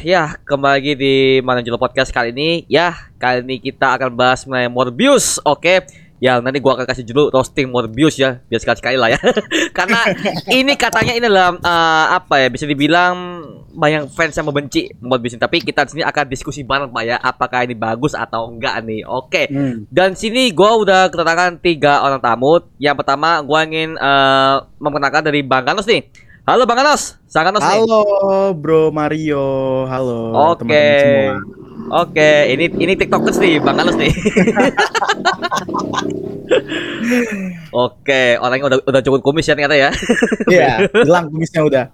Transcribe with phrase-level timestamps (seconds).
[0.00, 1.14] ya kembali lagi di
[1.44, 2.64] Manajul Podcast kali ini.
[2.68, 5.36] Ya, kali ini kita akan bahas mengenai Morbius.
[5.44, 5.84] Oke.
[6.16, 9.20] Ya, nanti gua akan kasih dulu roasting Morbius ya, biar sekali-sekali lah ya.
[9.76, 10.00] Karena
[10.48, 13.44] ini katanya ini dalam uh, apa ya, bisa dibilang
[13.76, 15.44] banyak fans yang membenci Morbius ini.
[15.44, 19.04] Tapi kita di sini akan diskusi bareng Pak ya, apakah ini bagus atau enggak nih.
[19.04, 19.44] Oke.
[19.52, 19.84] Hmm.
[19.92, 22.64] Dan sini gua udah kedatangan tiga orang tamu.
[22.80, 26.25] Yang pertama gua ingin uh, memperkenalkan dari Bang Ganos nih.
[26.46, 27.74] Halo Bang Ganos, Sang Ganos nih.
[27.74, 28.06] Halo
[28.54, 30.62] Bro Mario, halo Oke.
[30.62, 31.42] teman-teman semua.
[32.06, 34.14] Oke, ini ini TikTokers nih, Bang Alus nih.
[37.74, 39.90] Oke, orangnya udah udah cukup kumis ya ternyata ya.
[40.54, 41.90] Iya, hilang kumisnya udah.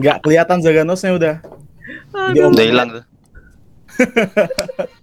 [0.00, 1.34] Nggak kelihatan Zaganosnya udah.
[2.32, 3.04] Udah hilang tuh.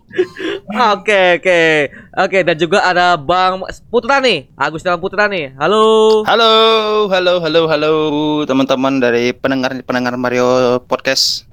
[0.97, 1.61] Oke, oke.
[2.17, 5.53] Oke, dan juga ada Bang Putra nih, Agustina Putra nih.
[5.57, 6.25] Halo.
[6.25, 6.51] Halo,
[7.09, 7.93] halo, halo, halo
[8.49, 11.45] teman-teman dari pendengar pendengar Mario Podcast,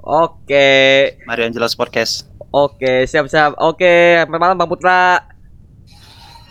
[0.00, 1.16] Oke.
[1.24, 2.28] Mario Angelos Podcast.
[2.50, 3.56] Oke, siap-siap.
[3.62, 5.22] Oke, malam Bang Putra.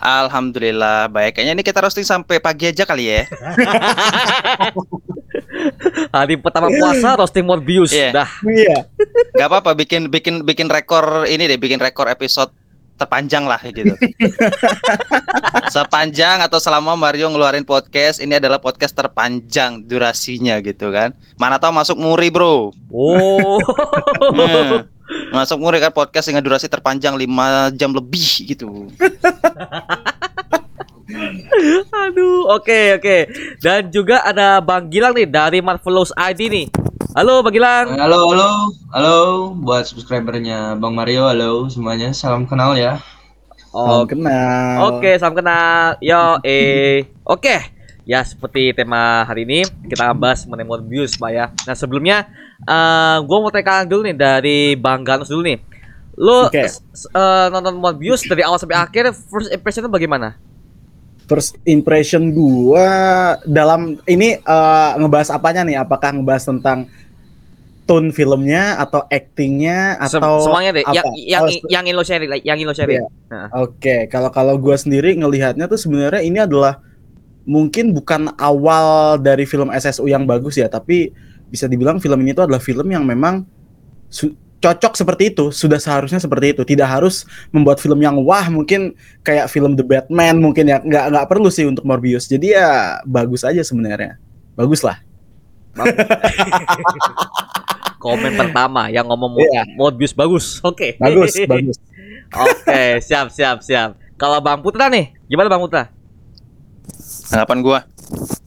[0.00, 1.36] Alhamdulillah baik.
[1.36, 3.28] Kayaknya ini kita roasting sampai pagi aja kali ya.
[6.16, 7.92] Hari pertama puasa roasting Morbius.
[7.92, 8.10] Iya.
[8.22, 8.30] Dah.
[8.44, 8.86] Iya.
[9.38, 12.52] Gak apa-apa bikin bikin bikin rekor ini deh, bikin rekor episode
[13.00, 13.96] terpanjang lah gitu.
[15.72, 21.16] Sepanjang atau selama Mario ngeluarin podcast, ini adalah podcast terpanjang durasinya gitu kan.
[21.40, 22.76] Mana tahu masuk muri, Bro.
[22.92, 23.56] Oh.
[24.20, 24.84] Hmm.
[25.32, 28.92] Masuk muri kan podcast dengan durasi terpanjang 5 jam lebih gitu.
[31.10, 33.16] Aduh, oke oke.
[33.58, 36.66] Dan juga ada Bang Gilang nih dari Marvelous ID nih.
[37.12, 37.98] Halo Bang Gilang.
[37.98, 38.48] Halo, halo,
[38.94, 39.16] halo
[39.58, 43.02] buat subscribernya Bang Mario, halo semuanya, salam kenal ya.
[43.70, 44.98] Salam Oh, kenal.
[44.98, 45.98] Oke, salam kenal.
[45.98, 47.06] Yo, eh.
[47.22, 47.78] Oke.
[48.02, 51.46] Ya, seperti tema hari ini kita akan bahas mengenai Morbius, Pak ya.
[51.62, 52.26] Nah, sebelumnya
[52.60, 55.62] eh gua mau tanya dulu nih dari Bang Ganus dulu nih.
[56.18, 56.66] Lu Oke.
[56.66, 60.34] s- s- eh, nonton Morbius dari awal sampai akhir first impression bagaimana?
[61.30, 62.90] First impression gua
[63.46, 65.78] dalam ini eh, ngebahas apanya nih?
[65.78, 66.90] Apakah ngebahas tentang
[67.86, 70.84] tone filmnya atau actingnya atau semuanya deh.
[70.86, 70.94] apa?
[70.94, 72.90] Yang yang Oh, yang lo share, yang lo share.
[72.98, 73.06] Iya.
[73.54, 76.82] Oke, kalau kalau gua sendiri ngelihatnya tuh sebenarnya ini adalah
[77.46, 81.14] mungkin bukan awal dari film SSU yang bagus ya, tapi
[81.50, 83.42] bisa dibilang film ini tuh adalah film yang memang
[84.60, 86.62] cocok seperti itu, sudah seharusnya seperti itu.
[86.62, 88.92] Tidak harus membuat film yang wah, mungkin
[89.24, 92.28] kayak film The Batman mungkin ya nggak nggak perlu sih untuk Morbius.
[92.28, 94.20] Jadi ya bagus aja sebenarnya.
[94.54, 95.00] Bagus lah.
[98.00, 99.64] Komen pertama yang ngomong Mo- Iya.
[99.76, 100.60] Morbius bagus.
[100.64, 100.96] Oke.
[100.96, 101.76] Bagus, bagus.
[102.32, 103.96] Oke, siap siap siap.
[104.16, 105.88] Kalau Bang Putra nih, gimana Bang Putra?
[107.28, 107.78] Tanggapan gua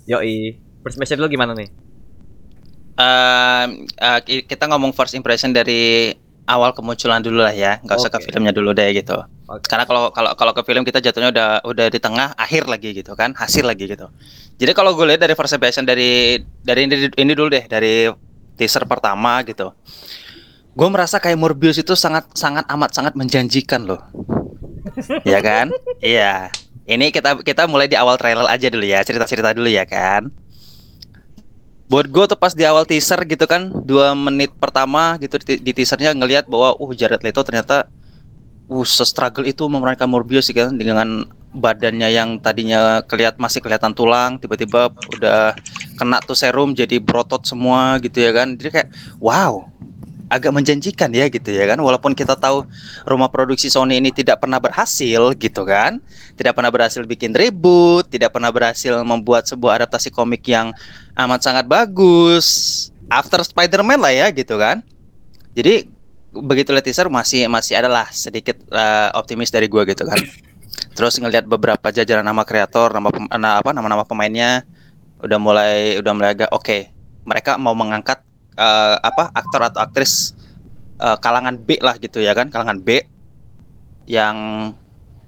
[0.10, 0.58] Yoi.
[0.84, 1.72] First lu gimana nih?
[4.24, 8.26] Ki- kita ngomong first impression dari awal kemunculan dulu lah ya, nggak usah ke Oke.
[8.28, 9.16] filmnya dulu deh gitu.
[9.48, 9.64] Oke.
[9.68, 13.16] Karena kalau kalau kalau ke film kita jatuhnya udah udah di tengah, akhir lagi gitu
[13.16, 14.12] kan, hasil lagi gitu.
[14.60, 18.12] Jadi kalau gue lihat dari first impression dari dari ini, ini dulu deh, dari
[18.60, 19.72] teaser pertama gitu.
[20.74, 24.02] Gue merasa kayak Morbius itu sangat sangat amat sangat menjanjikan loh.
[25.28, 25.72] ya kan?
[26.04, 26.52] Iya.
[26.84, 30.28] Ini kita kita mulai di awal trailer aja dulu ya, cerita-cerita dulu ya kan.
[31.92, 35.72] Buat gue tuh pas di awal teaser gitu kan, dua menit pertama gitu di, di
[35.76, 37.92] teasernya ngelihat bahwa uh Jared Leto ternyata
[38.72, 44.42] uh struggle itu memerankan Morbius sih kan dengan badannya yang tadinya kelihat masih kelihatan tulang,
[44.42, 45.54] tiba-tiba udah
[45.94, 48.58] kena tuh serum jadi berotot semua gitu ya kan.
[48.58, 48.90] Jadi kayak
[49.22, 49.70] wow,
[50.32, 51.80] agak menjanjikan ya gitu ya kan.
[51.80, 52.68] Walaupun kita tahu
[53.08, 56.00] rumah produksi Sony ini tidak pernah berhasil gitu kan.
[56.36, 60.72] Tidak pernah berhasil bikin reboot, tidak pernah berhasil membuat sebuah adaptasi komik yang
[61.18, 62.90] amat sangat bagus.
[63.12, 64.82] After Spider-Man lah ya gitu kan.
[65.54, 65.88] Jadi
[66.34, 70.18] begitu lihat teaser masih masih adalah sedikit eh, optimis dari gua gitu kan.
[70.98, 74.66] Terus ngelihat beberapa jajaran nama kreator, nama na- apa nama-nama pemainnya
[75.22, 76.90] udah mulai udah mulai agak oke.
[77.24, 78.20] Mereka mau mengangkat
[78.58, 80.34] eh, apa aktor atau aktris
[81.02, 83.02] eh, kalangan B lah gitu ya kan, kalangan B
[84.10, 84.36] yang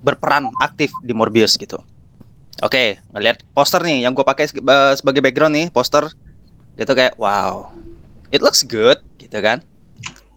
[0.03, 1.81] berperan aktif di Morbius gitu.
[2.63, 6.07] Oke, ngelihat poster nih yang gue pakai eh, sebagai background nih, poster
[6.75, 7.71] itu kayak wow.
[8.31, 9.63] It looks good gitu kan.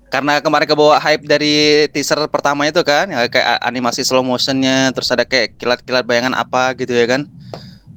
[0.09, 5.13] Karena kemarin kebawa hype dari teaser pertama itu kan, ya kayak animasi slow motionnya, terus
[5.13, 7.29] ada kayak kilat-kilat bayangan apa gitu ya kan,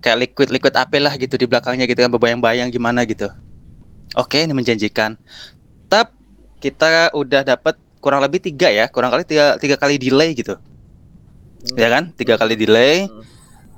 [0.04, 3.32] kayak liquid-liquid apa lah gitu di belakangnya gitu kan, berbayang-bayang gimana gitu.
[4.16, 5.16] Oke, ini menjanjikan.
[5.88, 6.12] Tap
[6.60, 10.58] kita udah dapat kurang lebih tiga ya, kurang kali tiga, tiga kali delay gitu,
[11.78, 13.06] ya kan, tiga kali delay.
[13.08, 13.24] Hmm.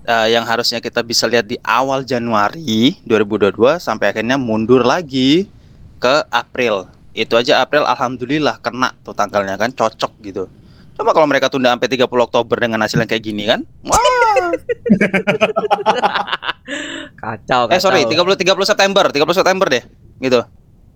[0.03, 5.47] eh, yang harusnya kita bisa lihat di awal Januari 2022 sampai akhirnya mundur lagi
[5.95, 10.50] ke April itu aja April alhamdulillah kena tuh tanggalnya kan cocok gitu.
[10.94, 13.62] Coba kalau mereka tunda sampai 30 Oktober dengan hasil yang kayak gini kan.
[13.86, 13.97] Wah.
[17.18, 17.74] Kacau, kacau.
[17.74, 19.83] eh sorry 30 30 September, 30 September deh.
[20.19, 20.39] Gitu.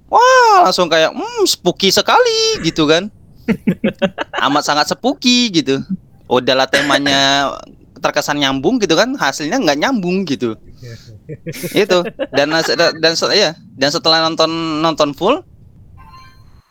[0.07, 3.11] Wah, langsung kayak hmm spooky sekali gitu kan.
[4.45, 5.83] Amat sangat spooky gitu.
[6.27, 7.53] Udahlah temanya
[7.97, 10.55] terkesan nyambung gitu kan, hasilnya nggak nyambung gitu.
[11.83, 11.99] itu
[12.31, 15.43] dan dan, ya dan setelah nonton nonton full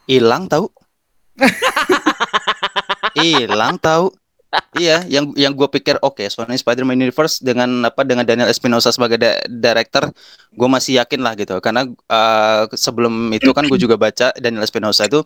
[0.08, 0.70] hilang tahu
[3.18, 4.12] hilang tahu
[4.76, 8.92] iya yang yang gue pikir oke okay, Sony Spider-Man Universe dengan apa dengan Daniel Espinosa
[8.92, 10.12] sebagai da director
[10.52, 15.08] gue masih yakin lah gitu karena uh, sebelum itu kan gue juga baca Daniel Espinosa
[15.08, 15.24] itu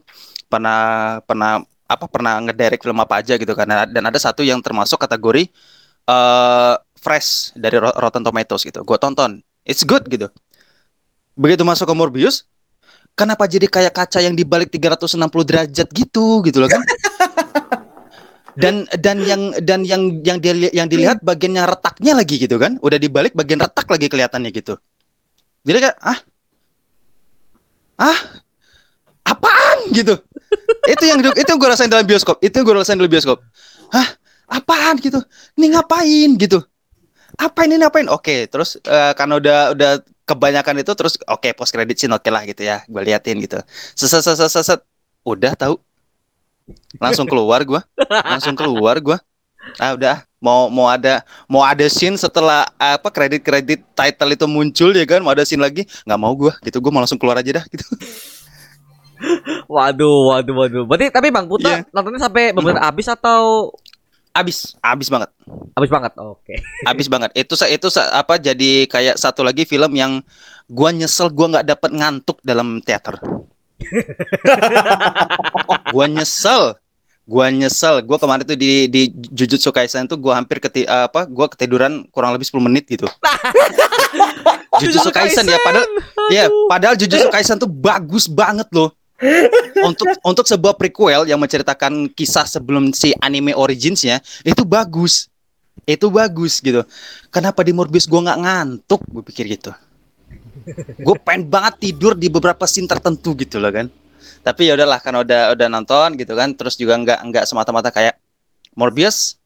[0.50, 5.02] pernah pernah apa pernah ngedirect film apa aja gitu karena dan ada satu yang termasuk
[5.02, 5.50] kategori
[6.06, 8.84] uh, fresh dari Rotten Tomatoes gitu.
[8.84, 10.28] Gue tonton, it's good gitu.
[11.34, 12.44] Begitu masuk ke Morbius,
[13.16, 15.18] kenapa jadi kayak kaca yang dibalik 360
[15.48, 16.82] derajat gitu gitu loh kan?
[18.56, 22.78] dan dan yang dan yang yang dia yang dilihat bagian yang retaknya lagi gitu kan?
[22.82, 24.78] Udah dibalik bagian retak lagi kelihatannya gitu.
[25.66, 26.18] Jadi kayak ah
[28.00, 28.18] ah
[29.26, 30.18] apaan gitu.
[30.90, 32.42] itu yang itu yang gue rasain dalam bioskop.
[32.42, 33.38] Itu yang gue rasain dalam bioskop.
[33.94, 34.18] Hah?
[34.50, 35.22] Apaan gitu?
[35.54, 36.66] Ini ngapain gitu?
[37.40, 39.92] apa ini ngapain oke terus uh, karena udah udah
[40.28, 43.40] kebanyakan itu terus oke okay, post credit scene oke okay lah gitu ya gue liatin
[43.40, 43.56] gitu
[43.96, 44.80] seset seset seset
[45.24, 45.80] udah tahu
[46.98, 47.80] langsung keluar gue
[48.26, 49.18] langsung keluar gue
[49.76, 54.90] ah udah mau mau ada mau ada scene setelah apa kredit kredit title itu muncul
[54.96, 57.60] ya kan mau ada scene lagi nggak mau gue gitu gue mau langsung keluar aja
[57.60, 57.84] dah gitu
[59.68, 61.80] waduh waduh waduh berarti tapi bang Putra yeah.
[61.92, 63.68] nontonnya sampai beberapa habis atau
[64.30, 65.30] Abis, abis banget.
[65.74, 66.12] Abis banget.
[66.22, 66.38] Oke.
[66.54, 66.58] Okay.
[66.86, 67.30] Abis banget.
[67.34, 70.22] Itu itu apa jadi kayak satu lagi film yang
[70.70, 73.18] gua nyesel gua nggak dapat ngantuk dalam teater.
[75.94, 76.74] gua nyesel.
[77.26, 78.02] Gua nyesel.
[78.06, 81.26] Gua kemarin tuh di di Jujutsu Kaisen tuh gua hampir keti, apa?
[81.26, 83.06] Gua ketiduran kurang lebih 10 menit gitu.
[84.80, 86.30] Jujutsu Kaisen ya padahal Aduh.
[86.32, 88.94] ya padahal Jujutsu Kaisen tuh bagus banget loh
[89.88, 95.28] untuk untuk sebuah prequel yang menceritakan kisah sebelum si anime originsnya itu bagus
[95.84, 96.86] itu bagus gitu
[97.28, 99.74] kenapa di Morbius gue nggak ngantuk gue pikir gitu
[100.76, 103.86] gue pengen banget tidur di beberapa scene tertentu gitu loh kan
[104.40, 108.16] tapi ya udahlah kan udah udah nonton gitu kan terus juga nggak nggak semata-mata kayak
[108.74, 109.36] Morbius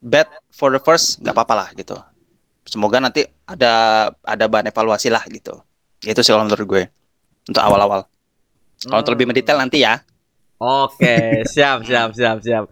[0.00, 1.96] bad for the first nggak apa-apa lah gitu
[2.64, 3.72] semoga nanti ada
[4.24, 5.60] ada bahan evaluasi lah gitu
[6.04, 6.82] itu sih kalau menurut gue
[7.48, 8.08] untuk awal-awal
[8.86, 9.12] kalau hmm.
[9.14, 9.98] lebih mendetail nanti ya.
[10.58, 12.66] Oke, siap, siap, siap, siap.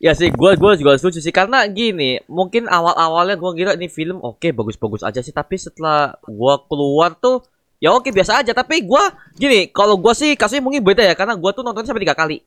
[0.00, 4.24] Ya sih, gue gue juga setuju sih karena gini, mungkin awal-awalnya gue kira ini film
[4.24, 7.44] oke okay, bagus-bagus aja sih, tapi setelah gue keluar tuh
[7.76, 8.56] ya oke biasa aja.
[8.56, 9.04] Tapi gue
[9.36, 12.40] gini, kalau gue sih kasusnya mungkin beda ya karena gue tuh nontonnya sampai tiga kali.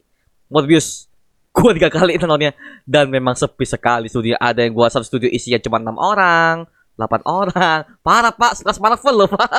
[0.49, 1.05] Morbius,
[1.55, 2.57] gue tiga kali nontonnya
[2.89, 4.41] dan memang sepi sekali studio.
[4.41, 6.65] Ada yang gue satu studio isinya cuma enam orang,
[6.99, 7.79] 8 orang.
[8.03, 9.49] Parah pak, sekelas Marvel loh pak.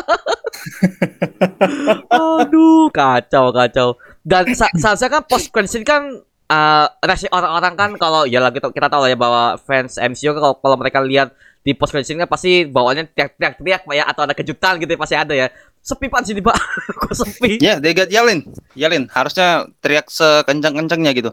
[2.18, 3.96] Aduh, kacau kacau.
[4.30, 9.10] Dan seharusnya kan post credit kan uh, reaksi orang-orang kan kalau ya lagi kita tahu
[9.10, 11.34] ya bahwa fans MCU kan kalau, kalau mereka lihat
[11.66, 15.34] di post credit kan pasti bawaannya teriak-teriak ya atau ada kejutan gitu ya, pasti ada
[15.34, 15.46] ya.
[15.82, 16.54] Sepi pak sini pak,
[17.02, 17.58] kok sepi?
[17.58, 18.46] Ya, yeah, they got yelling,
[18.78, 19.10] yelling.
[19.10, 21.30] Harusnya teriak sekencang-kencangnya gitu.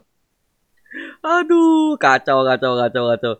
[1.21, 3.33] Aduh, kacau kacau kacau kacau.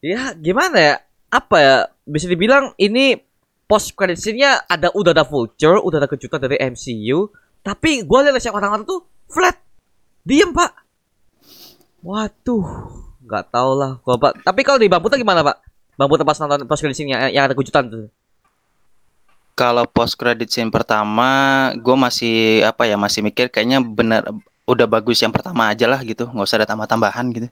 [0.00, 0.94] Ya gimana ya?
[1.28, 1.76] Apa ya?
[2.04, 3.16] bisa dibilang ini
[3.64, 7.32] post credit scene-nya ada udah ada vulture, udah ada kejutan dari MCU,
[7.64, 9.56] tapi gue lihat yang orang-orang tuh flat,
[10.22, 10.84] diem pak.
[12.04, 12.92] Waduh,
[13.24, 14.44] nggak tau lah, gua pak.
[14.44, 15.56] Tapi kalau di Bang Putra gimana pak?
[15.96, 18.12] Bang Putra pas nonton post credit scene yang, yang ada kejutan tuh.
[19.56, 24.20] Kalau post credit scene pertama, gue masih apa ya masih mikir kayaknya bener
[24.68, 27.48] udah bagus yang pertama aja lah gitu, nggak usah ada tambah-tambahan gitu.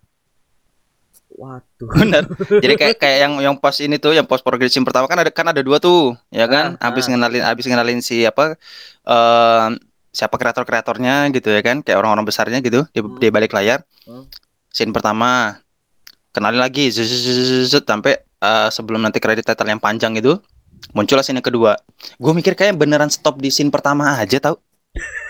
[1.32, 1.88] Waduh.
[2.04, 2.28] Benar.
[2.60, 5.48] Jadi kayak kayak yang yang pas ini tuh yang post progression pertama kan ada kan
[5.48, 6.76] ada dua tuh, ya kan?
[6.76, 7.16] Ah, habis ah.
[7.16, 8.60] ngenalin habis ngenalin si apa
[9.08, 9.72] uh,
[10.12, 11.80] siapa kreator-kreatornya gitu ya kan?
[11.80, 13.18] Kayak orang-orang besarnya gitu di, hmm.
[13.18, 13.82] di balik layar.
[14.04, 14.28] Hmm.
[14.68, 15.60] Scene pertama
[16.32, 20.36] kenalin lagi sampai uh, sebelum nanti kredit title yang panjang itu
[20.92, 21.76] muncullah scene yang kedua.
[22.20, 24.56] Gue mikir kayak beneran stop di scene pertama aja tau.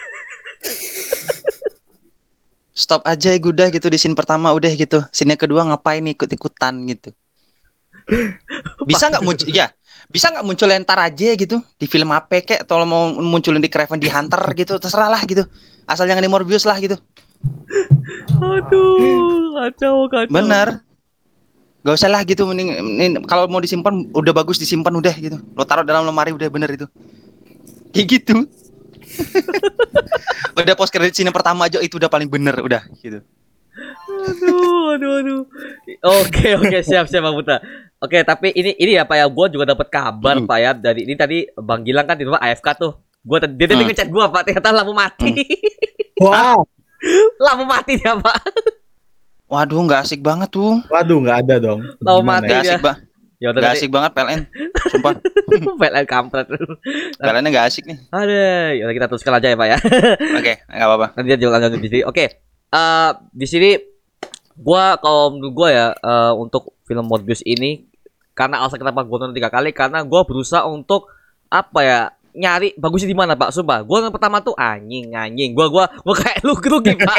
[2.83, 6.75] stop aja ya udah gitu di scene pertama udah gitu scene kedua ngapain ikut ikutan
[6.89, 7.13] gitu
[8.89, 9.71] bisa nggak muncul ya
[10.13, 11.65] bisa nggak muncul entar aja gitu?
[11.81, 12.69] Di film apa kek?
[12.69, 14.77] Atau mau munculin di Craven di Hunter gitu.
[14.77, 15.49] Terserah lah gitu.
[15.89, 17.01] Asal jangan di Morbius lah gitu.
[18.39, 20.31] Aduh kacau kacau.
[20.31, 20.85] Bener.
[21.83, 22.47] Gak usah lah gitu.
[22.47, 25.41] Mending, kalau mau disimpan udah bagus disimpan udah gitu.
[25.57, 26.87] Lo taruh dalam lemari udah bener itu.
[27.91, 28.37] Kayak gitu.
[30.53, 33.25] Udah post credit scene pertama aja itu udah paling bener udah gitu.
[34.23, 35.43] Aduh, aduh, aduh.
[36.23, 37.59] Oke, oke, siap, siap, Bang Putra.
[38.03, 40.45] Oke, tapi ini ini ya Pak ya, gua juga dapat kabar Hmm.
[40.45, 42.93] Pak ya dari ini tadi Bang Gilang kan di rumah AFK tuh.
[43.23, 43.89] Gua tadi dia tadi Hmm.
[43.89, 45.31] ngechat gua Pak, ternyata lampu mati.
[46.23, 46.63] Wow,
[47.37, 48.37] lampu mati dia Pak.
[49.47, 50.79] Waduh, nggak asik banget tuh.
[50.87, 51.83] waduh nggak ada dong.
[51.99, 52.47] Gimana mati.
[52.47, 52.59] ya?
[52.59, 52.97] Nggak asik bah,
[53.37, 54.41] Ya udah asik banget PLN.
[54.87, 55.13] Sumpah,
[55.83, 56.47] PLN kampret.
[57.19, 57.99] PLN nggak asik nih.
[58.09, 59.79] Aduh, ya kita teruskan aja ya Pak ya.
[60.39, 61.07] Oke, nggak apa-apa.
[61.19, 62.03] Nanti dia juga lanjut di sini.
[62.07, 62.25] Oke.
[62.71, 63.71] Eh di sini
[64.55, 67.83] gua kalau menurut gua ya eh, untuk film Morbius ini
[68.33, 71.09] karena alasan kenapa gua nonton tiga kali karena gua berusaha untuk
[71.53, 72.01] apa ya
[72.33, 73.53] nyari bagusnya di mana Pak?
[73.53, 75.53] Sumpah gua nonton pertama tuh anjing anjing.
[75.53, 77.19] Gua gua gua kayak lu rugi Pak.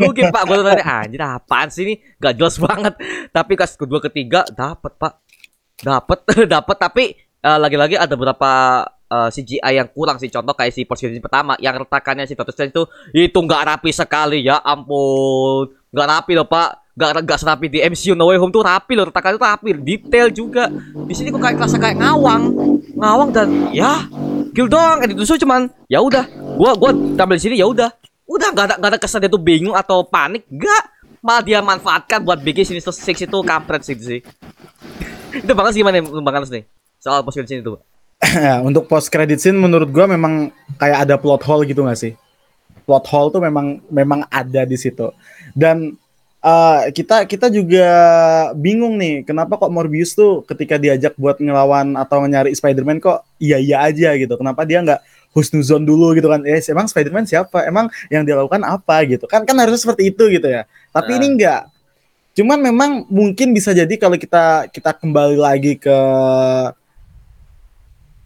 [0.00, 0.42] Rugi Pak.
[0.48, 1.94] Gua nonton anjing apaan sih ini?
[2.16, 2.96] Gak jelas banget.
[3.30, 5.12] Tapi pas kedua ketiga dapat Pak.
[5.76, 6.18] Dapat
[6.56, 8.80] dapat tapi eh, lagi-lagi ada beberapa
[9.12, 10.32] eh, CGI yang kurang sih.
[10.32, 12.82] Contoh kayak si posisi pertama yang retakannya si Doctor itu
[13.12, 14.40] itu nggak rapi sekali.
[14.40, 15.68] Ya ampun.
[15.92, 19.12] Nggak rapi loh pak nggak nggak serapi di MCU No Way Home tuh rapi loh
[19.12, 19.68] retakannya tuh rapi.
[19.76, 20.72] Detail juga.
[21.04, 22.42] Di sini kok kayak kerasa kayak ngawang.
[22.96, 24.08] Ngawang dan ya
[24.56, 25.04] kill doang.
[25.04, 26.24] Edit itu cuman ya udah.
[26.56, 27.92] Gua gua tampil di sini ya udah.
[28.24, 30.48] Udah nggak ada nggak ada kesan dia tuh bingung atau panik.
[30.48, 30.84] Nggak.
[31.20, 34.20] Malah dia manfaatkan buat bikin Sinister Six itu kampret sih sih.
[35.44, 36.64] Itu banget gimana nih Bang Carlos nih.
[36.96, 37.76] Soal post credit scene itu
[38.68, 40.48] untuk post credit scene menurut gua memang
[40.80, 42.16] kayak ada plot hole gitu gak sih?
[42.88, 45.12] Plot hole tuh memang memang ada di situ.
[45.52, 45.92] Dan
[46.46, 47.88] eh, kita kita juga
[48.54, 53.58] bingung nih, kenapa kok Morbius tuh ketika diajak buat ngelawan atau nyari Spider-Man kok iya
[53.58, 54.38] iya aja gitu.
[54.38, 55.02] Kenapa dia nggak
[55.34, 56.46] husnuzon dulu gitu kan?
[56.46, 57.66] Eh, emang Spider-Man siapa?
[57.66, 59.26] Emang yang dia lakukan apa gitu?
[59.26, 60.64] Kan kan harusnya seperti itu gitu ya.
[60.94, 61.16] Tapi Ah.
[61.18, 61.62] ini enggak.
[62.36, 65.98] Cuman memang mungkin bisa jadi kalau kita kita kembali lagi ke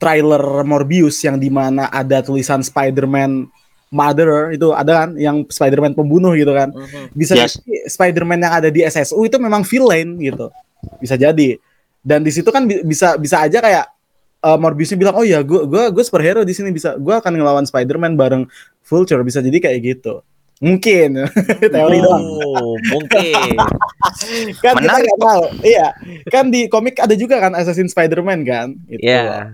[0.01, 3.53] trailer Morbius yang di mana ada tulisan Spider-Man
[3.91, 6.71] Mother itu ada kan yang Spider-Man pembunuh gitu kan.
[7.11, 7.59] Bisa Yes.
[7.59, 10.47] jadi Spider-Man yang ada di SSU itu memang villain gitu.
[10.97, 11.59] Bisa jadi.
[12.01, 13.87] Dan di situ kan bi- bisa bisa aja kayak
[14.41, 17.67] eh, Morbiusnya bilang oh ya gue gue gue superhero di sini bisa gue akan ngelawan
[17.67, 18.47] Spider-Man bareng
[18.81, 19.21] Vulture.
[19.21, 20.23] Bisa jadi kayak gitu.
[20.61, 21.27] Mungkin.
[21.75, 22.25] Teori doang.
[22.47, 23.57] oh mungkin.
[24.63, 25.45] Kan kita Menarik, nggak tahu.
[25.61, 25.87] Iya.
[26.29, 28.77] Kan di komik ada juga kan Assassin Spider-Man kan?
[28.87, 29.03] Gitu.
[29.03, 29.51] Ya.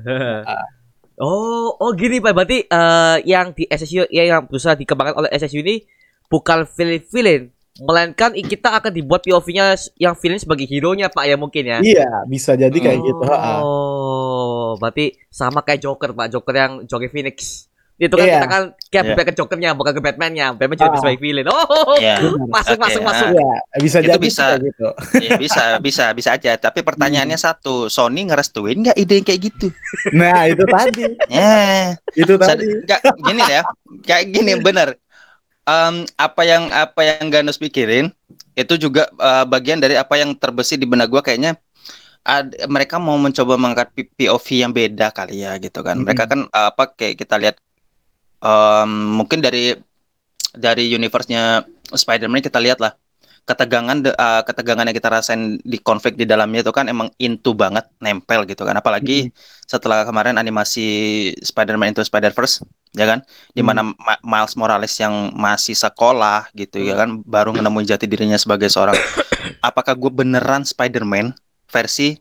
[1.21, 2.33] Oh, oh gini Pak.
[2.33, 5.85] Berarti eh, yang di SSU ya yang berusaha dikembangkan oleh SSU ini
[6.27, 11.79] bukan villain-villain, melainkan kita akan dibuat POV-nya yang villain sebagai hero-nya Pak ya mungkin ya.
[11.85, 13.61] iya bisa jadi kayak gitu ha.
[13.61, 17.69] Oh, berarti sama kayak Joker Pak, Joker yang Joker Phoenix.
[17.97, 18.37] Itu kan Iya.
[18.37, 18.63] kita kan
[18.93, 19.25] kayak Iya.
[19.25, 20.53] ke Jokernya bukan ke Batman-nya.
[20.53, 21.01] Batman juga Ah.
[21.01, 21.49] sebagai villain.
[21.49, 22.21] Oh, Iya.
[22.47, 23.07] masuk Oke, masuk ah.
[23.09, 23.27] masuk.
[23.33, 23.49] Iya,
[23.81, 24.47] bisa Itu jadi bisa.
[24.61, 24.89] gitu.
[25.17, 26.53] Ya, bisa, bisa, bisa aja.
[26.55, 29.67] Tapi pertanyaannya satu, Sony ngerestuin nggak ide yang kayak gitu?
[30.13, 31.03] Nah, itu tadi.
[31.27, 32.69] Ya, Itu tadi.
[32.85, 33.63] nggak, gini ya,
[34.05, 35.01] kayak gini bener.
[35.65, 38.13] Em, apa yang apa yang Ganus pikirin
[38.55, 41.59] itu juga eh, bagian dari apa yang terbesit di benak gua kayaknya
[42.23, 45.99] ad- mereka mau mencoba mengangkat POV yang beda kali ya gitu kan.
[45.99, 47.57] Mereka kan eh, apa kayak kita lihat
[48.41, 49.77] em, mungkin dari
[50.57, 52.97] dari universe-nya Spider-Man kita lihat lah
[53.47, 57.55] ketegangan de- eh, ketegangan yang kita rasain di konflik di dalamnya itu kan emang into
[57.55, 58.75] banget nempel gitu kan.
[58.75, 59.31] Apalagi
[59.71, 62.67] setelah kemarin animasi Spider-Man Into Spider-Verse
[62.99, 63.23] ya kan?
[63.55, 67.23] Di mana Ma- Miles Morales yang masih sekolah gitu ya kan?
[67.23, 68.99] Baru menemui jati dirinya sebagai seorang.
[69.63, 71.31] Apakah gue beneran Spider-Man
[71.71, 72.19] versi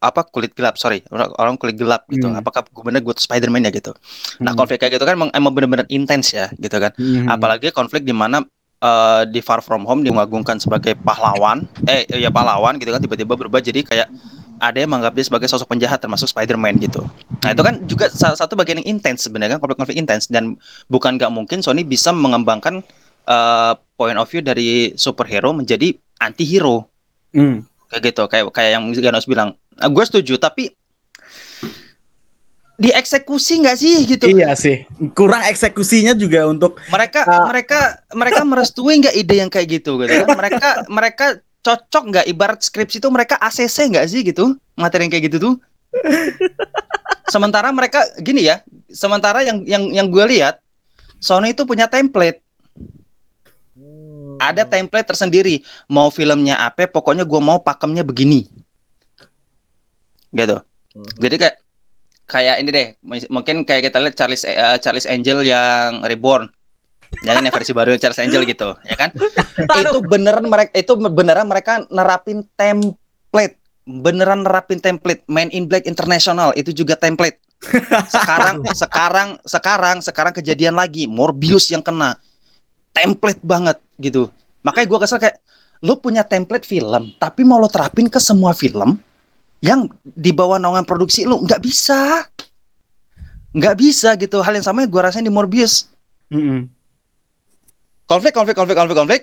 [0.00, 2.40] apa kulit gelap sorry orang orang kulit gelap gitu Hmm.
[2.40, 3.92] apakah gue bener gue Spider-Man ya gitu
[4.40, 4.58] nah Hmm.
[4.58, 7.28] konflik kayak gitu kan emang, emang bener-bener intens ya gitu kan Hmm.
[7.28, 8.40] apalagi konflik di mana
[8.80, 13.60] eh, di Far From Home dimagungkan sebagai pahlawan eh ya pahlawan gitu kan tiba-tiba berubah
[13.60, 14.08] jadi kayak
[14.56, 17.04] ada yang menganggap dia sebagai sosok penjahat termasuk Spider-Man gitu.
[17.44, 21.16] Nah itu kan juga salah satu bagian yang intens sebenarnya kan konflik-konflik intens dan bukan
[21.16, 22.80] nggak mungkin Sony bisa mengembangkan
[23.26, 26.88] eh, point of view dari superhero menjadi anti-hero
[27.36, 27.68] Hmm.
[27.86, 29.59] kayak gitu kayak kayak yang Ganos bilang.
[29.80, 30.76] Nah, gue setuju tapi
[32.76, 34.24] dieksekusi nggak sih gitu?
[34.28, 34.88] Iya sih.
[35.12, 37.44] Kurang eksekusinya juga untuk mereka Ah.
[37.48, 37.80] mereka
[38.12, 41.26] mereka merestui nggak ide yang kayak gitu gitu kan mereka mereka
[41.60, 45.54] cocok nggak ibarat skripsi itu mereka ACC nggak sih gitu materi yang kayak gitu tuh
[47.28, 50.64] sementara mereka gini ya sementara yang yang yang gue lihat
[51.20, 52.40] Sony itu punya template
[54.40, 58.48] ada template tersendiri mau filmnya apa pokoknya gue mau pakemnya begini
[60.34, 60.56] gitu.
[61.18, 61.56] Jadi kayak
[62.30, 62.86] kayak ini deh
[63.26, 66.50] mungkin kayak kita lihat Charles eh, Charles Angel yang reborn.
[67.26, 69.10] Kan yang versi baru Charles Angel gitu ya kan?
[69.82, 73.58] Itu beneran mereka itu beneran mereka nerapin template.
[73.82, 75.26] Beneran nerapin template.
[75.26, 77.42] Man in Black International itu juga template.
[78.06, 81.10] Sekarang sekarang sekarang sekarang kejadian lagi.
[81.10, 82.14] Morbius yang kena.
[82.94, 84.30] Template banget gitu.
[84.62, 85.42] Makanya gua kesel kayak
[85.80, 89.00] lu punya template film tapi mau lo terapin ke semua film
[89.60, 92.24] yang di bawah naungan produksi lu nggak bisa.
[93.52, 94.40] Nggak bisa gitu.
[94.40, 95.88] Hal yang sama yang gua rasain di Morbius.
[96.32, 96.68] Mm-mm.
[98.08, 99.22] Konflik konflik konflik konflik konflik.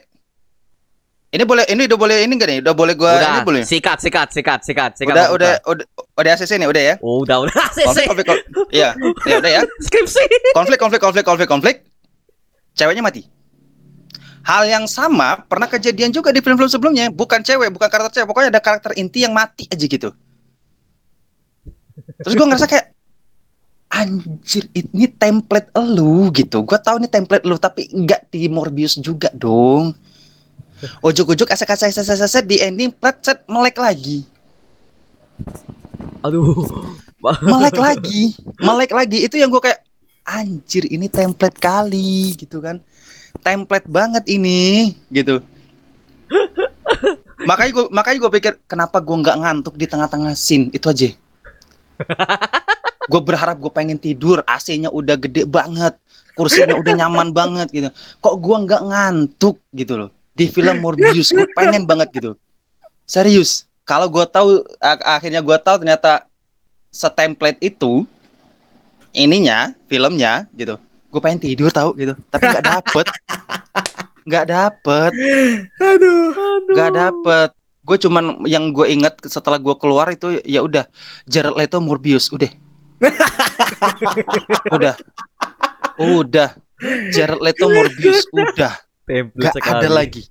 [1.28, 2.60] Ini boleh ini udah boleh ini enggak nih?
[2.64, 3.62] Udah boleh gua ini udah, boleh.
[3.68, 5.12] sikat, sikat, sikat, sikat, sikat.
[5.12, 6.96] Udah udah udah udah ACC nih udah ya.
[7.04, 7.52] Udah, udah.
[7.52, 8.72] Konflik Konflik, konflik konflik.
[8.72, 8.90] Iya,
[9.28, 9.62] ya udah ya.
[9.86, 10.24] Skripsi.
[10.56, 11.76] konflik konflik konflik konflik konflik
[12.78, 13.26] ceweknya mati
[14.46, 18.50] hal yang sama pernah kejadian juga di film-film sebelumnya bukan cewek bukan karakter cewek pokoknya
[18.54, 20.14] ada karakter inti yang mati aja gitu
[22.22, 22.98] terus gue ngerasa kayak
[23.88, 26.62] anjir ini template elu gitu.
[26.64, 29.96] Gue tahu ini template lu tapi nggak di Morbius juga dong.
[31.02, 34.28] Ujuk-ujuk asek asek asek asek asek di ending plat set melek lagi.
[36.22, 36.62] Aduh.
[37.42, 38.38] melek lagi.
[38.62, 39.18] Melek lagi.
[39.26, 39.82] Itu yang gue kayak
[40.28, 42.84] anjir ini template kali gitu kan.
[43.42, 45.42] Template banget ini gitu.
[47.50, 50.74] Makanya gue makanya gue pikir kenapa gue nggak ngantuk di tengah-tengah scene?
[50.74, 51.08] Itu aja
[53.12, 55.96] gue berharap gue pengen tidur AC-nya udah gede banget
[56.38, 57.90] kursinya udah nyaman banget gitu.
[58.22, 60.10] Kok gue nggak ngantuk gitu loh.
[60.38, 62.32] Di film Morbius gue pengen banget gitu.
[63.10, 66.28] Serius kalau gue tahu ak- akhirnya gue tahu ternyata
[66.94, 68.06] setemplate itu
[69.16, 70.78] ininya filmnya gitu
[71.08, 72.14] gue pengen tidur tahu gitu.
[72.30, 73.06] Tapi nggak dapet.
[74.28, 75.12] Nggak dapet.
[75.80, 76.36] Aduh.
[76.68, 77.50] nggak dapet
[77.88, 80.92] gue cuman yang gue inget setelah gue keluar itu ya udah
[81.24, 82.52] Jared Leto Morbius udah.
[84.76, 84.98] Udah.
[86.02, 86.50] Udah.
[87.14, 88.74] Jared Leto Morbius udah.
[89.08, 90.28] Template nggak ada lagi.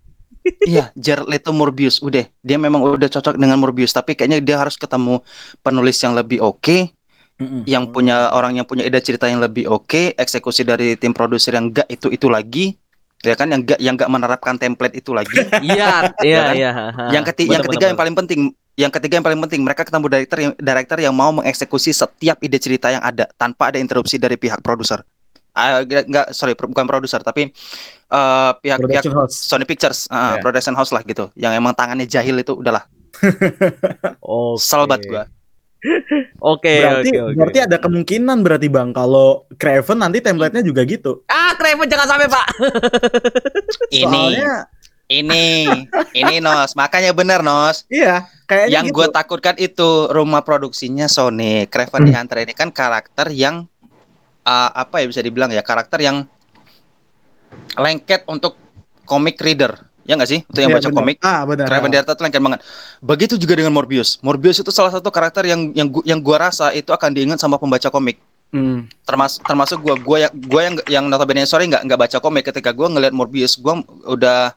[0.66, 2.26] Iya, Jared Leto Morbius udah.
[2.42, 5.22] Dia memang udah cocok dengan Morbius tapi kayaknya dia harus ketemu
[5.62, 6.90] penulis yang lebih oke
[7.36, 7.68] Mm-mm.
[7.68, 11.68] yang punya orang yang punya ide cerita yang lebih oke, eksekusi dari tim produser yang
[11.68, 12.72] enggak itu itu lagi,
[13.26, 15.34] ya kan yang enggak yang enggak menerapkan template itu lagi.
[15.66, 16.54] Iya, iya, kan?
[16.54, 16.70] iya.
[17.10, 18.40] yang ketiga yang ketiga yang paling penting,
[18.78, 22.56] yang ketiga yang paling penting mereka ketemu director yang director yang mau mengeksekusi setiap ide
[22.56, 25.02] cerita yang ada tanpa ada interupsi dari pihak produser.
[25.56, 27.48] Ah, enggak, enggak, sorry pro- bukan produser tapi
[28.06, 29.34] eh, pihak-pihak Production house.
[29.40, 30.44] Sony Pictures, ah, Ya.
[30.44, 32.84] production house lah gitu, yang emang tangannya jahil itu udahlah,
[34.20, 34.60] Oke.
[34.60, 35.24] sel banget gua.
[36.40, 37.36] Oke, berarti oke, oke.
[37.38, 41.22] berarti ada kemungkinan berarti bang kalau Craven nanti template-nya juga gitu.
[41.26, 42.46] Ah, Craven jangan sampai, Pak.
[43.94, 44.54] Ini, Soalnya
[45.06, 45.70] ini,
[46.12, 47.86] ini Nos, makanya bener Nos.
[47.86, 48.98] iya kayaknya yang gitu.
[48.98, 52.10] gue takutkan itu rumah produksinya Sony Craven Hmm.
[52.10, 53.70] the Hunter ini kan karakter yang
[54.42, 56.26] uh, apa ya bisa dibilang ya karakter yang
[57.78, 58.58] lengket untuk
[59.06, 60.40] comic reader ya nggak sih?
[60.46, 60.98] Itu yang Iya, baca benar.
[61.02, 61.16] komik.
[61.20, 61.66] Ah benar.
[61.66, 62.60] Craven the Hunter itu lengket banget.
[63.02, 64.16] Begitu juga dengan Morbius.
[64.22, 67.58] Morbius itu salah satu karakter yang yang gua, yang gua rasa itu akan diingat sama
[67.58, 68.16] pembaca komik.
[68.54, 68.86] Hmm.
[69.02, 72.46] termasuk termasuk gua gua yang gua yang yang notabene sorry nggak nggak baca komik.
[72.46, 74.54] Ketika gua ngelihat Morbius gua udah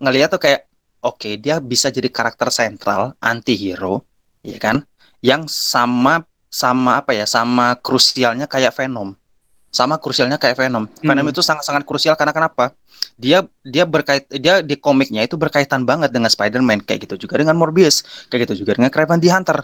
[0.00, 0.64] ngelihat tuh kayak
[1.04, 4.00] oke dia bisa jadi karakter sentral anti hero
[4.40, 4.80] ya kan?
[5.20, 7.28] Yang sama sama apa ya?
[7.28, 9.12] Sama krusialnya kayak Venom
[9.70, 10.88] sama krusialnya kayak Venom.
[11.04, 11.32] Venom Hmm.
[11.32, 12.72] itu sangat sangat krusial karena kenapa?
[13.20, 17.56] Dia dia berkait dia di komiknya itu berkaitan banget dengan Spider-Man kayak gitu juga dengan
[17.56, 19.58] Morbius kayak gitu juga dengan Craven the Hunter.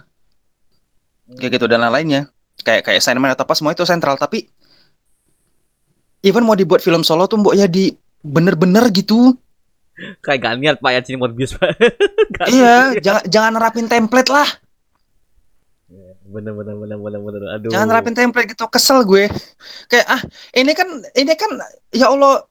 [1.38, 2.28] Kayak gitu dan lain-lainnya.
[2.60, 4.20] Kayak kayak Sandman atau apa semua itu sentral.
[4.20, 4.44] Tapi
[6.22, 9.32] even mau dibuat film solo tuh mbok ya di bener-bener gitu.
[10.20, 11.72] Kayak gak niat Pak ya sini Morbius, Pak.
[12.52, 14.48] Iya jangan jangan nerapin template lah
[16.32, 17.42] Bener, bener, bener, bener, bener.
[17.60, 17.68] Aduh.
[17.68, 19.28] jangan nerapin template gitu kesel gue.
[19.92, 20.22] Kayak ah
[20.56, 21.50] ini kan ini kan
[21.92, 22.48] ya Allah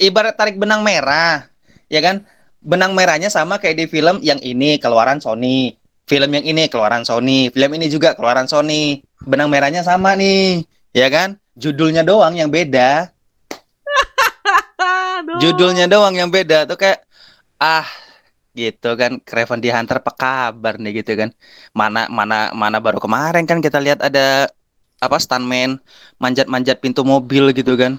[0.00, 1.44] ibarat tarik benang merah.
[1.92, 2.24] Ya kan?
[2.64, 5.76] Benang merahnya sama kayak di film yang ini keluaran Sony.
[6.08, 7.52] Film yang ini keluaran Sony.
[7.52, 9.04] Film ini juga keluaran Sony.
[9.20, 10.64] Benang merahnya sama nih
[10.96, 11.36] ya kan?
[11.52, 13.12] Judulnya doang yang beda.
[15.42, 16.64] Judulnya doang yang beda.
[16.64, 17.04] Tuh kayak
[17.60, 17.84] ah
[18.58, 21.30] gitu kan Craven the Hunter apa kabar nih gitu kan
[21.72, 24.50] mana mana mana baru kemarin kan kita lihat ada
[24.98, 25.78] apa stuntman
[26.16, 27.94] manjat-manjat pintu mobil gitu kan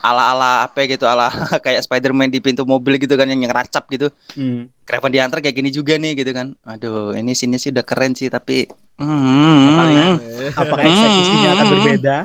[0.00, 1.28] ala-ala apa gitu ala
[1.64, 4.72] kayak Spider-Man di pintu mobil gitu kan yang ngeracap gitu Hmm.
[4.82, 8.12] Craven the Hunter kayak gini juga nih gitu kan aduh ini sini sih udah keren
[8.12, 8.64] sih tapi
[8.98, 11.72] Paling- hmm, Apakah eksekusinya akan Hmm.
[11.76, 12.16] berbeda?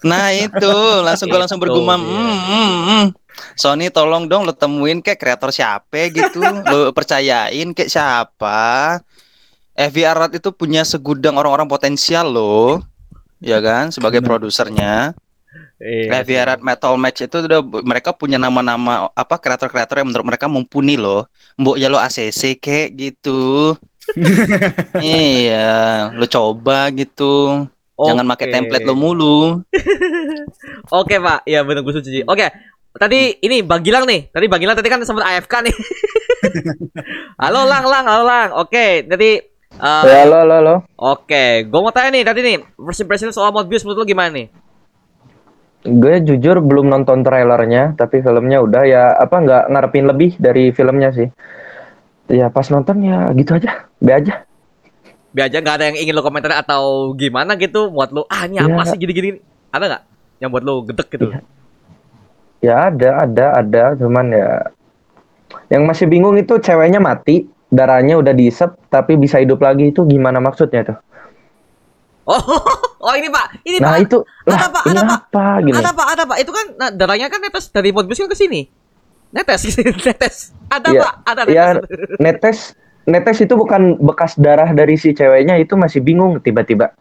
[0.00, 1.98] Nah itu langsung gue langsung bergumam.
[1.98, 2.12] dia.
[2.12, 3.04] "Hmm, hmm, hmm.
[3.58, 9.00] Sony tolong dong lo temuin kayak kreator siapa gitu, lo percayain kayak siapa.
[9.78, 12.82] FVR Art itu punya segudang orang-orang potensial loh,
[13.38, 15.14] ya kan sebagai produsernya.
[15.78, 16.26] Iya.
[16.26, 20.98] FVR Art Metal Match itu udah mereka punya nama-nama apa kreator-kreator yang menurut mereka mumpuni
[20.98, 21.30] loh.
[21.54, 23.78] Mbok ya lo ACC kayak gitu.
[24.98, 27.66] iya, lo coba gitu.
[27.98, 28.32] Jangan Oke.
[28.34, 29.62] pakai template lo mulu.
[30.98, 32.26] Oke pak, ya benar gue setuju.
[32.26, 32.50] Oke,
[32.98, 34.28] tadi ini Bang Gilang nih.
[34.28, 35.74] Tadi Bang Gilang tadi kan sempat AFK nih.
[37.42, 38.48] halo Lang, Lang, halo Lang.
[38.54, 39.38] Oke, tadi.
[39.70, 40.74] eh, Ya, halo, halo, halo.
[40.96, 44.46] Oke, gue mau tanya nih tadi nih, first impression soal Morbius menurut lo gimana nih?
[45.80, 51.14] Gue jujur belum nonton trailernya, tapi filmnya udah ya apa nggak ngarepin lebih dari filmnya
[51.14, 51.28] sih.
[52.28, 54.44] Ya pas nonton ya gitu aja, be aja.
[55.28, 58.58] Biar aja nggak ada yang ingin lo komentar atau gimana gitu, buat lo ah ini
[58.58, 58.90] apa Iya.
[58.90, 59.38] sih gini-gini?
[59.70, 60.02] Ada nggak
[60.40, 61.26] yang buat lo gedek gitu?
[61.30, 61.40] Iya.
[62.58, 64.50] Ya ada, ada, ada, cuman ya
[65.70, 70.42] yang masih bingung itu ceweknya mati, darahnya udah diisep tapi bisa hidup lagi itu gimana
[70.42, 70.98] maksudnya tuh?
[72.28, 72.36] Oh,
[73.08, 74.04] oh ini pak, ini Nah pak.
[74.04, 75.16] itu ada lah apa, ini ada apa?
[75.16, 75.76] apa gini?
[75.78, 76.36] Ada pak, ada pak.
[76.44, 78.68] Itu kan nah, darahnya kan netes dari Morbius kan ke sini.
[79.32, 79.60] Netes,
[80.08, 80.36] netes.
[80.68, 82.18] Ada Iya, pak, ada Ya netes.
[82.20, 82.58] netes,
[83.08, 86.92] netes itu bukan bekas darah dari si ceweknya itu masih bingung tiba-tiba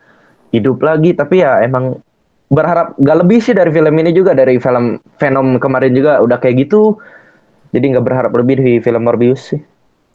[0.55, 1.99] hidup lagi tapi ya emang
[2.47, 6.67] berharap gak lebih sih dari film ini juga dari film Venom kemarin juga udah kayak
[6.67, 6.95] gitu.
[7.75, 9.61] Jadi nggak berharap lebih dari film Morbius sih.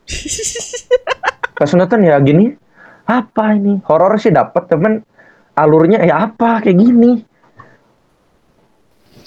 [1.60, 2.56] Pas nonton ya gini
[3.04, 3.78] apa ini?
[3.84, 5.04] Horor sih dapat temen
[5.52, 7.12] alurnya ya apa kayak gini.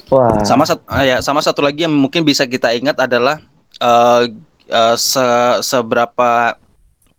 [0.10, 0.42] Wah.
[0.42, 3.42] Sama satu ya sama satu lagi yang mungkin bisa kita ingat adalah
[3.78, 4.24] eh
[4.70, 6.58] eh, se- seberapa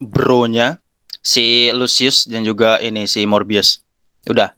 [0.02, 0.82] bronya
[1.22, 3.82] si Lucius dan juga ini si Morbius.
[4.26, 4.54] Udah.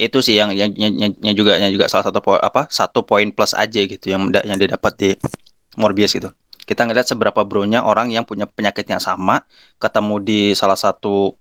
[0.00, 2.64] Itu sih yang yang, yang, yang- juga yang juga salah satu poin apa?
[2.72, 5.10] Satu poin plus aja gitu yang yang didapat di
[5.76, 6.32] Morbius itu.
[6.64, 9.44] Kita ngeliat seberapa bronya orang yang punya penyakit yang sama
[9.76, 11.36] ketemu di salah satu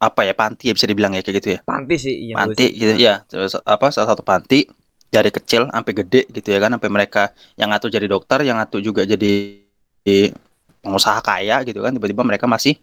[0.00, 2.34] apa ya panti ya bisa dibilang ya kayak gitu ya Panti sih, iya.
[2.40, 4.64] panti gitu ya terus apa salah satu panti
[5.12, 8.80] dari kecil sampai gede gitu ya kan sampai mereka yang satu jadi dokter yang satu
[8.80, 9.60] juga jadi
[10.80, 12.80] pengusaha kaya gitu kan tiba-tiba mereka masih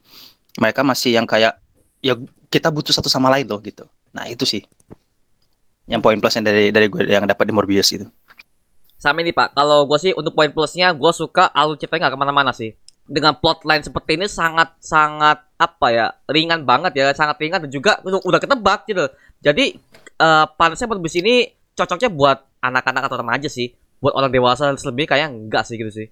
[0.62, 1.58] mereka masih yang kayak
[2.06, 2.14] ya
[2.54, 4.62] kita butuh satu sama lain loh gitu nah itu sih
[5.88, 8.06] yang poin plusnya dari dari gue yang dapat di Morbius itu
[8.98, 12.22] Sama ini pak, kalau gue sih untuk poin plusnya gue suka alur ceritanya nggak ke
[12.22, 12.74] mana-mana sih.
[13.08, 18.02] Dengan plotline seperti ini sangat sangat apa ya ringan banget ya, sangat ringan dan juga
[18.02, 19.06] udah, udah ketebak gitu.
[19.40, 19.78] Jadi
[20.18, 21.46] eh panasnya Morbius ini
[21.78, 23.70] cocoknya buat anak-anak atau remaja sih.
[24.02, 26.08] Buat orang dewasa lebih kayak enggak sih gitu sih.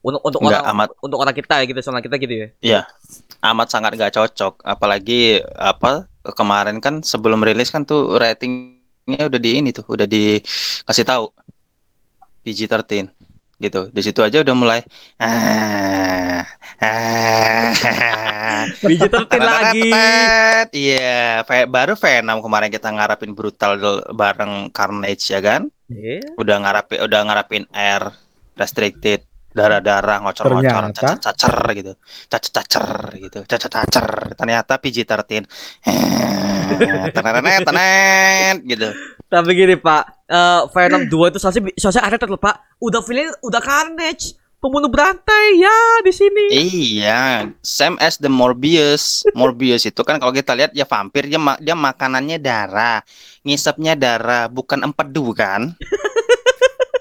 [0.00, 0.88] Untuk untuk Nggak orang amat.
[1.04, 2.34] untuk orang kita ya gitu, sama kita gitu
[2.64, 2.88] ya.
[3.44, 8.16] amat sangat gak cocok apalagi apa kemarin kan sebelum rilis kan tuh
[9.08, 11.32] ratingnya udah di ini tuh udah dikasih tahu
[12.44, 13.08] PG-13
[13.58, 14.80] gitu di situ aja udah mulai
[15.18, 16.44] ah,
[16.78, 17.68] ah,
[18.84, 19.90] Biji tertin lagi.
[19.90, 23.80] Tetet, Iya, Ve- baru Venom kemarin kita ngarapin brutal
[24.14, 25.66] bareng Carnage ya kan?
[25.90, 26.22] Iya.
[26.38, 28.12] Udah ngarapin udah ngarapin air
[28.54, 31.18] restricted darah-darah ngocor-ngocor Ternyata.
[31.18, 31.92] cacer gitu
[32.28, 32.86] cacer-cacer
[33.18, 34.06] gitu cacer-cacer
[34.36, 35.44] ternyata PG-13
[36.68, 38.88] Eh, tenet tenet gitu
[39.28, 42.80] Tapi gini Pak, eh Venom 2 itu soalnya soalnya ada tuh Pak.
[42.80, 46.44] Udah feeling udah Carnage, pembunuh berantai ya di sini.
[46.48, 49.28] Iya, same as the Morbius.
[49.36, 53.04] Morbius itu kan kalau kita lihat ya vampir dia ma- dia makanannya darah,
[53.44, 55.76] ngisapnya darah, bukan empedu kan?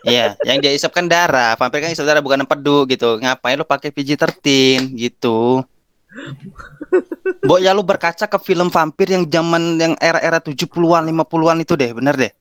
[0.07, 1.59] Iya, yang dia isap kan darah.
[1.59, 3.19] Vampir kan isap darah bukan empedu gitu.
[3.19, 5.67] Ngapain lu pakai PG-13 gitu?
[7.43, 11.91] Bo ya lu berkaca ke film vampir yang zaman yang era-era 70-an, 50-an itu deh,
[11.91, 12.31] bener deh.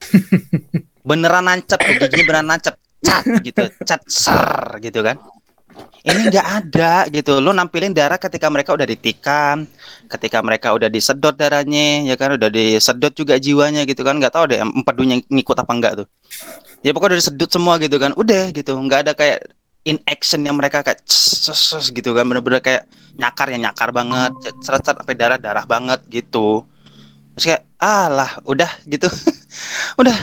[1.08, 2.74] Beneran nancep, tuh, giginya beneran nancep.
[3.00, 5.16] Cat gitu, cat ser gitu kan.
[6.00, 7.40] Ini nggak ada gitu.
[7.40, 9.64] Lu nampilin darah ketika mereka udah ditikam,
[10.08, 14.20] ketika mereka udah disedot darahnya, ya kan udah disedot juga jiwanya gitu kan.
[14.20, 16.06] Nggak tahu deh empedunya ngikut apa enggak tuh.
[16.80, 18.12] Ya pokoknya udah disedot semua gitu kan.
[18.16, 19.52] Udah gitu, nggak ada kayak
[19.84, 22.24] in action yang mereka kayak ces gitu kan.
[22.28, 22.88] Bener-bener kayak
[23.20, 24.32] nyakar ya nyakar banget.
[24.64, 26.64] Seret seret sampai darah darah banget gitu.
[27.36, 29.08] Terus kayak alah udah gitu.
[30.00, 30.16] Udah.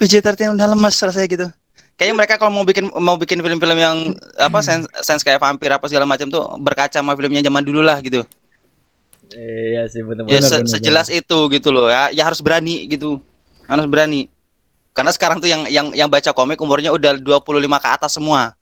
[0.00, 1.46] PG-13 udah lemes rasanya gitu.
[1.94, 3.96] Kayaknya mereka kalau mau bikin mau bikin film-film yang
[4.36, 8.02] apa sense, sense kayak vampir apa segala macam tuh berkaca sama filmnya zaman dulu lah
[8.02, 8.26] gitu.
[9.34, 11.86] Iya sih bener ya se- benar, sejelas itu gitu loh.
[11.88, 13.22] Ya ya harus berani gitu.
[13.70, 14.28] Harus berani
[14.94, 17.42] karena sekarang tuh yang yang yang baca komik umurnya udah 25
[17.82, 18.54] ke atas semua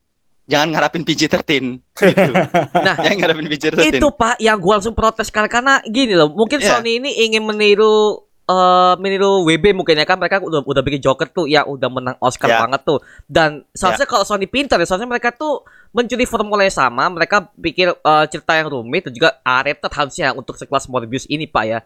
[0.48, 1.48] jangan ngarapin PG-13
[1.94, 2.32] gitu.
[2.86, 6.58] Nah, jangan ngarapin PG-13 itu Pak yang gua langsung protes karena karena gini loh, mungkin
[6.58, 6.82] Iya.
[6.82, 11.30] Sony ini ingin meniru eh meniru WB mungkin ya kan mereka udah udah bikin Joker
[11.30, 12.58] tuh yang udah menang Oscar Ya.
[12.66, 12.98] banget tuh.
[13.30, 15.62] Dan seharusnya kalau Sony pintar ya, seharusnya mereka tuh
[15.94, 20.58] mencuri formula yang sama, mereka pikir eh, cerita yang rumit dan juga R-rated harusnya untuk
[20.58, 21.78] sekelas Morbius ini Pak ya.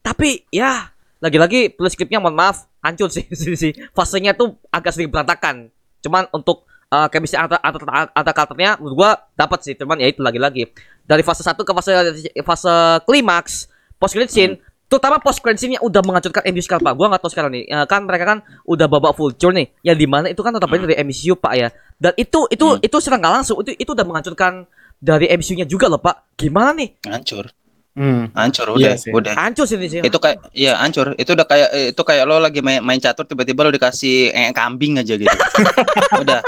[0.00, 0.88] Tapi ya
[1.20, 3.72] lagi-lagi plus scriptnya mohon maaf hancur sih sih sih.
[3.92, 5.68] Fasenya tuh agak sedikit berantakan.
[6.00, 10.24] Cuman untuk uh, chemistry antar antar antar karakternya menurut gua dapat sih, cuman ya itu
[10.24, 10.72] lagi-lagi.
[11.04, 11.92] Dari fase 1 ke fase
[12.40, 13.68] fase klimaks,
[14.00, 14.54] post credit scene
[14.90, 16.94] terutama post credits ini udah menghancurkan MCU sekarang Pak.
[16.98, 17.62] Gua nggak tahu sekarang nih.
[17.62, 19.70] Eh, kan mereka kan udah babak vulture nih.
[19.86, 21.70] Yang di mana itu kan notabene dari MCU Pak ya.
[21.94, 22.82] Dan itu itu Hmm.
[22.82, 24.66] itu serang nggak langsung itu itu udah menghancurkan
[24.98, 26.34] dari MCU-nya juga loh Pak.
[26.34, 26.98] Gimana nih?
[27.06, 27.54] Hancur.
[27.90, 28.30] Hmm.
[28.32, 29.10] Hancur Iya udah, sih.
[29.10, 29.32] udah.
[29.34, 29.98] Hancur sih ini sih.
[30.00, 31.12] Itu kayak iya hancur.
[31.14, 34.96] Itu udah kayak itu kayak lo lagi main, main catur tiba-tiba lo dikasih eh, kambing
[34.96, 35.26] aja gitu.
[36.22, 36.40] udah.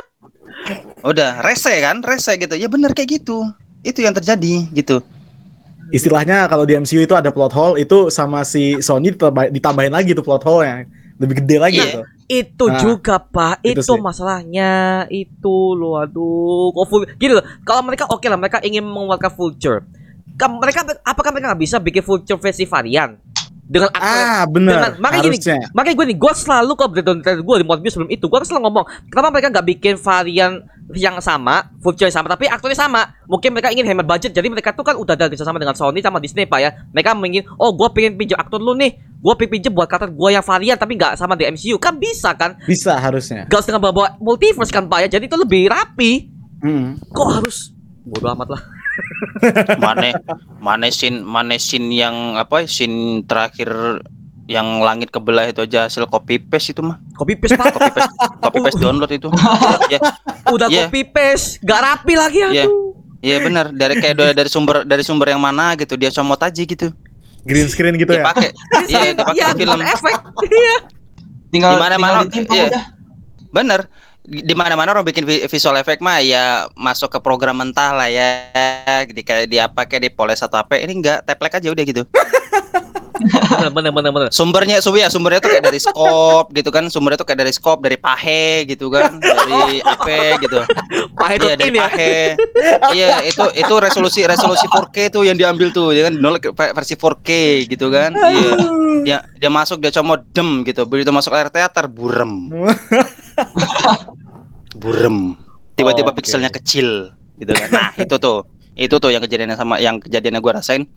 [1.03, 1.99] Udah, rese kan?
[2.01, 2.55] Rese gitu.
[2.55, 3.43] Ya bener kayak gitu.
[3.83, 5.03] Itu yang terjadi gitu.
[5.91, 10.15] Istilahnya kalau di MCU itu ada plot hole itu sama si Sony ditambah- ditambahin lagi
[10.15, 10.79] tuh plot hole yang
[11.19, 11.93] lebih gede lagi Iya.
[11.93, 12.05] tuh.
[12.25, 14.01] Itu Nah, juga Pak, itu itu, sih.
[14.01, 14.71] masalahnya.
[15.07, 16.73] Itu loh aduh.
[16.73, 17.45] Kok full gini loh.
[17.61, 19.85] Kalau mereka oke lah mereka ingin mengeluarkan vulture.
[20.37, 23.17] Mereka apakah mereka nggak bisa bikin vulture versi varian
[23.73, 24.75] dengan aktor Ah, bener.
[24.77, 25.39] Dengan- makanya gini,
[25.73, 28.69] makanya gue nih, gue selalu kalau breakdown trailer gue di Morbius sebelum itu, gue selalu
[28.69, 30.53] ngomong, kenapa mereka nggak bikin varian
[30.93, 33.17] yang sama, vulture yang sama, tapi aktornya sama.
[33.25, 36.21] Mungkin mereka ingin hemat budget, jadi mereka tuh kan udah ada kerjasama dengan Sony sama
[36.21, 36.71] Disney pak ya.
[36.93, 40.29] Mereka ingin, oh gue pengen pinjam aktor lu nih, gue pengen pinjam buat karakter gue
[40.29, 42.61] yang varian, tapi nggak sama di MCU, kan bisa kan?
[42.69, 43.49] Bisa harusnya.
[43.49, 46.29] Gak setengah bawa multiverse kan pak ya, jadi itu lebih rapi.
[46.61, 47.01] Hmm.
[47.09, 47.73] Kok harus
[48.05, 48.63] bodo amat lah.
[49.79, 50.13] Mana
[50.59, 54.03] mana scene mana scene yang apa scene terakhir
[54.45, 56.99] yang langit kebelah itu aja hasil copy paste itu mah.
[57.15, 59.29] Copy paste pak, Copy paste copy paste download itu.
[59.89, 59.99] ya,
[60.47, 60.87] udah Iya.
[60.87, 62.67] copy paste, gak rapi lagi Iya.
[62.67, 62.93] aduh.
[63.23, 66.59] Iya benar dari kayak dari, dari sumber dari sumber yang mana gitu dia comot aja
[66.59, 66.91] gitu.
[67.43, 68.27] Green screen gitu ya.
[68.27, 68.51] Dipakai.
[68.87, 69.79] Iya, dipakai Iya, film.
[69.81, 70.15] efek.
[70.43, 70.77] Iya.
[71.49, 72.67] Tinggal Di mana-mana, tinggal ditimpang iya.
[72.67, 72.85] udah.
[74.23, 78.47] Di mana-mana orang bikin vi- visual effect mah ya masuk ke program mentah lah ya.
[79.11, 80.79] Di kayak di apa kayak di Poles atau apa.
[80.79, 82.03] Ini enggak, teplek aja udah gitu.
[83.13, 84.29] Bener, bener, bener, bener.
[84.33, 86.89] Sumbernya sumber ya sumbernya tuh kayak dari scope gitu kan.
[86.89, 89.21] Sumbernya tuh kayak dari scope, dari pahe gitu kan.
[89.21, 90.59] Dari apa gitu.
[91.13, 91.81] Itu Iya dari ya.
[91.87, 92.17] pahe.
[92.93, 96.15] Iya, itu itu resolusi resolusi 4K tuh yang diambil tuh ya kan
[96.75, 97.29] versi 4K
[97.69, 98.11] gitu kan.
[98.17, 98.53] Iya.
[99.03, 100.87] Dia dia masuk dia comot dem gitu.
[100.87, 102.49] Begitu masuk air teater burem.
[104.75, 105.37] burem.
[105.75, 106.19] Tiba-tiba Oh, oke.
[106.21, 107.69] pixelnya kecil gitu kan.
[107.73, 108.45] Nah, itu tuh.
[108.73, 110.89] Itu tuh yang kejadiannya sama yang kejadiannya gua rasain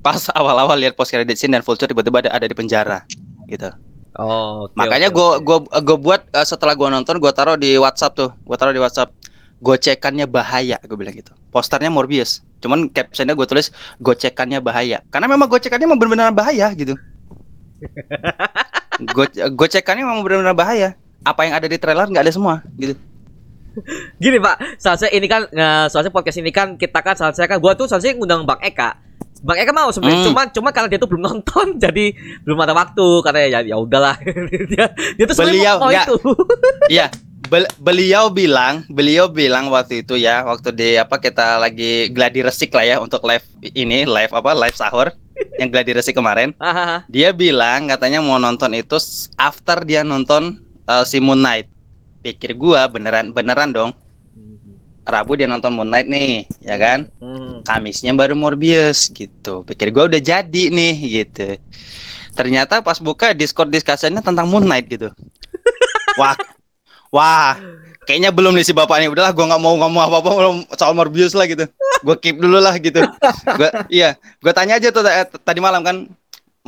[0.00, 3.04] pas awal-awal lihat post credit scene dan Vulture tiba-tiba ada, ada di penjara
[3.48, 3.70] gitu.
[4.18, 5.46] Oh, oke, Makanya gua oke.
[5.46, 8.30] gua gua buat eh, setelah gua nonton gua taruh di WhatsApp tuh.
[8.42, 9.14] Gua taruh di WhatsApp.
[9.58, 11.34] Gocekannya bahaya, gue bilang gitu.
[11.50, 12.46] Posternya Morbius.
[12.62, 15.02] Cuman captionnya gue tulis gocekannya bahaya.
[15.10, 16.94] Karena memang gocekannya memang benar-benar bahaya gitu.
[19.14, 19.26] Go
[19.58, 20.94] gocekannya memang benar-benar bahaya.
[21.26, 22.94] Apa yang ada di trailer nggak ada semua gitu.
[24.18, 27.74] Gini Pak, seharusnya ini kan eh, seharusnya podcast ini kan kita kan seharusnya kan gua
[27.74, 28.94] tuh seharusnya ngundang Bang Eka.
[29.40, 30.28] Bang Eka mau sebenarnya Hmm.
[30.28, 32.10] cuman cuma karena dia tuh belum nonton jadi
[32.42, 34.16] belum ada waktu karena ya ya udahlah.
[34.70, 36.16] dia dia tuh sebenarnya Beliau mau nggak- itu.
[36.90, 37.06] Iya,
[37.44, 42.72] bel- beliau bilang, beliau bilang waktu itu ya, waktu di apa kita lagi gladi resik
[42.72, 45.12] lah ya untuk live ini, live apa, live sahur
[45.54, 46.50] yang gladi resik kemarin.
[46.56, 47.06] Hahaha.
[47.06, 48.98] Dia bilang katanya mau nonton itu
[49.36, 51.70] after dia nonton uh, si Moon Knight.
[52.18, 53.90] Pikir gua beneran beneran dong.
[55.08, 57.08] Rabu dia nonton Moon Knight nih, ya kan?
[57.16, 57.64] Hmm.
[57.64, 59.64] Kamisnya baru Morbius gitu.
[59.64, 60.94] Pikir gua udah jadi nih
[61.24, 61.56] gitu.
[62.36, 65.08] Ternyata pas buka Discord discussionnya tentang Moon Knight gitu.
[66.20, 66.34] Wah,
[67.14, 67.54] wah,
[68.10, 69.08] kayaknya belum nih si bapak nih.
[69.08, 71.64] Udahlah, gua nggak mau ngomong apa-apa belum soal Morbius lah gitu.
[72.02, 73.06] Gua keep dulu lah gitu.
[73.54, 76.10] Gua, iya, gua tanya aja tuh eh, tadi malam kan,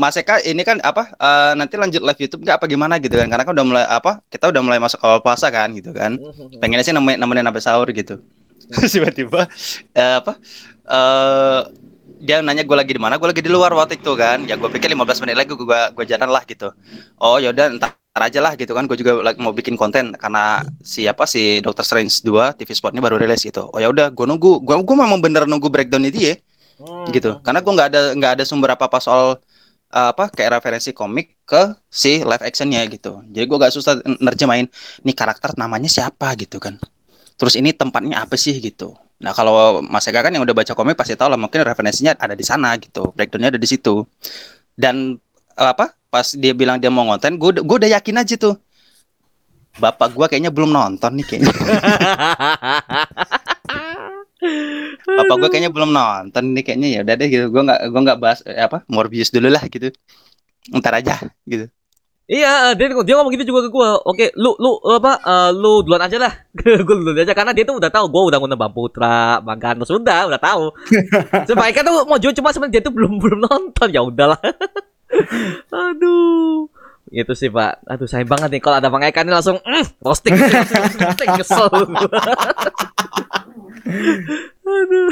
[0.00, 1.12] Mas Eka ini kan apa?
[1.12, 3.28] eh, nanti lanjut live YouTube nggak apa gimana gitu kan?
[3.28, 4.24] Karena kan udah mulai apa?
[4.32, 6.16] Kita udah mulai masuk awal puasa kan gitu kan?
[6.58, 8.16] pengennya sih nemenin, nemenin sampai sahur gitu
[8.70, 9.40] Terus tiba-tiba
[9.92, 10.32] eh, apa
[10.88, 11.60] eh
[12.20, 14.68] dia nanya gue lagi di mana gue lagi di luar waktu itu kan ya gue
[14.68, 16.68] pikir 15 menit lagi gue gue jalan lah gitu
[17.16, 21.24] oh yaudah ntar aja lah gitu kan gue juga lagi mau bikin konten karena siapa
[21.24, 24.74] si Doctor Strange 2 TV spotnya baru rilis gitu oh ya udah gue nunggu gue
[24.84, 26.36] gue memang bener nunggu breakdown dia
[26.80, 27.04] Hmm.
[27.12, 29.36] gitu karena gue nggak ada nggak ada sumber apa apa soal
[29.90, 33.22] uh, apa kayak referensi komik ke si live actionnya gitu.
[33.26, 34.70] Jadi gue gak susah nerjemahin
[35.02, 36.32] nih karakter namanya siapa?
[36.38, 36.78] gitu kan.
[37.36, 38.54] Terus ini tempatnya apa sih?
[38.62, 38.94] gitu.
[39.20, 42.32] Nah kalau Mas Eka kan yang udah baca komik pasti tahu lah mungkin referensinya ada
[42.32, 43.12] di sana gitu.
[43.12, 44.06] Breakdownnya ada di situ.
[44.72, 45.18] Dan
[45.58, 48.56] uh, apa pas dia bilang dia mau ngonten gue gue udah yakin aja tuh.
[49.78, 51.54] Bapak gue kayaknya belum nonton nih kayaknya
[55.04, 58.18] bapak gue kayaknya belum nonton nih kayaknya ya udah deh gitu gue nggak gue nggak
[58.18, 59.92] bahas eh, apa Morbius dulu lah gitu
[60.72, 61.68] ntar aja gitu
[62.30, 63.98] Iya, dia dia ngomong gitu juga ke gua.
[64.06, 65.18] Oke, lu lu apa?
[65.18, 66.30] eh, lu duluan aja lah.
[66.86, 69.90] gua duluan aja karena dia tuh udah tahu gua udah ngundang Bang Putra, Bang Ganus
[69.90, 70.70] udah, udah tahu.
[71.50, 73.88] Sebaiknya tuh mau jual cuma sebenarnya dia tuh belum belum nonton.
[73.90, 74.38] Ya udahlah.
[75.90, 76.70] Aduh.
[77.10, 77.82] Itu sih, Pak.
[77.90, 81.66] Aduh, sayang banget nih kalau ada Bang Eka nih langsung mm, roasting, roasting, roasting, kesel.
[84.70, 85.10] Aduh.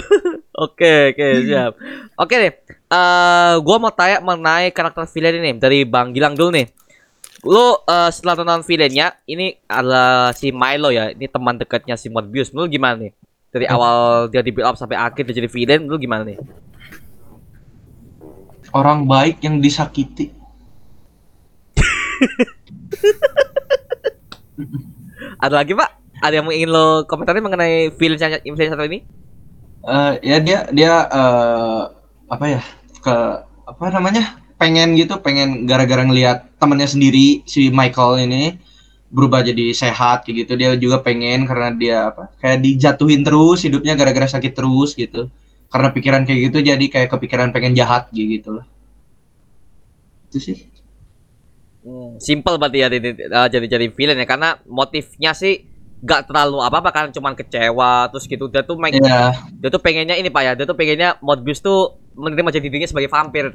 [0.55, 1.73] Oke, oke, siap.
[2.15, 2.55] Oke deh.
[2.89, 6.67] Eh, gua mau tanya mengenai karakter villain ini dari Bang Gilang dulu nih.
[7.47, 11.11] Lu eh, setelah nonton villainnya, ini adalah si Milo ya.
[11.13, 12.55] Ini teman dekatnya si Morbius.
[12.55, 13.13] Lu gimana nih?
[13.49, 16.37] Dari awal dia di build up sampai akhir dia jadi villain, lu gimana nih?
[18.77, 20.29] Orang baik yang disakiti.
[25.43, 26.08] Ada lagi, Pak?
[26.19, 29.03] Ada yang ingin lo komentari mengenai yang villain satu ini?
[29.89, 31.83] Eh, ya dia dia eh,
[32.29, 32.63] apa ya
[32.99, 33.17] ke
[33.65, 38.59] apa namanya pengen gitu pengen gara-gara ngelihat temannya sendiri si Michael ini
[39.09, 40.53] berubah jadi sehat kayak gitu.
[40.59, 45.31] Dia juga pengen karena dia apa kayak dijatuhin terus hidupnya gara-gara sakit terus gitu.
[45.69, 48.67] Karena pikiran kayak gitu jadi kayak kepikiran pengen jahat gitu lah.
[50.29, 50.59] Itu sih.
[51.87, 54.27] Hmm, simple berarti ya eh, jadi jadi villain ya.
[54.29, 58.47] Karena motifnya sih gak terlalu apa apa kan cuman kecewa terus gitu.
[58.47, 60.53] Dia tuh main ya dia tuh pengennya ini pak ya.
[60.55, 63.51] Dia tuh pengennya Morbius tuh menerima jadi dirinya sebagai vampir.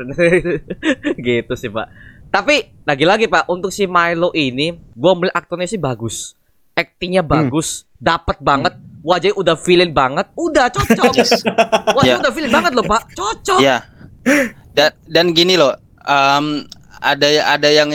[1.27, 1.87] Gitu sih pak.
[2.27, 6.33] Tapi lagi-lagi pak untuk si Milo ini gua melihat aktornya sih bagus.
[6.73, 11.13] Aktingnya bagus dapat banget wajahnya udah villain banget udah cocok.
[11.99, 12.21] Wajahnya Ya.
[12.23, 13.01] udah villain banget loh pak.
[13.13, 13.59] Cocok.
[13.61, 13.77] Iya.
[14.73, 16.65] Dan dan gini loh, em,
[16.97, 17.91] ada ada yang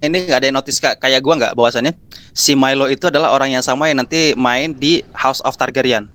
[0.00, 1.92] ini nggak ada yang notice kak kayak gua nggak bahwasannya
[2.30, 6.06] si Milo itu adalah orang yang sama yang nanti main di House of Targaryen.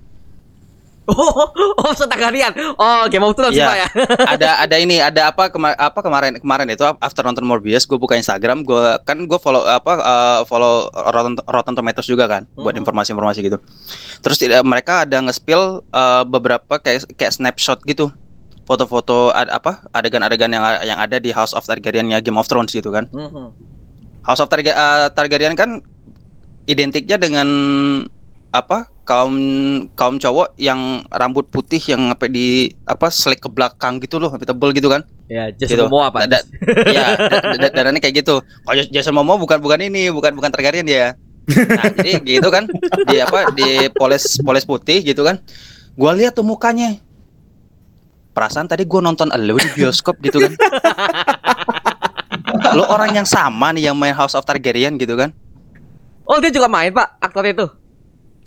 [1.04, 1.52] oh
[1.84, 3.68] oh setagarian oh Game of Thrones Iya.
[3.68, 3.88] pak ya
[4.34, 8.16] ada ada ini ada apa kema- apa kemarin kemarin itu after nonton Morbius gue buka
[8.16, 12.80] Instagram gue kan gue follow apa eh, follow Rotten, Rotten Tomatoes juga kan buat Mhm.
[12.80, 13.60] informasi-informasi gitu
[14.24, 18.08] terus tidak mereka ada nge-spill eh, beberapa kayak kayak snapshot gitu
[18.64, 22.90] foto-foto ad- apa adegan-adegan yang yang ada di House of Targaryen-nya Game of Thrones gitu
[22.90, 23.52] kan Mhm.
[24.22, 25.84] House of Targa- eh, Targaryen kan
[26.64, 27.48] identiknya dengan
[28.50, 29.36] apa kaum
[29.94, 32.48] kaum cowok yang rambut putih yang sampai di
[32.86, 35.84] apa slick ke belakang gitu loh sampai tebel gitu kan ya Jason Gitu.
[35.84, 36.48] Momoa pak Da- da-
[36.88, 38.40] Iya, da- da- darahnya kayak gitu.
[38.40, 41.18] Kalau Jason Momoa bukan bukan ini, bukan bukan Targaryen dia.
[41.44, 42.64] Nah, jadi gitu kan,
[43.04, 45.42] di apa di poles poles putih gitu kan.
[45.94, 46.96] Gua lihat tuh mukanya.
[48.34, 50.52] Perasaan tadi gua nonton elu di bioskop gitu kan.
[52.74, 55.30] Lo orang yang sama nih yang main House of Targaryen gitu kan.
[56.26, 57.66] Oh dia juga main pak aktor itu.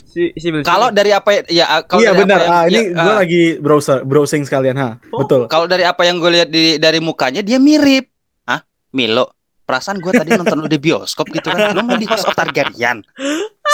[0.06, 2.38] Si si Kalau dari apa ya- ya kalau Iya benar.
[2.40, 4.88] yang- Ah, ini ya, gue ah, lagi browser browsing sekalian ha.
[5.12, 5.22] Oh.
[5.22, 5.46] Betul.
[5.46, 8.08] kalau dari apa yang gue lihat di dari mukanya dia mirip.
[8.42, 8.64] Hah?
[8.90, 9.30] Milo.
[9.66, 11.74] Perasaan gue tadi nonton lu di bioskop gitu kan.
[11.74, 13.02] Lu main di House of Targaryen.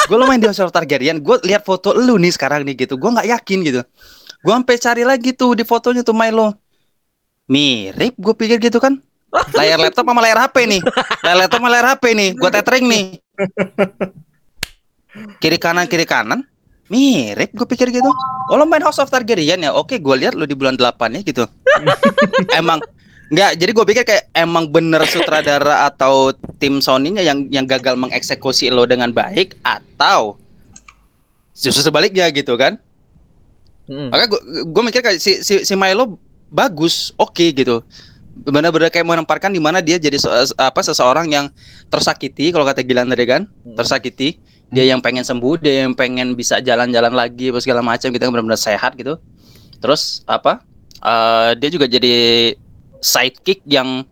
[0.09, 1.21] Gue lu main di House of Targaryen.
[1.21, 2.97] Gue lihat foto lu nih sekarang nih gitu.
[2.97, 3.81] Gue nggak yakin gitu.
[4.43, 6.51] Gue sampai cari lagi tuh di fotonya tuh Milo.
[7.47, 8.99] Mirip gue pikir gitu kan.
[9.55, 10.81] Layar laptop sama layar HP nih.
[11.25, 12.31] Layar laptop sama layar HP nih.
[12.35, 13.05] Gue tethering nih.
[15.39, 16.43] Kiri kanan kiri kanan.
[16.91, 18.11] Mirip gue pikir gitu.
[18.51, 19.71] Oh lo main House of Targaryen ya?
[19.73, 21.45] Oke, gue lihat lo di bulan 8 ya gitu.
[22.61, 22.83] emang
[23.33, 28.69] Enggak, jadi gue pikir kayak emang bener sutradara atau tim Sony-nya yang yang gagal mengeksekusi
[28.69, 30.37] lo dengan baik atau
[31.57, 32.77] justru sebaliknya gitu kan?
[33.93, 34.09] Mm.
[34.09, 36.17] Makanya gue gue mikir kayak si si, si Milo
[36.49, 37.85] bagus, oke gitu.
[38.33, 41.53] Benar-benar kayak menempatkan di mana dia jadi se- apa seseorang yang
[41.87, 43.77] tersakiti kalau kata Gilang tadi kan, Hmm.
[43.77, 44.41] tersakiti.
[44.73, 48.57] Dia yang pengen sembuh, dia yang pengen bisa jalan-jalan lagi apa segala macam gitu benar-benar
[48.57, 49.21] sehat gitu.
[49.79, 50.65] Terus apa?
[51.03, 52.55] eh, dia juga jadi
[53.03, 54.07] sidekick yang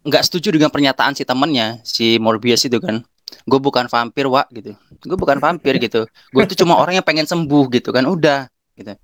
[0.00, 3.00] nggak setuju dengan pernyataan si temennya si Morbius itu kan
[3.44, 7.24] gue bukan vampir wa gitu gue bukan vampir gitu gue tuh cuma orang yang pengen
[7.24, 8.94] sembuh gitu kan udah gitu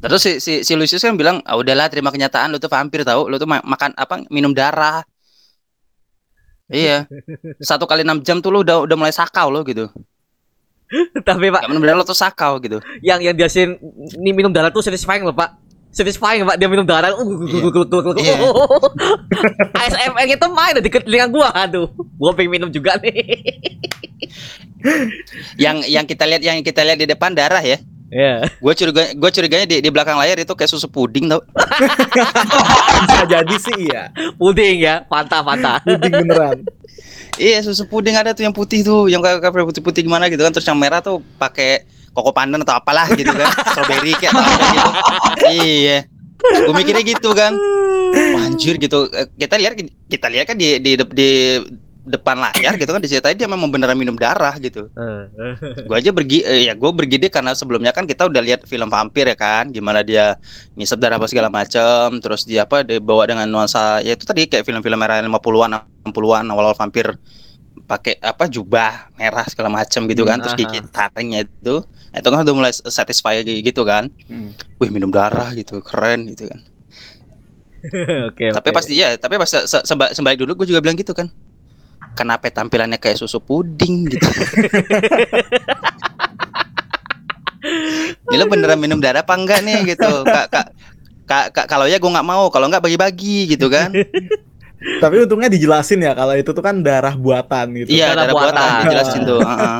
[0.00, 3.28] terus si si, si Lucius kan bilang ah udahlah terima kenyataan lu tuh vampir tahu
[3.28, 5.04] lu tuh ma- makan apa minum darah
[6.72, 7.04] iya
[7.60, 9.90] satu kali enam jam tuh lu udah udah mulai sakau lo gitu
[11.28, 13.78] Tapi pak minum darah lo tuh sakau gitu yang yang dia sin
[14.18, 15.54] ini minum darah tuh satisfying loh pak.
[15.90, 17.14] Satisfying pak dia minum darah.
[17.14, 17.46] Uh.
[18.18, 18.34] Iya.
[19.74, 21.50] ASMR itu main di telinga gua.
[21.54, 23.22] Aduh, gua pengen minum juga nih.
[25.64, 27.78] yang yang kita lihat yang kita lihat di depan darah ya
[28.10, 28.42] Ya.
[28.42, 31.38] gue curiga gue curiganya di, di belakang layar itu kayak susu puding tau
[33.06, 34.10] Bisa jadi sih iya.
[34.34, 35.78] Puding ya, Fanta Fanta.
[35.86, 36.58] Puding beneran.
[37.38, 40.52] Iya susu puding ada tuh yang putih tuh, yang kayak kayak putih-putih gimana gitu kan,
[40.52, 44.66] terus yang merah tuh pakai koko pandan atau apalah gitu kan, strawberry kayak atau apa
[44.74, 44.90] gitu.
[45.48, 45.98] Iya,
[46.66, 47.54] gue mikirnya gitu kan,
[48.10, 49.06] Wah, anjir gitu.
[49.14, 49.78] Eh, Kita lihat
[50.10, 51.30] kita lihat kan di di, di
[52.06, 54.88] depan layar gitu kan diceritain dia memang beneran minum darah gitu.
[55.84, 59.28] Gue aja bergi, eh, ya gue bergide karena sebelumnya kan kita udah lihat film vampir
[59.28, 60.40] ya kan, gimana dia
[60.76, 64.64] ngisep darah apa segala macam, terus dia apa dibawa dengan nuansa ya itu tadi kayak
[64.64, 67.16] film-film era 50-an, 60-an awal-awal vampir
[67.84, 72.42] pakai apa jubah merah segala macam gitu kan, terus Hmm, gigi taringnya itu itu kan
[72.42, 74.50] udah mulai satisfy gitu kan Hmm.
[74.82, 76.60] wih minum darah gitu keren gitu kan
[78.28, 78.52] Oke.
[78.52, 78.76] tapi oke.
[78.76, 81.30] pasti ya tapi pas se- se- dulu gue juga bilang gitu kan
[82.12, 84.28] kenapa tampilannya kayak susu puding gitu
[88.30, 90.66] ini lo beneran minum darah apa enggak nih gitu kak kak
[91.24, 93.92] kak, kak kalau ya gue nggak mau kalau nggak bagi-bagi gitu kan
[94.80, 97.92] Tapi untungnya dijelasin ya kalau itu tuh kan darah buatan gitu.
[97.92, 98.80] iya Darah darah buatan buatan.
[98.88, 99.78] dijelasin tuh heeh.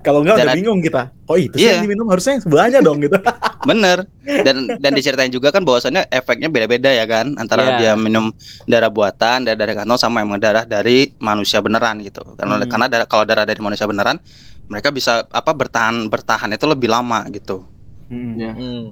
[0.00, 1.10] Kalau enggak udah bingung kita.
[1.26, 1.78] Oh itu sih Iya.
[1.78, 3.18] yang diminum harusnya yang sebelahnya dong gitu.
[3.68, 7.76] bener dan dan diceritain juga kan bahwasannya efeknya beda-beda ya kan antara Iya.
[7.76, 8.30] dia minum
[8.64, 12.70] darah buatan darah dari kantong sama emang darah dari manusia beneran gitu karena Hmm.
[12.70, 14.22] karena darah, kalau darah dari manusia beneran
[14.66, 17.66] mereka bisa apa bertahan bertahan itu lebih lama gitu
[18.06, 18.38] Hmm.
[18.38, 18.50] Iya.
[18.52, 18.84] Hmm.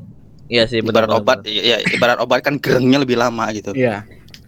[0.44, 1.06] Iya sih benar.
[1.06, 4.02] ibarat obat ya ibarat obat kan gerengnya lebih lama gitu Iya.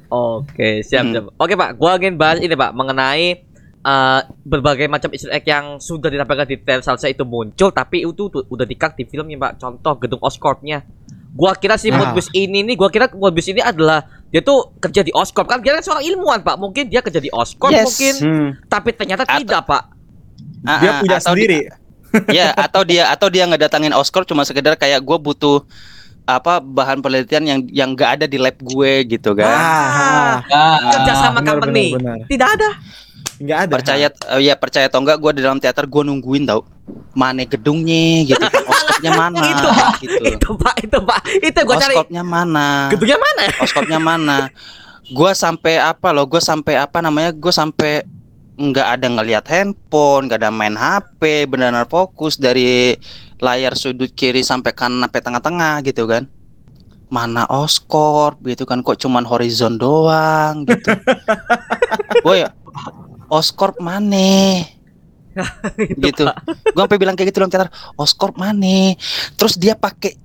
[0.06, 1.12] Oke, siap, Hmm.
[1.12, 1.24] siap.
[1.34, 1.74] Oke, Pak.
[1.74, 3.42] Gua ingin bahas ini, Pak, mengenai
[3.86, 8.26] eh, berbagai macam easter egg yang sudah ditampilkan di trailer salsa itu muncul tapi itu
[8.26, 9.52] tuh udah dikat di filmnya, Pak.
[9.56, 10.82] Contoh gedung Oscorp-nya.
[11.30, 11.96] Gua kira si Ah.
[11.96, 15.70] Morbius ini nih, gua kira Morbius ini adalah dia tuh kerja di Oscorp kan dia
[15.72, 16.56] kan seorang ilmuwan, Pak.
[16.58, 17.86] Mungkin dia kerja di Oscorp Yes.
[17.86, 18.48] mungkin, Hmm.
[18.66, 19.82] tapi ternyata Atau- tidak, Pak.
[20.66, 21.58] Ah, Dia ah, punya atau sendiri.
[22.32, 25.62] ya atau dia atau dia ngedatangin Oscar cuma sekedar kayak gue butuh
[26.26, 31.12] apa bahan penelitian yang yang gak ada di lab gue gitu kan Ah, Ya, Kerja
[31.16, 31.94] sama benar, company.
[31.94, 32.26] benar, benar.
[32.26, 32.70] Tidak ada.
[33.36, 33.72] Enggak ada.
[33.72, 36.66] percaya eh, ya percaya atau enggak gue di dalam teater gue nungguin tau
[37.12, 39.92] mana gedungnya gitu Oscorpnya mana Itu, Pak.
[39.98, 40.74] gitu Itu, Pak.
[40.82, 41.20] Itu, Pak.
[41.40, 41.94] Itu gua cari.
[41.94, 43.42] Oscorpnya mana Gedungnya mana?
[43.58, 44.38] Oscorpnya mana
[45.06, 48.02] gue sampai apa loh gue sampai apa namanya gue sampai
[48.56, 52.96] nggak ada ngelihat handphone nggak ada main HP benar-benar fokus dari
[53.38, 56.24] layar sudut kiri sampai kanan sampai tengah-tengah gitu kan.
[57.06, 60.90] Mana Oscorp gitu kan kok cuman horizon doang gitu.
[62.26, 62.42] Boy
[63.30, 64.62] Oscorp mana?
[65.76, 66.24] Gitu.
[66.72, 68.96] Gue sampai bilang kayak gitu dalam teater Oscorp mana?
[69.36, 70.16] Terus dia pakai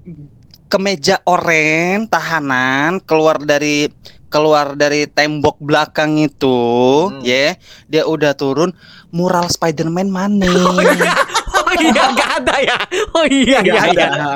[0.71, 3.91] kemeja oranye tahanan keluar dari
[4.31, 7.19] keluar dari tembok belakang itu Hmm.
[7.27, 7.59] ya.
[7.91, 8.71] Dia udah turun
[9.11, 10.47] mural Spider-Man mana
[11.71, 12.77] Oh iya, nggak ada ya.
[13.15, 14.07] Oh iya, Enggak iya, ada.
[14.11, 14.31] iya.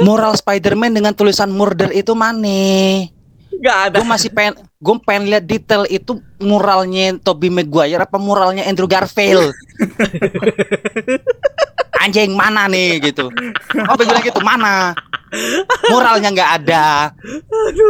[0.00, 3.10] mural Spider-Man dengan tulisan murder itu mana
[3.50, 3.96] Nggak ada.
[3.98, 9.50] gue masih pengen gue pengen lihat detail itu muralnya Tobey Maguire apa muralnya Andrew Garfield
[12.04, 13.32] anjing mana nih gitu
[13.80, 14.92] apa bilang gitu mana
[15.88, 16.86] muralnya nggak ada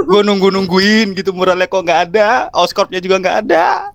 [0.06, 3.90] gue nunggu nungguin gitu muralnya kok nggak ada Oscorpnya juga nggak ada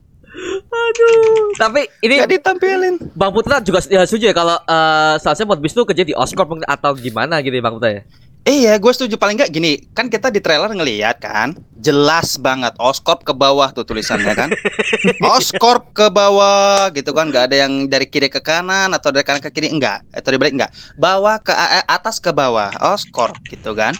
[0.69, 1.57] Aduh.
[1.57, 5.85] Tapi ini nggak ditampilin Bang Putra juga ya, setuju ya kalau uh, seharusnya Modbis tuh
[5.85, 8.03] kerja di Oscorp atau gimana gitu ya Bang Putra ya?
[8.47, 13.21] Iya, gue setuju paling nggak gini, kan kita di trailer ngelihat kan, jelas banget Oscorp
[13.27, 14.49] ke bawah tuh tulisannya kan,
[15.37, 19.43] Oscorp ke bawah gitu kan, nggak ada yang dari kiri ke kanan atau dari kanan
[19.43, 23.93] ke kiri enggak, atau dibalik enggak, bawah ke a- atas ke bawah, Oscorp gitu kan.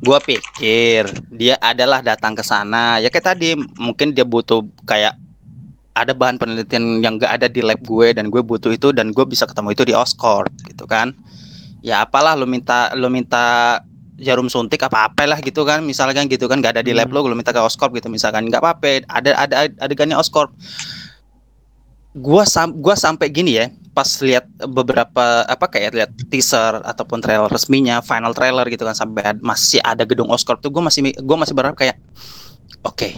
[0.00, 5.18] Gua pikir dia adalah datang ke sana, ya kayak tadi mungkin dia butuh kayak
[5.92, 9.24] ada bahan penelitian yang nggak ada di lab gue dan gue butuh itu dan gue
[9.28, 11.12] bisa ketemu itu di Oscorp gitu kan.
[11.84, 13.78] Ya apalah lu minta lu minta
[14.22, 17.34] jarum suntik apa apalah gitu kan misalkan gitu kan nggak ada di lab lo lu
[17.34, 20.54] minta ke Oscorp gitu misalkan nggak apa-apa ada ada adegannya Oscorp
[22.14, 27.50] gua sam gua sampai gini ya pas lihat beberapa apa kayak lihat teaser ataupun trailer
[27.50, 31.42] resminya final trailer gitu kan sampai ad- masih ada gedung Oscorp tuh gua masih gua
[31.42, 31.98] masih berharap kayak
[32.86, 33.16] oke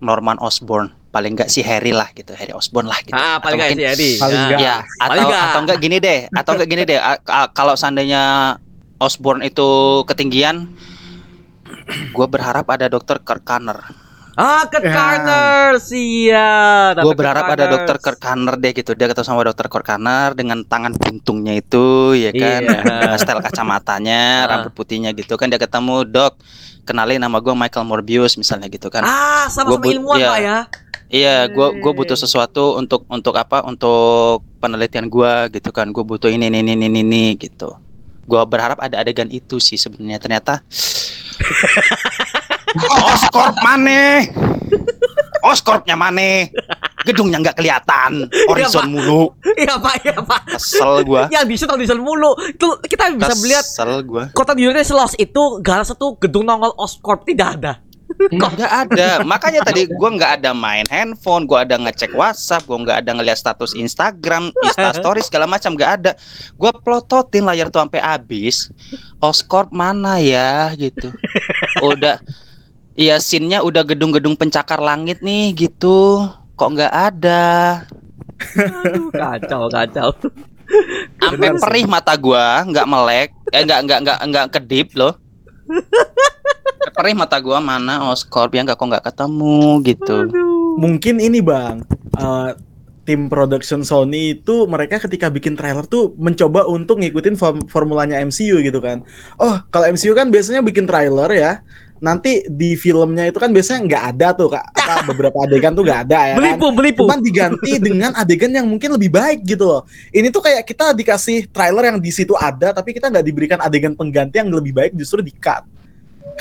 [0.00, 3.58] Norman Osborn paling nggak si Harry lah gitu Harry Osborn lah gitu Ah, Atau paling
[3.60, 4.10] nggak mungkin- sih Edi.
[4.16, 4.48] Paling Nah.
[4.48, 4.58] nggak.
[4.58, 5.42] Ya, Paling atau nggak.
[5.44, 6.98] atau enggak gini deh, atau enggak gini deh.
[7.52, 8.22] kalau seandainya
[8.96, 9.68] Osborn itu
[10.04, 10.72] ketinggian,
[12.08, 13.82] gue berharap ada dokter Kirk Connor.
[14.32, 14.92] Ah, Kurt Ya.
[14.92, 16.94] Carter, siap.
[16.98, 18.96] Gue berharap ada dokter Kirk Connor deh gitu.
[18.96, 23.20] Dia ketemu sama dokter Kirk Connor dengan tangan buntungnya itu, ya kan, Iya.
[23.20, 24.48] style kacamatanya, Ah.
[24.48, 25.52] rambut putihnya gitu kan.
[25.52, 26.40] Dia ketemu dok,
[26.82, 29.04] kenalin nama gue Michael Morbius misalnya gitu kan.
[29.04, 30.28] Ah, sama-sama Gua but- ilmuwan iya.
[30.28, 30.58] Pak ya.
[31.12, 31.98] Iya, gue gue Hey.
[32.00, 33.60] butuh sesuatu untuk untuk apa?
[33.62, 35.92] Untuk penelitian gue gitu kan.
[35.92, 37.76] Gue butuh ini ini ini ini, ini gitu.
[38.24, 40.16] Gue berharap ada adegan itu sih sebenarnya.
[40.16, 40.64] Ternyata
[42.80, 44.24] Oscorp mana?
[45.42, 46.48] Oscorpnya mana?
[47.02, 48.92] Gedungnya nggak kelihatan, horizon Pak.
[48.94, 49.22] mulu.
[49.58, 50.40] Iya Pak, iya Pak.
[50.54, 51.22] Kesel gue.
[51.34, 52.32] Yang bisa tahu di mulu.
[52.46, 54.24] Itu kita bisa melihat Kesel gue.
[54.32, 57.72] kota New York seluas itu gak ada satu gedung nongol Oscorp tidak ada.
[58.12, 59.08] Kok nggak ada?
[59.24, 63.38] Makanya tadi gua nggak ada main handphone, gua ada ngecek WhatsApp, gua nggak ada ngeliat
[63.40, 66.12] status Instagram, Insta Story segala macam nggak ada.
[66.60, 68.68] Gua plototin layar tuh sampai habis.
[69.16, 71.08] Oscorp mana ya gitu.
[71.80, 72.20] Udah
[73.02, 76.22] Iya scene-nya udah gedung-gedung pencakar langit nih gitu.
[76.54, 77.82] Kok nggak ada?
[78.86, 80.08] Aduh, kacau, kacau.
[81.18, 85.18] Sampai perih mata gua, nggak melek, eh nggak nggak nggak nggak kedip loh.
[86.92, 90.16] perih mata gua mana Oscorp yang nggak kok nggak ketemu gitu.
[90.76, 91.80] mungkin ini bang
[92.16, 92.50] eh,
[93.02, 98.60] tim production Sony itu mereka ketika bikin trailer tuh mencoba untuk ngikutin form- formulanya MCU
[98.60, 99.02] gitu kan
[99.40, 101.52] oh kalau MCU kan biasanya bikin trailer ya
[102.02, 106.00] nanti di filmnya itu kan biasanya nggak ada tuh kak apa, beberapa adegan tuh nggak
[106.10, 107.02] ada ya kan Belipu, belipu.
[107.06, 111.46] cuman diganti dengan adegan yang mungkin lebih baik gitu loh ini tuh kayak kita dikasih
[111.48, 115.22] trailer yang di situ ada tapi kita nggak diberikan adegan pengganti yang lebih baik justru
[115.22, 115.62] di cut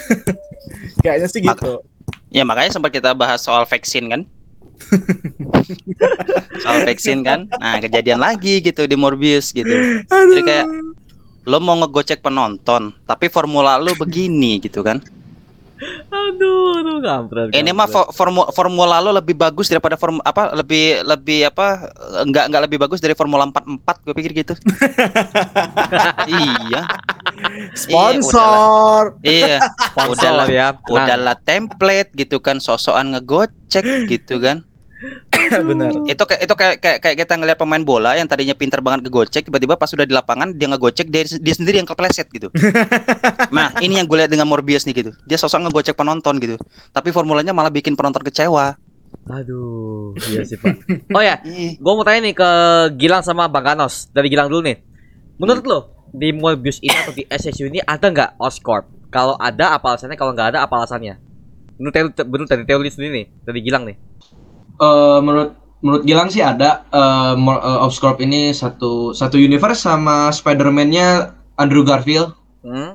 [1.05, 1.73] kayaknya sih Maka- gitu
[2.31, 4.21] Ya makanya sempat kita bahas soal vaksin kan.
[6.63, 7.43] soal vaksin kan.
[7.51, 9.67] Nah, kejadian lagi gitu di Morbius gitu.
[10.07, 10.67] Jadi kayak
[11.43, 15.03] lo mau ngegocek penonton, tapi formula lo begini gitu kan.
[16.07, 17.49] Aduh, aduh kampret.
[17.51, 18.05] Ini mah kampret.
[18.05, 21.89] fo- formu- formula lo lebih bagus daripada form apa lebih lebih apa
[22.21, 24.53] enggak enggak lebih bagus dari formula 44 gue pikir gitu.
[26.31, 26.81] iya.
[27.73, 29.57] sponsor Iya.
[29.89, 30.67] Sponsor udahlah ya.
[30.75, 30.93] Tenang.
[30.95, 34.61] udahlah template gitu kan sosokan ngegocek gitu kan.
[35.65, 39.07] Benar Itu kayak itu kayak kayak, kayak kita ngeliat pemain bola yang tadinya pinter banget
[39.07, 42.53] ngegocek tiba-tiba pas sudah di lapangan dia ngegocek dia, dia sendiri yang kepleset gitu.
[43.55, 45.11] nah, ini yang gue lihat dengan Morbius nih gitu.
[45.25, 46.55] Dia sosok ngegocek penonton gitu.
[46.93, 48.77] Tapi formulanya malah bikin penonton kecewa.
[49.27, 50.75] Aduh, iya sih Pak.
[51.15, 52.49] Oh ya, Ih, gue mau tanya nih ke
[52.97, 54.09] Gilang sama Bang Ganos.
[54.13, 54.77] Dari Gilang dulu nih.
[55.41, 55.79] Menurut lo
[56.11, 59.11] di Morbius ini atau di SSU ini ada nggak Oscorp?
[59.11, 60.15] Kalau ada apa alasannya?
[60.15, 61.19] Kalau nggak ada apa alasannya?
[61.81, 63.97] Menurut teori, menurut dari teori sendiri nih, dari Gilang nih.
[64.81, 65.51] Eh, menurut
[65.81, 71.07] menurut Gilang sih ada eh Mo- eh, Oscorp ini satu satu universe sama Spider-Man-nya
[71.57, 72.93] Andrew Garfield Hmm?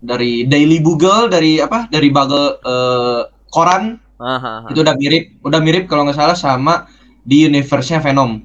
[0.00, 4.68] dari Daily Bugle dari apa dari Bugle eh, koran Aha, aha.
[4.72, 6.88] itu udah mirip udah mirip kalau nggak salah sama
[7.20, 8.40] di universe-nya Venom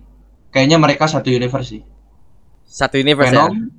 [0.52, 1.84] kayaknya mereka satu universe sih
[2.68, 3.48] Satu universe ya?
[3.48, 3.72] Venom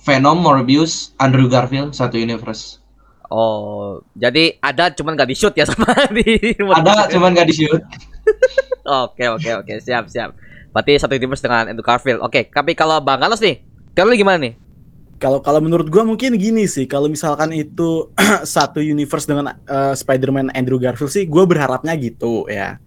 [0.00, 2.80] Venom Morbius Andrew Garfield satu universe
[3.36, 7.84] Oh, jadi ada cuman nggak di shoot ya sama di ada cuman nggak di shoot
[8.86, 10.38] Oke oke oke siap siap.
[10.70, 12.22] Berarti satu universe dengan Andrew Garfield.
[12.22, 13.64] Oke, tapi kalau Bang Ganos nih,
[13.96, 14.54] teori gimana nih?
[15.16, 18.12] Kalau kalau menurut gua mungkin gini sih, kalau misalkan itu
[18.46, 22.78] satu universe dengan eh, Spider-Man Andrew Garfield sih, gua berharapnya gitu ya.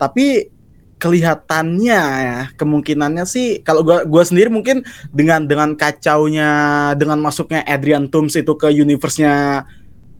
[0.00, 0.50] Tapi
[0.96, 4.82] kelihatannya ya, kemungkinannya sih kalau gua gua sendiri mungkin
[5.12, 6.48] dengan dengan kacaunya
[6.96, 9.68] dengan masuknya Adrian Toomes itu ke universe-nya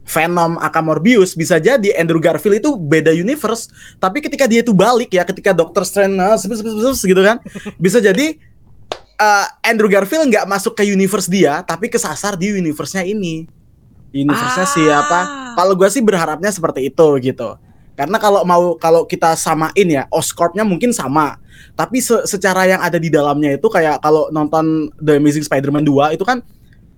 [0.07, 3.67] Venom aka Morbius bisa jadi Andrew Garfield itu beda universe
[3.99, 7.43] tapi ketika dia itu balik ya ketika Doctor Strange nah, sebes- sebes- sebes gitu kan
[7.83, 8.39] bisa jadi
[9.17, 13.49] eh, Andrew Garfield nggak masuk ke universe dia, tapi kesasar di universe-nya ini.
[14.13, 14.71] Universe-nya Ah.
[14.71, 15.19] siapa?
[15.57, 17.57] Kalau gua sih berharapnya seperti itu gitu.
[17.97, 21.41] Karena kalau mau kalau kita samain ya, Oscorp-nya mungkin sama.
[21.73, 26.13] Tapi se- secara yang ada di dalamnya itu kayak kalau nonton The Amazing Spider-Man 2
[26.13, 26.45] itu kan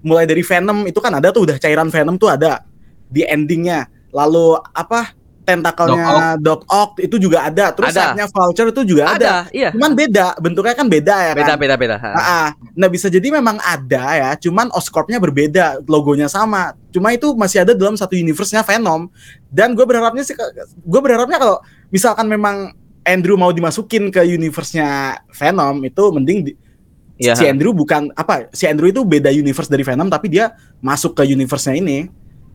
[0.03, 2.68] mulai dari Venom itu kan ada tuh udah cairan Venom tuh ada
[3.10, 3.89] di endingnya.
[4.10, 5.14] Lalu apa
[5.49, 7.74] tentakelnya Doc Ock itu juga ada.
[7.74, 8.14] Terus Ada.
[8.14, 9.18] sayapnya Vulture itu juga ada.
[9.18, 9.70] Ada, iya.
[9.74, 11.41] Cuman beda, bentuknya kan beda ya kan.
[11.41, 11.95] Beda beda beda.
[11.97, 12.10] Ha.
[12.14, 12.47] Ah, ah.
[12.78, 16.78] Nah bisa jadi memang ada ya, cuman Oscorp-nya berbeda, logonya sama.
[16.93, 19.10] Cuma itu masih ada dalam satu universe-nya Venom.
[19.49, 20.38] Dan gue berharapnya sih,
[20.78, 21.57] gue berharapnya kalau
[21.89, 26.57] misalkan memang Andrew mau dimasukin ke universe-nya Venom itu mending di-
[27.20, 27.36] Iya.
[27.36, 31.28] si Andrew bukan apa, si Andrew itu beda universe dari Venom tapi dia masuk ke
[31.28, 32.07] universe-nya ini.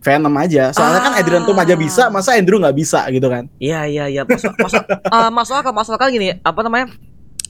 [0.04, 0.68] Venom aja.
[0.70, 1.20] Soalnya kan Ah.
[1.24, 3.48] Adrian Tom aja bisa, masa Andrew nggak bisa gitu kan?
[3.56, 4.22] Iya iya iya.
[4.28, 4.84] Masuk masuk
[5.16, 6.92] eh, masuk akal masuk akal gini, apa namanya?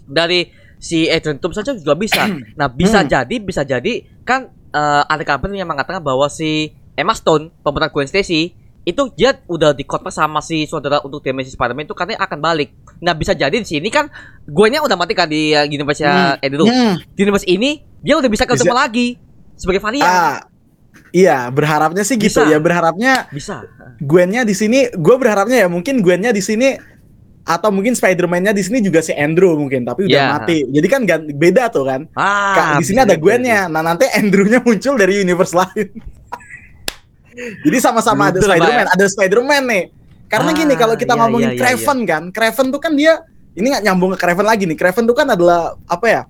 [0.06, 2.30] Dari si Adrian Toomes saja juga bisa.
[2.54, 3.10] Nah, bisa Hmm.
[3.10, 8.06] jadi bisa jadi kan eh, ada kabar yang mengatakan bahwa si Emma Stone, pemeran Gwen
[8.06, 12.70] Stacy, itu dia udah di sama si saudara untuk Dimensi Spider-Man itu katanya akan balik.
[13.00, 14.06] Nah, bisa jadi di sini kan
[14.44, 16.68] Gwennya udah mati kan di uh, universe-nya Andrew.
[16.68, 17.00] Hmm.
[17.16, 18.82] Di universe ini dia udah bisa ketemu Bisa.
[18.84, 19.08] lagi
[19.56, 20.04] sebagai varian.
[20.04, 20.36] Ah,
[21.14, 22.50] iya berharapnya sih gitu Bisa.
[22.50, 23.62] ya berharapnya Bisa.
[24.02, 26.74] Gwennya di sini, gue berharapnya ya mungkin Gwennya di sini
[27.44, 30.26] atau mungkin Spider-Man-nya di sini juga si Andrew mungkin, tapi udah Ya.
[30.34, 30.64] mati.
[30.66, 31.04] Jadi kan
[31.36, 32.08] beda tuh kan.
[32.16, 33.14] Ah, di sini ada.
[33.14, 33.70] Gwennya.
[33.70, 35.92] Nah nanti Andrew-nya muncul dari universe lain.
[37.66, 39.84] Jadi sama-sama ada Pak, Spider-Man, ada Spider-Man nih.
[40.30, 43.22] Karena Ah, gini kalau kita iya, ngomongin iya, iya, Craven kan, Craven tuh kan dia
[43.54, 44.74] ini nggak nyambung ke Craven lagi nih.
[44.74, 46.22] Craven tuh kan adalah apa ya?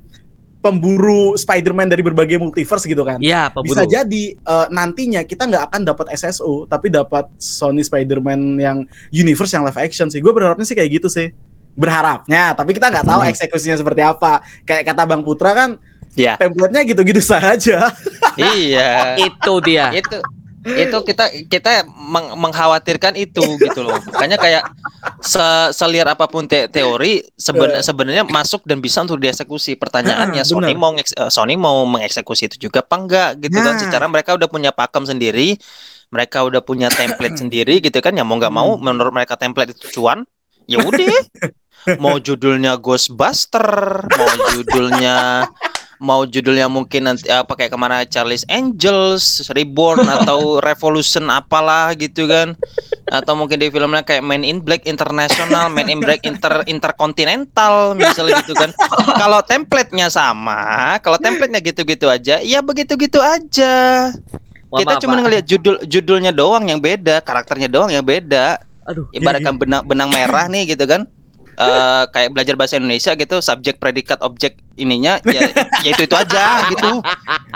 [0.64, 3.20] Pemburu Spider-Man dari berbagai multiverse gitu kan.
[3.20, 3.76] Iya, pemburu.
[3.76, 8.78] Bisa jadi eh, nantinya kita nggak akan dapat SSU, tapi dapat Sony Spider-Man yang
[9.12, 10.24] universe yang live action sih.
[10.24, 11.28] Gue berharapnya sih kayak gitu sih.
[11.76, 13.28] Berharapnya, tapi kita nggak tahu Hmm.
[13.28, 14.40] eksekusinya seperti apa.
[14.64, 15.70] Kayak kata Bang Putra kan,
[16.14, 16.38] Iya.
[16.38, 17.90] template-nya gitu-gitu saja.
[18.38, 19.18] iya.
[19.20, 19.90] itu dia.
[19.92, 20.16] itu
[20.64, 24.64] itu kita kita meng- mengkhawatirkan itu gitu loh makanya kayak
[25.20, 27.84] se seliar apa pun te- teori seben- Eh.
[27.84, 29.76] sebenarnya masuk dan bisa untuk dieksekusi.
[29.76, 33.76] Pertanyaannya Sony mau eh, Sony mau mengeksekusi itu juga apa enggak gitu kan?
[33.76, 33.80] Nah.
[33.80, 35.56] Secara mereka udah punya pakem sendiri,
[36.08, 38.16] mereka udah punya template sendiri gitu kan?
[38.16, 38.84] Ya mau nggak mau Hmm.
[38.84, 40.24] menurut mereka template itu cuan,
[40.64, 41.12] ya udah.
[42.04, 43.68] mau judulnya Ghostbuster,
[44.08, 45.44] mau judulnya
[46.02, 52.26] mau judulnya mungkin nanti apa kayak ke mana Charlie's Angels, Reborn atau Revolution apalah gitu
[52.26, 52.56] kan
[53.12, 58.40] atau mungkin di filmnya kayak Man in Black International, Man in Black Inter Intercontinental misalnya
[58.42, 58.72] gitu kan.
[59.20, 64.08] Kalau template-nya sama, kalau template-nya gitu-gitu aja, ya begitu-gitu aja.
[64.74, 68.58] Kita cuma ngelihat judul judulnya doang yang beda, karakternya doang yang beda.
[68.90, 69.06] Aduh.
[69.14, 71.06] Ibaratkan benang benang merah nih gitu kan.
[71.56, 75.46] Eh kayak belajar bahasa Indonesia gitu, subjek predikat objek ininya ya,
[75.80, 76.98] ya itu itu aja gitu.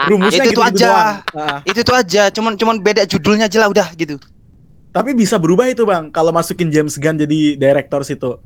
[0.06, 0.88] Rumusnya Itu- itu gitu-gitu aja.
[0.88, 1.16] doang.
[1.34, 4.16] Ah, Itu itu aja, cuman cuman beda judulnya aja lah udah gitu.
[4.88, 8.40] tapi bisa berubah itu bang kalau masukin James Gunn jadi director situ.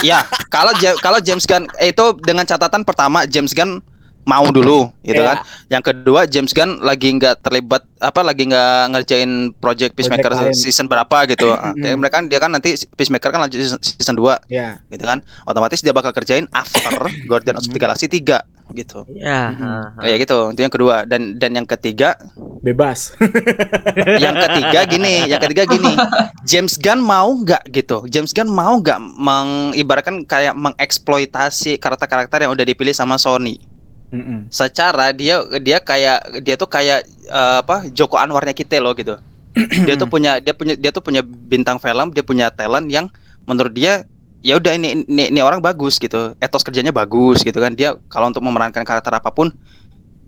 [0.00, 3.82] Ya, kalau kalau James Gunn eh, itu dengan catatan pertama James Gunn
[4.28, 5.26] mau dulu, gitu Iya.
[5.26, 5.36] kan.
[5.70, 10.52] Yang kedua James Gunn lagi nggak terlibat apa lagi nggak ngerjain project Peacemaker lain.
[10.52, 11.48] season berapa gitu.
[11.48, 11.80] Ah, Mm-mm.
[11.80, 14.84] kayak mereka kan dia kan nanti Peacemaker kan lanjut season, season 2 Ya.
[14.86, 15.18] gitu kan.
[15.42, 16.92] Otomatis dia bakal kerjain after
[17.24, 19.08] Guardian of the Galaxy 3 gitu.
[19.10, 19.50] Ya.
[19.50, 19.64] Mhm.
[19.64, 20.04] ah, ah.
[20.04, 22.20] Ya gitu, itu yang kedua dan dan yang ketiga
[22.58, 23.14] Bebas.
[24.18, 25.94] yang ketiga gini, yang ketiga gini,
[26.42, 28.02] James Gunn mau nggak gitu?
[28.04, 30.58] James Gunn mau nggak mengibaratkan kayak
[30.98, 33.62] mengeksploitasi karakter-karakter yang udah dipilih sama Sony?
[34.08, 34.48] Mm-mm.
[34.48, 39.20] Secara dia dia kayak dia tuh kayak eh, apa Joko Anwarnya kita loh gitu.
[39.88, 43.10] Dia tuh punya dia punya dia tuh punya bintang film, dia punya talent yang
[43.42, 44.06] menurut dia
[44.38, 46.36] ya udah ini, ini ini orang bagus gitu.
[46.38, 47.74] Etos kerjanya bagus gitu kan.
[47.74, 49.50] Dia kalau untuk memerankan karakter apa pun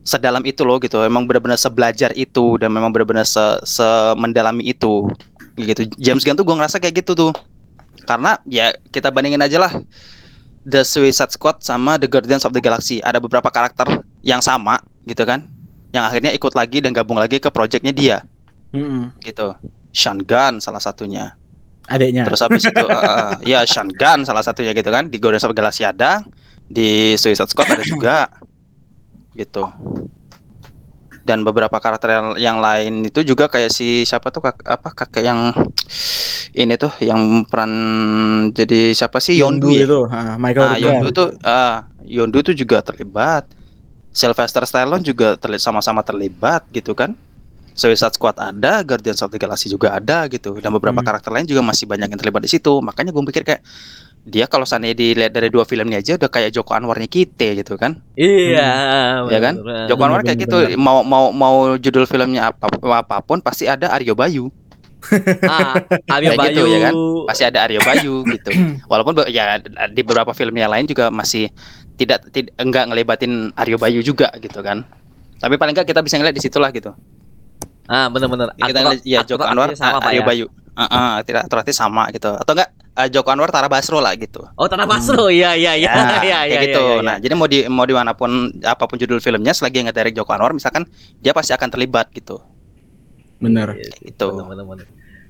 [0.03, 0.99] sedalam itu loh gitu.
[1.07, 3.87] Emang benar-benar sebelajar itu dan memang benar-benar se,
[4.18, 5.07] mendalami itu
[5.55, 5.87] gitu.
[5.95, 7.33] James Gunn tuh gue ngerasa kayak gitu tuh.
[8.03, 9.72] Karena ya kita bandingin aja lah
[10.66, 13.00] The Suicide Squad sama The Guardians of the Galaxy.
[13.00, 15.48] Ada beberapa karakter yang sama gitu kan.
[15.90, 18.22] Yang akhirnya ikut lagi dan gabung lagi ke projectnya dia
[18.70, 19.16] Mm-mm.
[19.24, 19.56] gitu.
[19.90, 21.34] Sean Gunn salah satunya.
[21.90, 22.22] Adeknya.
[22.22, 25.11] Terus habis itu eh, ya Sean Gunn salah satunya gitu kan.
[25.11, 26.22] Di Guardians of the Galaxy ada,
[26.70, 28.30] di Suicide Squad ada juga.
[29.34, 29.66] Gitu.
[31.20, 35.20] Dan beberapa karakter yang, yang lain itu juga kayak si siapa tuh kak, apa kakek
[35.22, 35.52] yang
[36.52, 37.72] ini tuh yang peran
[38.50, 39.84] jadi siapa sih Yondu ya?
[39.84, 40.78] itu, ah, Michael Nah.
[40.80, 43.44] Yondu tuh ah Yondu tuh juga terlibat.
[44.10, 47.14] Sylvester Stallone juga terlibat sama-sama terlibat gitu kan.
[47.70, 50.58] Suicide Squad ada, Guardians of the Galaxy juga ada gitu.
[50.58, 51.06] Dan beberapa Hmm.
[51.06, 52.82] karakter lain juga masih banyak yang terlibat di situ.
[52.82, 53.62] Makanya gue pikir kayak
[54.20, 58.04] dia kalau seandainya dilihat dari dua filmnya aja udah kayak Joko Anwarnya kita gitu kan.
[58.20, 58.70] Iya.
[59.32, 59.54] Ya kan?
[59.56, 59.88] bener.
[59.88, 60.76] Joko Anwar kayak gitu bener.
[60.76, 62.68] mau mau mau judul filmnya apa
[63.00, 64.52] apa pun pasti ada Aryo Bayu.
[65.48, 65.80] Ah,
[66.20, 66.74] Aryo Kayak gitu, Bayu.
[66.76, 66.94] ya kan?
[67.32, 68.50] Pasti ada Aryo Bayu gitu.
[68.84, 69.56] Walaupun ya
[69.88, 71.48] di beberapa filmnya lain juga masih
[71.96, 74.84] tidak tidak enggak ngelibatin Aryo Bayu juga gitu kan.
[75.40, 76.92] Tapi paling enggak kita bisa ngeliat di situlah gitu.
[77.88, 78.52] Ah, bener-bener.
[78.60, 80.26] Ya, kita ngeliat ya Joko Anwar Aryo ya?
[80.28, 80.46] Bayu.
[80.76, 82.30] Heeh, tidak artis sama gitu.
[82.34, 84.46] Atau enggak eh, Joko Anwar Tara Basro lah gitu.
[84.54, 85.28] Oh, Tanah Basro.
[85.28, 85.90] Iya, iya, iya.
[85.90, 86.82] Ya, Iya, kayak iya, gitu.
[86.82, 87.02] iya, iya.
[87.04, 90.10] Nah, jadi mau di mau di mana pun apa pun judul filmnya selagi nggak dari
[90.14, 90.86] Joko Anwar misalkan
[91.18, 92.38] dia pasti akan terlibat gitu.
[93.40, 93.76] Bener.
[94.04, 94.26] Itu.
[94.30, 94.86] Bener, bener, bener.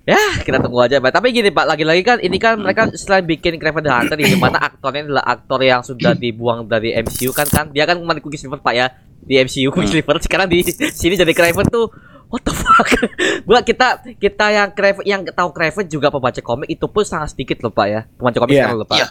[0.09, 1.13] Ya, kita tunggu aja, Pak.
[1.13, 4.59] Tapi gini, Pak, lagi-lagi kan ini kan mereka selain bikin Craven the Hunter di mana
[4.59, 8.59] aktornya adalah aktor yang sudah dibuang dari MCU kan kan dia kan kemarin Cookie Silver
[8.59, 11.93] Pak ya di MCU Cookie Silver sekarang di sini jadi Craven tuh
[12.31, 12.89] what the fuck
[13.49, 17.61] gua kita kita yang Craven yang tahu Craven juga pembaca komik itu pun sangat sedikit
[17.61, 19.09] loh Pak ya pembaca komik Iya, sekarang loh Pak iya.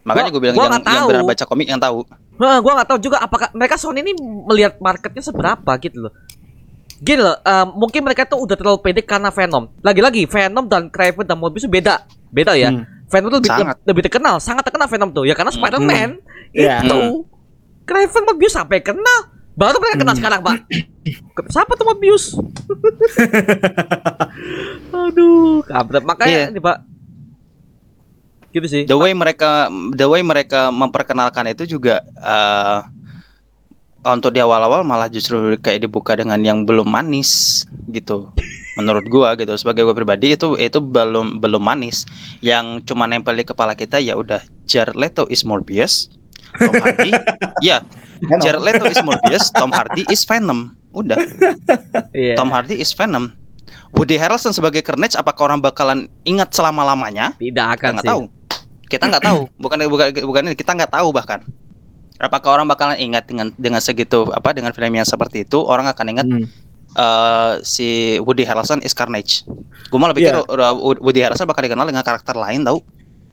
[0.00, 1.06] Makanya Gua- gue bilang gua yang, yang tahu.
[1.06, 1.98] benar baca komik yang tahu.
[2.38, 6.12] Nah, gua nggak tahu juga apakah mereka Sony ini melihat marketnya seberapa gitu loh.
[6.96, 9.68] Gini loh, eh, mungkin mereka tuh udah terlalu pede karena Venom.
[9.78, 12.72] Lagi-lagi Venom dan Craven dan Morbius itu beda, beda ya.
[12.72, 12.88] Hmm.
[13.04, 13.76] Venom tuh lebih, Sangat.
[13.84, 15.58] lebih terkenal, sangat terkenal Venom tuh ya karena Hmm.
[15.58, 16.10] Spider-Man
[16.50, 16.76] Iya.
[16.80, 17.28] itu.
[17.84, 19.20] Craven Morbius sampai kenal.
[19.52, 20.20] Baru mereka kenal Hmm.
[20.20, 20.56] sekarang, Pak.
[21.48, 22.34] Siapa tuh Morbius?
[25.08, 26.04] Aduh, kampret.
[26.04, 26.54] Makanya Iya.
[26.54, 26.78] nih, Pak.
[28.48, 28.82] Gitu sih.
[28.88, 32.80] The way mereka the way mereka memperkenalkan itu juga eh
[34.08, 38.32] untuk di awal-awal malah justru kayak dibuka dengan yang belum manis gitu.
[38.78, 42.08] Menurut gua gitu sebagai gua pribadi itu itu belum belum manis.
[42.40, 46.08] Yang cuma nempel di kepala kita ya udah Jared Leto is Morbius.
[46.56, 47.12] Tom Hardy,
[47.68, 47.84] ya
[48.40, 50.72] Jared Leto is Morbius, Tom Hardy is Venom.
[50.98, 51.18] Udah,
[52.12, 52.34] Iya.
[52.34, 53.30] Tom Hardy is Venom.
[53.90, 57.32] Woody Harrelson sebagai Carnage apakah orang bakalan ingat selama-lamanya?
[57.34, 58.10] Tidak kita akan nggak sih.
[58.10, 58.22] tahu
[58.84, 61.40] kita nggak tahu bukan bukan bukan ini kita nggak tahu bahkan
[62.18, 66.06] apakah orang bakalan ingat dengan dengan segitu apa dengan film yang seperti itu orang akan
[66.08, 66.44] ingat Hmm.
[66.90, 67.88] eh, si
[68.18, 69.44] Woody Harrelson is Carnage.
[69.86, 70.44] Gue malah pikir Iya.
[70.44, 72.80] udah Woody Harrelson bakal dikenal dengan karakter lain tau.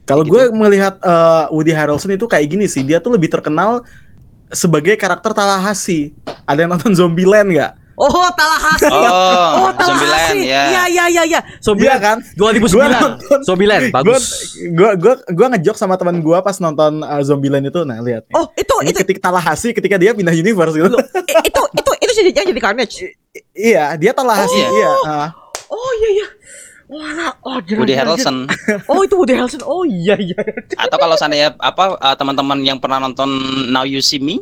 [0.03, 0.32] Kalau Gitu.
[0.32, 3.82] gue melihat eh, Woody Harrelson itu kayak gini sih, dia tuh lebih terkenal
[4.52, 6.14] sebagai karakter Tallahassee.
[6.46, 7.74] Ada yang nonton Zombieland nggak?
[7.96, 8.91] Oh, Tallahassee.
[8.91, 10.43] Oh, Zombieland, Tallahassee.
[10.43, 10.64] ya.
[10.68, 11.39] Iya, iya, iya, iya.
[11.39, 12.18] Iya Zombieland kan?
[12.36, 12.76] 2009.
[12.76, 13.12] Gua nonton.
[13.48, 14.24] Zombieland bagus.
[14.76, 17.82] Gue gue gue ngejok sama teman gue pas nonton uh, Zombieland itu.
[17.88, 18.28] Nah lihat.
[18.36, 20.91] Oh, itu Ini itu ketika Tallahassee ketika dia pindah universe gitu.
[20.91, 23.16] Loh, eh, itu itu itu sih yang jadi Carnage.
[23.56, 24.60] iya, dia Tallahassee.
[24.60, 24.76] Oh.
[24.76, 24.91] Iya.
[25.08, 25.30] ah.
[25.72, 26.25] Oh iya iya.
[26.86, 28.46] Wah, oh jelas, Woody Harrelson.
[28.92, 29.66] Oh itu Woody Harrelson.
[29.66, 30.38] Oh iya iya.
[30.78, 33.30] Atau kalau seandainya apa eh, teman-teman yang pernah nonton
[33.74, 34.38] Now You See Me,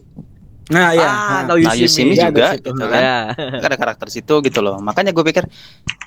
[0.72, 1.08] Nah iya.
[1.08, 1.42] Ah.
[1.44, 2.24] Now You Now You See See Me Me.
[2.24, 2.70] Ada juga situ.
[2.72, 3.00] gitu kan.
[3.00, 3.20] Ya.
[3.36, 4.80] Kan ada karakter situ gitu loh.
[4.80, 5.44] Makanya gue pikir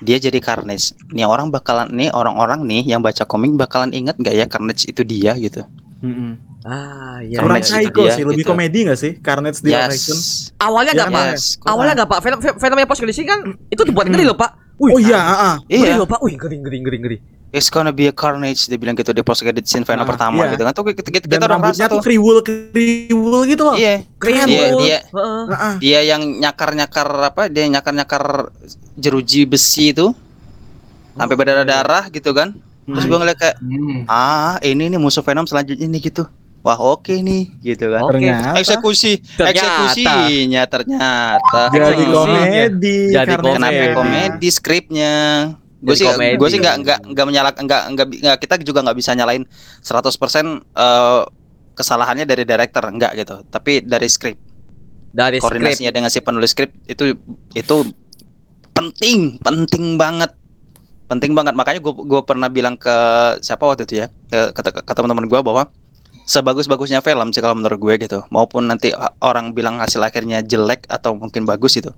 [0.01, 0.97] dia jadi Carnage.
[1.13, 5.01] Nih orang bakalan nih orang-orang nih yang baca komik bakalan inget nggak ya Carnage itu
[5.05, 5.61] dia gitu.
[6.01, 6.37] Mm-mm.
[6.65, 7.41] Ah iya.
[7.41, 7.65] Kurang iya.
[7.65, 8.49] psycho sih, lebih gitu.
[8.53, 9.11] komedi gak sih?
[9.21, 10.17] Carnage di live action.
[10.17, 10.53] Yes.
[10.61, 11.25] Awalnya Iya, enggak Pak.
[11.33, 11.69] Yes, kurang.
[11.73, 12.19] Awalnya enggak Pak.
[12.21, 14.66] Film film- filmnya post kondisi kan itu dibuat ngeri loh Pak.
[14.77, 15.55] Wih, Oh iya, ah, ah.
[15.65, 16.05] Ngeri Iya.
[16.05, 16.19] Pak.
[16.21, 17.17] Wih, ngeri ngeri ngeri ngeri.
[17.47, 20.43] It's gonna be a carnage dia bilang gitu di post credit scene final Ah, pertama
[20.43, 20.53] iya.
[20.53, 20.73] gitu kan.
[20.75, 22.03] Tuh kita, kita, kita rambutnya ngerasa tuh tuh.
[22.03, 23.73] kriwul kriwul gitu loh.
[23.73, 24.03] Iya.
[24.17, 24.77] Keren Iya, banget.
[24.77, 25.43] dia Heeh.
[25.47, 25.73] Ah, ah.
[25.79, 27.41] dia yang nyakar-nyakar apa?
[27.47, 28.51] Dia nyakar-nyakar
[28.93, 30.11] jeruji besi itu
[31.13, 32.53] sampai berdarah-darah gitu kan.
[32.83, 33.09] Terus Hmm.
[33.09, 33.99] gua ngeliat kayak Hmm.
[34.05, 36.27] ah ini nih musuh Venom selanjutnya nih gitu.
[36.59, 38.01] Wah oke nih gitu kan.
[38.03, 38.19] Oke.
[38.19, 39.51] Ternyata Eksekusi, Ternyata.
[39.55, 41.61] eksekusinya ternyata.
[41.71, 42.99] jadi komedi.
[43.09, 43.55] Jadi karena komedi.
[43.55, 45.13] Kenapa komedi skripnya?
[45.77, 49.13] Gue sih gue sih nggak nggak nggak menyalahkan nggak nggak nggak- kita juga nggak bisa
[49.13, 49.45] nyalain
[49.79, 51.21] 100% eh,
[51.71, 53.45] kesalahannya dari director enggak gitu.
[53.45, 54.35] Tapi dari skrip
[55.07, 55.45] Dari skrip.
[55.47, 57.15] koordinasinya dengan si penulis skrip itu
[57.53, 57.75] itu
[58.73, 60.33] penting penting banget
[61.07, 62.91] penting banget makanya gue gue pernah bilang ke
[63.39, 65.71] siapa waktu itu ya ke, ke, ke teman-teman gue bahwa
[66.25, 71.13] sebagus-bagusnya film sih kalau menurut gue gitu maupun nanti orang bilang hasil akhirnya jelek atau
[71.13, 71.91] mungkin bagus itu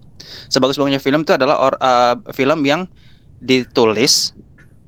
[0.50, 2.90] sebagus-bagusnya film itu adalah or- eh, film yang
[3.40, 4.36] ditulis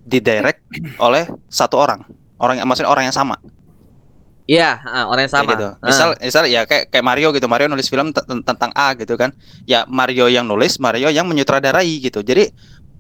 [0.03, 0.59] didirect
[0.99, 2.03] oleh satu orang
[2.41, 3.38] orang yang maksudnya orang yang sama
[4.49, 5.53] Iya, ah, orang yang sama.
[5.55, 5.63] gitu.
[5.63, 5.88] Ah.
[5.88, 7.47] Misal, misal ya kayak kayak Mario gitu.
[7.47, 9.32] Mario nulis film te- tentang A gitu kan.
[9.63, 12.19] Ya Mario yang nulis, Mario yang menyutradarai gitu.
[12.19, 12.51] Jadi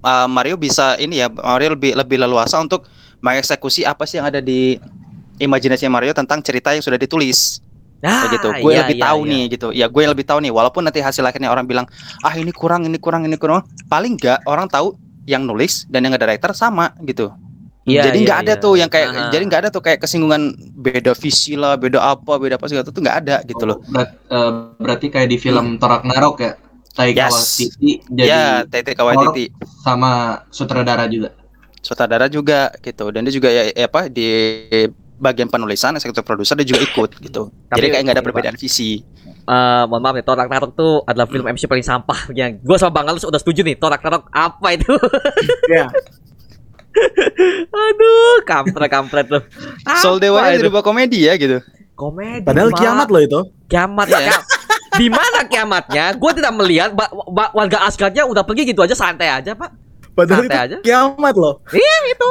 [0.05, 2.87] uh, Mario bisa ini ya Mario lebih lebih leluasa untuk
[3.19, 4.79] mengeksekusi apa sih yang ada di
[5.41, 7.59] imajinasi Mario tentang cerita yang sudah ditulis.
[8.01, 8.49] Ah, Kayak gitu.
[8.65, 9.31] Gue iya, lebih iya, tahu iya.
[9.33, 9.67] nih gitu.
[9.73, 11.85] Ya gue lebih tahu nih walaupun nanti hasil akhirnya orang bilang,
[12.25, 14.97] "Ah, ini kurang, ini kurang, ini kurang." Paling enggak orang tahu
[15.29, 17.29] yang nulis dan yang nge-director sama gitu.
[17.81, 18.61] Iya, jadi iya, nggak ada iya.
[18.61, 19.29] tuh yang kayak Aha.
[19.33, 22.93] jadi nggak ada tuh kayak kesinggungan beda visi lah, beda apa, beda apa segala itu
[22.93, 23.77] tuh nggak ada gitu loh.
[23.89, 26.53] Berat- eh, berarti kayak di film Thor Ragnarok ya.
[26.91, 27.55] Taika Yes.
[27.57, 29.47] Waititi jadi ya, Tete Waititi,
[29.79, 31.31] sama sutradara juga.
[31.81, 33.09] sutradara juga gitu.
[33.09, 34.27] Dan dia juga ya, ya apa di
[35.21, 37.53] bagian penulisan, eksekutif produser dia juga ikut gitu.
[37.69, 39.05] Tapi- Jadi kayak nggak ada perbedaan visi.
[39.41, 42.89] Eh, mohon maaf nih, Thor Ragnarok tuh adalah film MC paling sampah yang gue sama
[42.91, 43.75] Bang Galus udah setuju nih.
[43.75, 44.93] Thor Ragnarok apa itu?
[45.67, 45.85] Iya.
[47.71, 49.43] Aduh, kampret kampret loh.
[49.97, 50.59] Soul Dewa itu?
[50.59, 51.61] jadi buat komedi ya gitu.
[51.93, 52.41] komedi.
[52.41, 53.39] Padahal kiamat loh itu.
[53.67, 54.17] Kiamat Iya.
[54.17, 54.21] Pak.
[54.27, 54.47] Kiam-
[54.91, 56.05] Di mana kiamatnya?
[56.13, 59.71] Gue tidak melihat ba- ba- warga Asgardnya udah pergi gitu aja santai aja, Pak.
[60.21, 60.77] Padahal Santai itu aja.
[60.85, 61.53] kiamat loh.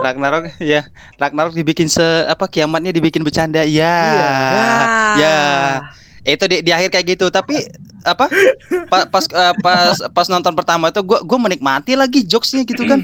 [0.01, 0.86] Ragnarok ya,
[1.18, 3.66] Ragnarok dibikin se apa kiamatnya dibikin bercanda.
[3.66, 3.95] Ya.
[5.18, 5.38] Ya.
[6.23, 7.57] Itu di, di akhir kayak gitu, tapi
[8.01, 8.29] apa?
[8.87, 13.01] pa- pas eh, pas pas nonton pertama tuh gua gua menikmati lagi jokesnya gitu kan.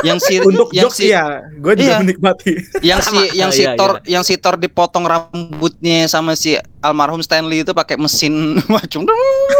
[0.00, 1.98] yang si Untuk yang jokes si ya, gue juga Iya.
[2.00, 2.52] menikmati.
[2.80, 3.34] yang si Sama.
[3.34, 7.72] yang Oh, si iya, Thor yang si Thor dipotong rambutnya sama si almarhum Stanley itu
[7.72, 8.32] pakai mesin
[8.70, 9.02] macam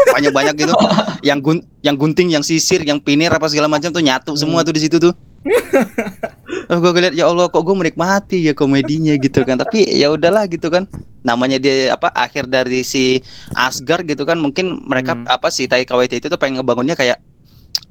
[0.07, 0.73] banyak banyak gitu
[1.27, 4.71] yang gun yang gunting yang sisir yang pinir apa segala macam tuh nyatu semua tuh
[4.71, 5.11] di situ tuh
[6.71, 10.45] oh, gue lihat ya Allah kok gue menikmati ya komedinya gitu kan tapi ya udahlah
[10.51, 10.85] gitu kan
[11.23, 13.23] namanya dia apa akhir dari si
[13.55, 15.25] Asgard gitu kan mungkin mereka Hmm.
[15.27, 17.17] apa si Taika Waititi itu pengen ngebangunnya kayak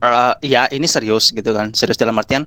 [0.01, 2.45] eh, ya ini serius gitu kan serius dalam artian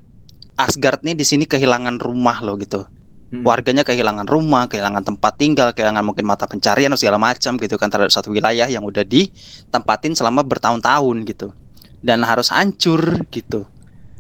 [0.56, 2.86] Asgard nih di sini kehilangan rumah loh gitu
[3.32, 3.48] Hmm.
[3.48, 7.88] warganya kehilangan rumah, kehilangan tempat tinggal, kehilangan mungkin mata pencarian atau segala macam gitu kan
[7.88, 11.56] terhadap satu wilayah yang udah ditempatin selama bertahun-tahun gitu
[12.04, 13.64] dan harus hancur gitu.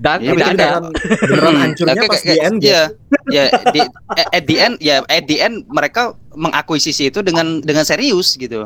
[0.01, 0.57] Dan Iya, tidak ada.
[0.57, 0.83] beneran,
[1.21, 2.69] beneran Hmm, hancurnya pas di end ya.
[2.73, 2.81] ya.
[3.29, 3.79] Ya, di,
[4.17, 8.65] eh, at the end ya at the end mereka mengakuisisi itu dengan dengan serius gitu.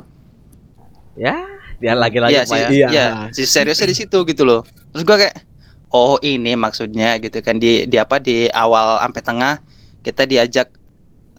[1.16, 1.36] Ya,
[1.80, 2.68] dia lagi-lagi Iya Pak sih, ya.
[2.72, 2.88] Iya.
[2.88, 3.06] iya,
[3.36, 4.64] si seriusnya di situ gitu loh.
[4.96, 5.36] Terus gua kayak
[5.92, 9.54] oh ini maksudnya gitu kan di di apa di awal sampai tengah
[10.04, 10.72] kita diajak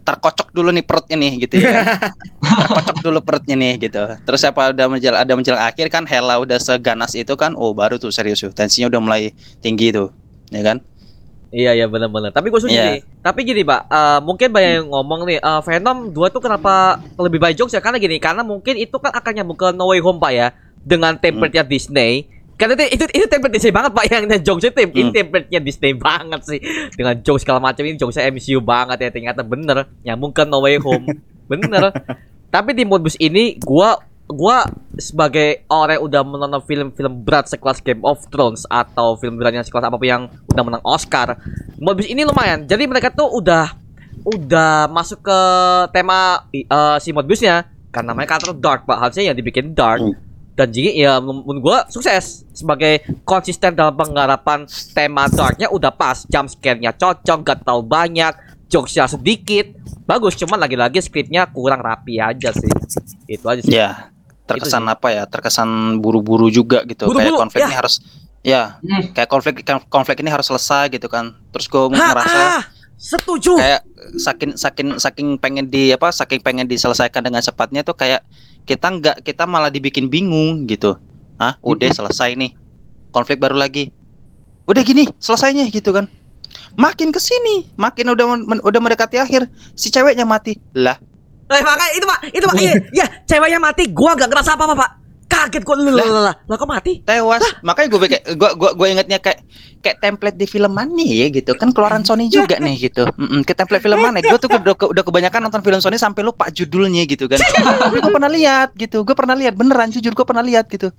[0.07, 1.83] terkocok dulu nih perutnya nih gitu ya.
[2.63, 3.99] terkocok dulu perutnya nih gitu.
[4.23, 7.99] Terus apa ada menjelang ada menjelang akhir kan Hela udah seganas itu kan oh baru
[7.99, 10.15] tuh serius tuh tensinya udah mulai tinggi tuh.
[10.47, 10.79] Ya kan?
[11.51, 12.31] Iya iya benar-benar.
[12.31, 12.87] Tapi gue setuju Iya.
[12.95, 12.99] nih.
[13.23, 17.39] Tapi gini pak, eh, mungkin banyak yang ngomong nih eh, Venom 2 tuh kenapa lebih
[17.39, 17.79] baik jokes ya?
[17.83, 20.47] Karena gini, karena mungkin itu kan akan nyambung ke No Way Home pak ya,
[20.83, 22.27] dengan template-nya Disney
[22.57, 24.03] Karena itu itu, itu template Disney banget pak.
[24.09, 25.13] Yang yang jokes itu ini Hmm.
[25.13, 26.59] template-nya Disney banget sih.
[26.97, 29.09] Dengan jokes segala macam ini jokesnya MCU banget ya.
[29.13, 29.85] Ternyata bener.
[30.01, 31.05] Nyambung ke No Way Home.
[31.47, 31.95] Bener.
[32.51, 33.95] Tapi di modus ini gua
[34.27, 34.67] gua
[34.99, 39.63] sebagai orang yang udah menonton film-film berat sekelas Game of Thrones atau film berat yang
[39.63, 41.39] sekelas apa pun yang udah menang Oscar
[41.79, 42.67] modus ini lumayan.
[42.67, 43.71] Jadi mereka tuh udah
[44.27, 45.39] udah masuk ke
[45.95, 48.97] tema eh, si modusnya karena namanya karakter dark pak.
[48.99, 50.03] Harusnya yang dibikin dark.
[50.03, 50.26] Hmm.
[50.57, 56.49] Dan jadi ya menurut gua sukses sebagai konsisten dalam penggarapan tema darknya udah pas jump
[56.49, 58.33] scare-nya cocok gak terlalu banyak
[58.67, 59.69] jokesnya sedikit
[60.03, 62.67] bagus cuman lagi-lagi skripnya kurang rapi aja sih
[63.29, 64.09] itu aja sih Ya,
[64.47, 65.23] terkesan Itu apa ya?
[65.27, 67.05] Terkesan buru-buru juga gitu.
[67.05, 67.67] Buru-buru, kayak konflik ya.
[67.67, 67.95] ini harus
[68.41, 69.03] ya, Hmm.
[69.11, 69.55] kayak konflik
[69.91, 71.35] konflik ini harus selesai gitu kan.
[71.51, 72.63] Terus gue Hah, ngerasa ah,
[72.95, 73.81] setuju kayak
[74.17, 76.09] saking saking saking pengen di apa?
[76.09, 78.23] Saking pengen diselesaikan dengan cepatnya tuh kayak
[78.67, 80.99] kita nggak kita malah dibikin bingung gitu.
[81.39, 82.51] Hah, udah selesai nih.
[83.15, 83.89] Konflik baru lagi.
[84.67, 86.11] Udah gini, selesainya gitu kan.
[86.75, 90.59] Makin ke sini, makin udah men- udah mendekati akhir, si ceweknya mati.
[90.75, 90.99] Lah,
[91.47, 94.91] Eh, makanya itu pak, itu pak, iya, iya, ceweknya mati, gua gak ngerasa apa-apa pak,
[95.27, 97.03] kaget gua, lah, lah, lah, lah, kok mati?
[97.03, 97.43] tewas.
[97.63, 99.39] Makanya gue kayak gue gue gue ingetnya kayak
[99.79, 101.55] kayak template di film mana ya gitu.
[101.55, 103.07] Kan keluaran Sony juga nih gitu.
[103.07, 104.19] Mm-mm, ke template film mana?
[104.19, 107.39] Gue tuh udah, udah kebanyakan nonton film Sony sampai lupa judulnya gitu kan.
[107.39, 109.07] Tapi gue pernah lihat gitu.
[109.07, 110.91] Gue pernah lihat beneran jujur gue pernah lihat gitu.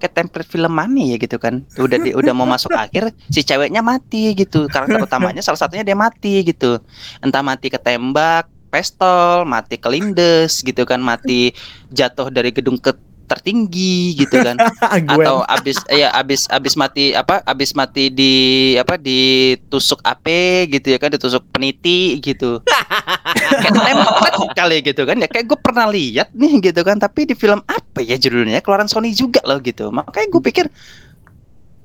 [0.00, 1.64] Kayak template film mana ya gitu kan.
[1.80, 4.68] Udah di, udah mau masuk akhir si ceweknya mati gitu.
[4.68, 6.80] Karakter utamanya salah satunya dia mati gitu.
[7.24, 11.00] Entah mati ketembak pistol mati kelindes gitu kan.
[11.00, 11.54] Mati
[11.94, 12.92] jatuh dari gedung ke
[13.24, 14.56] tertinggi gitu kan.
[15.12, 18.32] Atau abis ya abis abis mati apa abis mati di
[18.76, 20.26] apa ditusuk AP
[20.70, 22.60] gitu ya kan ditusuk peniti gitu.
[23.64, 25.16] Kayak template kali gitu kan.
[25.18, 27.00] Ya kayak gue pernah lihat nih gitu kan.
[27.00, 28.60] Tapi di film apa ya judulnya?
[28.60, 29.88] Keluaran Sony juga loh gitu.
[29.88, 30.66] Makanya gue pikir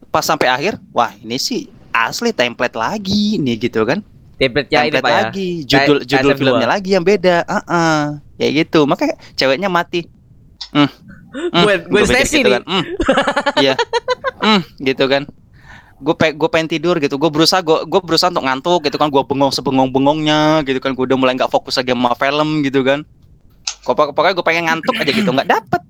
[0.10, 4.02] pas sampai akhir wah ini sih asli template lagi nih gitu kan.
[4.40, 5.50] Template-nya ini template pak ya, lagi.
[5.68, 6.42] Judul Kayak- judul kayak SM2.
[6.42, 7.38] filmnya lagi yang beda.
[7.44, 8.00] Heeh.
[8.40, 8.80] ya gitu.
[8.88, 10.08] Makanya ceweknya mati.
[10.72, 10.88] Hmm,
[11.32, 12.54] Gwen gua pikir Stacy gitu nih.
[12.56, 12.64] kan.
[12.66, 12.84] Hmm,
[13.58, 13.74] Iya.
[14.40, 15.24] Hmm, gitu kan.
[16.00, 17.16] Gue pe gue pengen tidur gitu.
[17.16, 19.08] Gue berusaha gue gue berusaha untuk ngantuk gitu kan.
[19.08, 20.92] Gue bengong sebengong bengongnya gitu kan.
[20.92, 23.04] Gue udah mulai nggak fokus lagi sama film gitu kan.
[23.84, 25.30] Pokok- Pokoknya gue pengen ngantuk aja gitu.
[25.30, 25.82] Nggak dapet.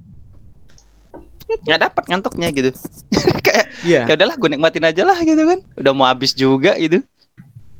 [1.61, 2.69] Nggak dapet ngantuknya gitu.
[3.45, 4.01] Kayak Iya.
[4.05, 5.59] ya udahlah gue nikmatin aja lah gitu kan.
[5.75, 6.99] Udah mau habis juga gitu.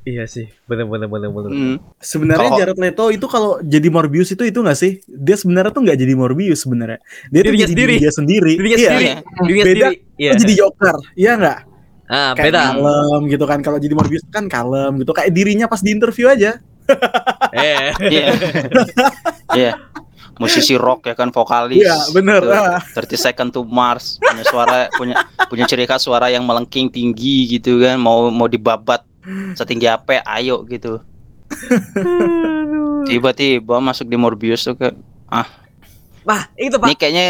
[0.01, 1.51] Iya sih, bener-bener bener-bener.
[1.51, 1.75] Hmm.
[1.99, 5.03] Sebenarnya Kalau- Jared Leto itu kalau jadi Morbius itu itu nggak sih?
[5.05, 7.03] Dia sebenarnya tuh nggak jadi Morbius sebenarnya.
[7.27, 7.93] Dia tuh Dirinya jadi sendiri.
[7.93, 8.51] diri dia sendiri.
[8.55, 8.89] Dirinya Iya.
[8.89, 9.09] sendiri,
[9.43, 9.75] dirinya Beda.
[9.85, 9.95] sendiri.
[10.15, 10.31] Iya.
[10.35, 10.95] Jadi Joker.
[11.13, 11.59] Iya nggak?
[12.09, 12.61] Ah, Kayak beda.
[12.73, 13.59] kalem gitu kan.
[13.61, 15.11] Kalau jadi Morbius kan kalem gitu.
[15.11, 16.51] Kayak dirinya pas di interview aja.
[17.51, 17.91] Eh.
[18.01, 18.25] Iya.
[19.51, 19.73] Iya.
[20.39, 21.83] Musisi rock ya kan vokalis.
[21.83, 22.39] Iya, bener.
[22.39, 22.55] Tuh.
[22.55, 22.79] Ah.
[22.95, 27.77] 30 Second to Mars punya suara punya punya ciri khas suara yang melengking tinggi gitu
[27.77, 29.03] kan mau mau dibabat
[29.55, 31.01] setinggi apa ayo gitu.
[33.09, 34.93] Tiba-tiba masuk di Morbius tuh ke
[36.29, 36.87] Wah, itu Pak.
[36.91, 37.27] ini kayaknya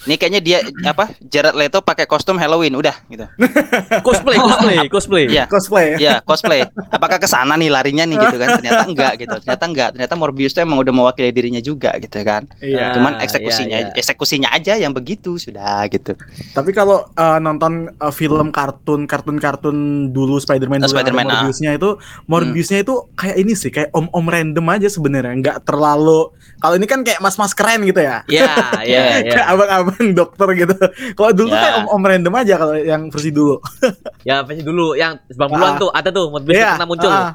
[0.00, 3.26] ini kayaknya dia apa Jared Leto pakai kostum Halloween udah gitu
[4.06, 5.24] Cosplay, cosplay, cosplay.
[5.28, 5.44] Iya.
[5.46, 5.88] Cosplay.
[5.96, 9.88] ya cosplay apakah ke sana nih larinya nih gitu kan ternyata enggak gitu ternyata enggak
[9.92, 12.96] ternyata Morbius tuh emang udah mewakili dirinya juga gitu kan Iya.
[12.96, 13.96] cuman Ah, eksekusinya iya, iya.
[13.96, 16.14] eksekusinya aja yang begitu sudah gitu
[16.52, 19.76] Tapi kalau uh, nonton uh, film kartun kartun-kartun
[20.10, 21.30] dulu Spider-Man Oh, dulu ada Spider-Man, ah.
[21.42, 21.90] Morbiusnya itu
[22.24, 27.00] Morbiusnya itu kayak ini sih kayak om-om random aja sebenarnya nggak terlalu kalau ini kan
[27.00, 28.48] kayak mas-mas keren gitu ya Iya,
[28.84, 29.32] iya, iya.
[29.32, 29.46] kayak
[29.92, 30.74] abang-abang dokter gitu
[31.12, 31.62] kalau dulu tuh Ya.
[31.62, 33.58] kayak om-om random aja kalau yang versi dulu
[34.28, 35.76] Ya, versi dulu yang 90-an Ah.
[35.76, 37.10] tuh ada tuh, Modbus Iya, pernah muncul.
[37.10, 37.32] ah.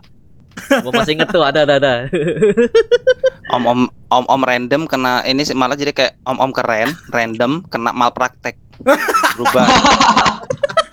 [0.56, 1.94] Gua masih inget tuh, ada ada ada.
[3.52, 3.80] om om
[4.10, 8.56] om om random kena ini sih malah jadi kayak om om keren random kena malpraktek
[9.36, 9.68] berubah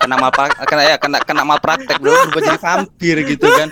[0.03, 3.69] kena malpraktek kena ya kena kena malpraktek bro berubah jadi vampir gitu kan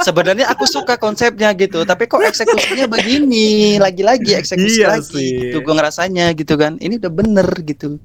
[0.00, 5.30] sebenarnya aku suka konsepnya gitu tapi kok eksekusinya begini lagi-lagi eksekusi Iya lagi sih.
[5.52, 8.00] gitu gue ngerasanya gitu kan ini udah bener gitu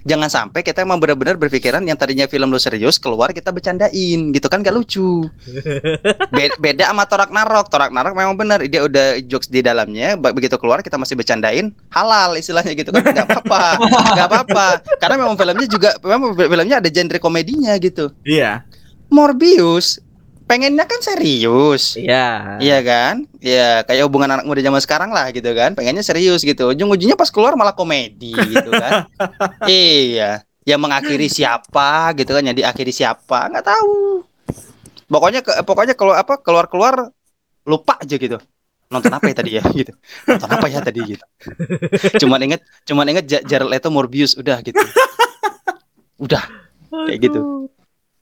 [0.00, 4.46] jangan sampai kita emang benar-benar berpikiran yang tadinya film lu serius keluar kita bercandain gitu
[4.46, 5.26] kan gak lucu
[6.30, 7.66] Be- beda sama Torak Narok.
[7.68, 10.14] Torak Narok memang benar dia udah jokes di dalamnya.
[10.16, 13.62] Begitu keluar kita masih bercandain halal istilahnya gitu kan nggak apa-apa,
[14.14, 14.66] nggak apa-apa.
[14.98, 18.12] Karena memang filmnya juga memang filmnya ada genre komedinya gitu.
[18.28, 18.68] iya
[19.08, 19.98] Morbius
[20.50, 21.94] pengennya kan serius.
[21.94, 22.58] Iya.
[22.58, 23.14] Iya kan?
[23.38, 25.78] Iya, kayak hubungan anak muda zaman sekarang lah gitu kan.
[25.78, 26.74] Pengennya serius gitu.
[26.74, 29.06] Ujung-ujungnya pas keluar malah komedi gitu kan.
[29.70, 30.42] iya.
[30.66, 34.26] Yang mengakhiri siapa gitu kan, yang diakhiri siapa nggak tahu.
[35.06, 37.14] Pokoknya ke, pokoknya kalau apa keluar-keluar
[37.62, 38.42] lupa aja gitu.
[38.90, 39.94] Nonton apa ya tadi ya gitu.
[40.26, 41.24] Nonton apa ya tadi gitu.
[42.26, 44.82] cuman inget cuman inget Ja- Jared Leto Morbius udah gitu.
[46.18, 46.42] Udah.
[46.90, 47.40] Kayak gitu.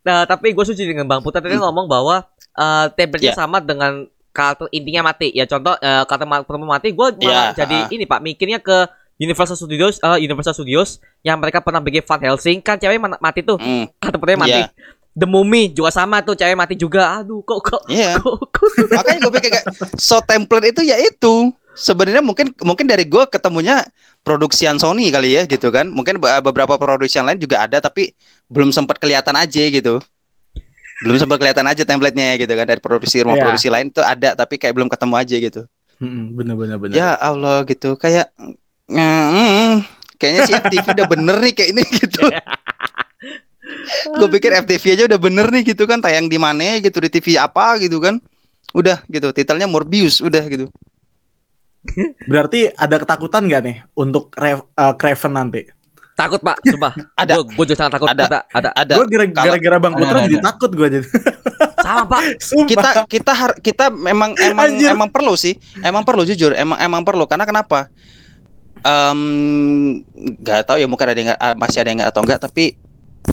[0.01, 3.37] Nah, tapi gue setuju dengan Bang Putra tadi ngomong bahwa eh template-nya Ya.
[3.37, 5.31] sama dengan karakter intinya mati.
[5.31, 7.89] Ya contoh eh, karakter mati, gue malah Ya, jadi ah.
[7.89, 12.59] ini Pak mikirnya ke Universal Studios, eh, Universal Studios yang mereka pernah bikin Van Helsing
[12.61, 14.63] kan cewek ma- mati tuh, Hmm, karakter perempuan mati.
[14.63, 14.71] Iya.
[15.13, 17.19] The Mummy juga sama tuh cewek mati juga.
[17.19, 18.23] Aduh, kok kok Iya.
[18.23, 18.69] kok, kok.
[18.89, 19.67] Makanya gue pikir kayak
[19.99, 21.51] so template itu ya itu.
[21.79, 23.87] Sebenarnya mungkin mungkin dari gue ketemunya
[24.27, 25.87] produksian Sony kali ya gitu kan.
[25.87, 28.11] Mungkin be- beberapa produksian lain juga ada tapi
[28.51, 30.03] belum sempat kelihatan aja gitu.
[31.07, 33.45] Belum sempat kelihatan aja template-nya gitu kan dari produksi rumah Iya.
[33.47, 35.63] produksi lain itu ada tapi kayak belum ketemu aja gitu.
[36.03, 36.95] Mm-mm, bener bener bener.
[36.99, 38.35] Ya Allah gitu kayak
[38.91, 39.87] mm,
[40.19, 42.27] kayaknya si FTV udah bener nih kayak ini gitu.
[44.09, 47.39] gue pikir FTV aja udah bener nih gitu kan tayang di mana gitu di TV
[47.39, 48.19] apa gitu kan.
[48.75, 50.67] Udah gitu titelnya Morbius udah gitu.
[52.25, 54.59] Berarti ada ketakutan nggak nih untuk eh,
[54.95, 55.63] Craven nanti?
[56.13, 56.93] Takut Pak, sumpah.
[57.23, 57.39] Ada.
[57.39, 58.11] Gue juga sangat takut.
[58.11, 58.25] Ada.
[58.27, 58.39] Ada.
[58.51, 58.71] Ada.
[58.75, 60.47] Ada Gue gara-gara Bang Ada, Putra ada, jadi ada.
[60.51, 61.07] takut gue jadi.
[61.87, 62.23] Sama Pak.
[62.43, 62.67] Sumpah.
[62.67, 64.91] kita kita har- kita memang emang Anjir.
[64.91, 67.87] emang perlu sih emang perlu jujur emang emang perlu karena kenapa
[68.79, 69.21] Em,
[70.39, 72.65] nggak tahu ya mungkin ada yang nggak- ah, masih ada yang nggak atau enggak tapi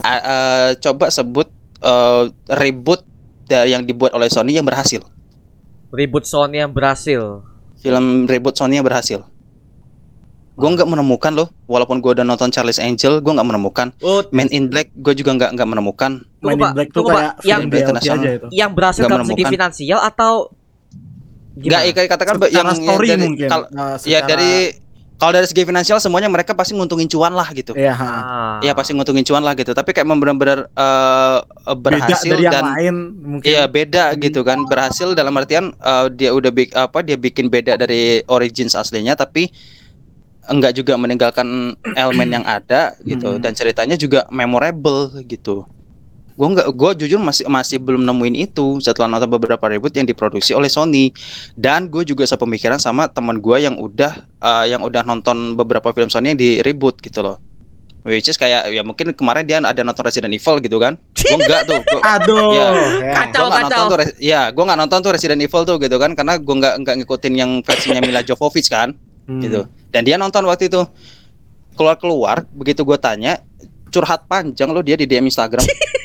[0.01, 1.45] ah, eh, coba sebut
[1.79, 3.05] eh, reboot
[3.45, 5.05] yang dibuat oleh Sony yang berhasil
[5.89, 7.45] Ribut Sony yang berhasil.
[7.85, 9.21] Film reboot Sony yang berhasil
[10.55, 14.47] gue nggak menemukan loh walaupun gue udah nonton Charlie's Angel gue nggak menemukan Oh, Man
[14.49, 16.73] in Black gue juga nggak nggak menemukan Main Tunggu, in.
[16.73, 18.23] Black tuh kayak Yang internasional.
[18.25, 18.47] itu.
[18.51, 20.33] yang berhasil dalam segi finansial atau
[21.55, 21.99] nggak gimana?
[21.99, 23.47] ya, katakan Secara yang, yang story dari, mungkin.
[23.47, 24.51] kalau- Nah, ya dari
[25.15, 27.95] kalau dari segi finansial semuanya mereka pasti nguntungin cuan lah gitu Iya.
[28.59, 29.71] Iya pasti nguntungin cuan lah gitu.
[29.71, 33.47] Tapi kayak benar-benar beda berhasil yang dan lain mungkin.
[33.47, 34.67] iya beda gitu kan.
[34.67, 39.47] Berhasil dalam artian eh, dia udah bik apa dia bikin beda dari origins aslinya tapi
[40.45, 43.41] enggak juga meninggalkan elemen yang ada gitu Hmm.
[43.41, 45.65] dan ceritanya juga memorable gitu.
[46.35, 50.51] Gue nggak, gue jujur masih masih belum nemuin itu setelah nonton beberapa reboot yang diproduksi
[50.51, 51.15] oleh Sony
[51.55, 56.11] dan gue juga sepemikiran sama teman gue yang udah eh, yang udah nonton beberapa film
[56.11, 57.39] Sony yang di reboot gitu loh.
[58.05, 60.93] Which is kayak ya mungkin kemarin dia ada nonton Resident Evil gitu kan.
[61.17, 61.79] Gue enggak tuh.
[61.81, 62.51] Gua, Aduh.
[62.53, 62.67] Iya.
[63.01, 63.13] ya.
[63.17, 63.33] Kacau.
[63.33, 66.37] gua nggak nonton tuh, ya gue nggak nonton tuh Resident Evil tuh gitu kan karena
[66.37, 68.93] gue nggak nggak ngikutin yang versinya Mila Jovovich kan
[69.25, 69.41] Hmm.
[69.41, 69.65] gitu.
[69.89, 70.85] Dan dia nonton waktu itu
[71.73, 73.41] keluar keluar begitu gue tanya
[73.89, 75.65] curhat panjang loh dia di DM Instagram.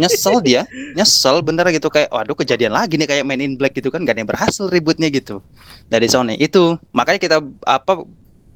[0.00, 0.62] nyesel dia,
[0.96, 4.16] nyesel bener gitu kayak waduh kejadian lagi nih kayak main in black gitu kan gak
[4.16, 5.44] ada yang berhasil ributnya gitu
[5.88, 7.36] dari Sony itu makanya kita
[7.66, 8.06] apa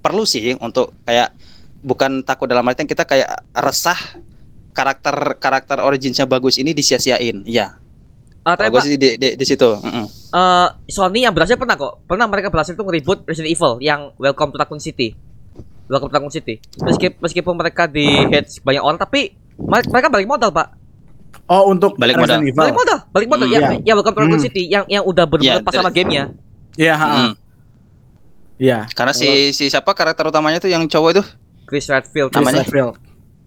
[0.01, 1.35] perlu sih untuk kayak
[1.83, 3.99] bukan takut dalam artian kita kayak resah
[4.73, 7.43] karakter karakter originsnya bagus ini disia-siain
[8.47, 10.07] Ah, kalau tapi Pak, sih di, di, di situ Mm-mm.
[10.31, 12.07] eh, Sony yang berhasil pernah kok.
[12.07, 15.19] Pernah mereka berhasil tuh nge-reboot Resident Evil yang Welcome to Raccoon City.
[15.91, 16.63] Welcome to Raccoon City.
[16.79, 20.86] Meskipun meskipun mereka di hate banyak orang tapi mere- mereka balik modal, Pak.
[21.45, 22.41] Oh, untuk Balik modal.
[22.41, 22.57] Evil.
[22.57, 23.47] Balik modal, balik modal.
[23.47, 23.55] Hmm.
[23.55, 23.71] Ya, Iya.
[23.83, 24.47] ya Welcome to Raccoon Hmm.
[24.49, 26.25] City yang yang udah benar-benar Iya, pas sama gamenya.
[26.75, 27.07] Iya, ha.
[27.07, 27.33] Mm.
[28.57, 28.79] Iya.
[28.89, 31.23] karena si si siapa karakter utamanya tuh yang cowok itu
[31.65, 32.33] Chris Redfield.
[32.33, 32.65] Chris Namanya?
[32.65, 32.95] Redfield.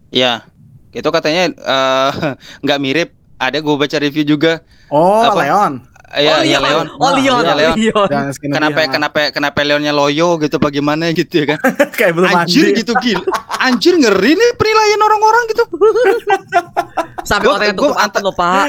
[0.09, 0.45] ya
[0.91, 2.11] itu katanya eh,
[2.63, 5.45] nggak mirip ada gue baca review juga Oh, Apa?
[5.45, 5.73] Leon.
[6.09, 6.87] Iya, iya Leon.
[6.97, 7.43] Oh, Leon.
[7.45, 7.75] Iya, Leon.
[7.77, 8.07] Leon.
[8.33, 11.59] Kenapa kenapa kenapa Leonnya loyo gitu bagaimana gitu ya kan?
[11.99, 12.79] kayak belum Anjir mandi.
[12.81, 13.25] gitu gila.
[13.61, 15.63] Anjir ngeri nih penilaian orang-orang gitu.
[17.29, 18.65] Sampai Gua- orang gua mata loh, Pak.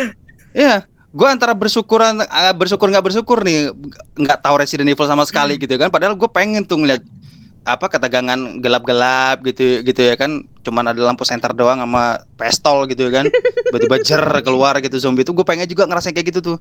[0.52, 3.70] Iya, gue antara bersyukuran eh, bersyukur nggak bersyukur nih
[4.18, 5.88] nggak tahu Resident Evil sama sekali gitu kan.
[5.88, 7.00] Padahal gue pengen tuh ngeliat
[7.62, 13.08] apa ketegangan gelap-gelap gitu gitu ya kan cuman ada lampu senter doang sama pistol gitu
[13.08, 13.26] ya kan.
[13.66, 15.30] Tiba-tiba jer keluar gitu zombie itu.
[15.30, 16.56] Gue pengen juga ngerasain kayak gitu tuh.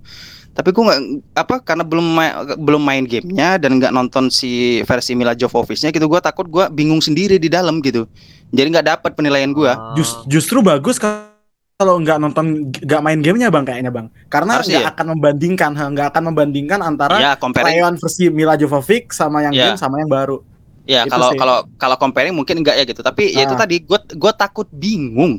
[0.49, 1.01] Tapi gue nggak
[1.35, 6.05] apa karena belum main, belum main gamenya dan nggak nonton si versi Mila Jovovich-nya gitu
[6.05, 8.07] gue takut gue bingung sendiri di dalam gitu.
[8.49, 9.93] Jadi nggak dapat penilaian gue Ah.
[9.93, 14.07] Jus- justru bagus kalau nggak nonton nggak main gamenya bang kayaknya bang.
[14.27, 14.95] Karena Harusnya nggak ya?
[14.95, 19.71] akan membandingkan nggak akan membandingkan antara ya comparing Leon versi Mila Jovovich sama yang Ya.
[19.71, 20.43] game sama yang baru
[20.89, 22.99] Ya kalau kalau kalau comparing mungkin enggak ya gitu.
[22.99, 23.61] Tapi ya itu Ah.
[23.61, 25.37] tadi gue gue takut bingung.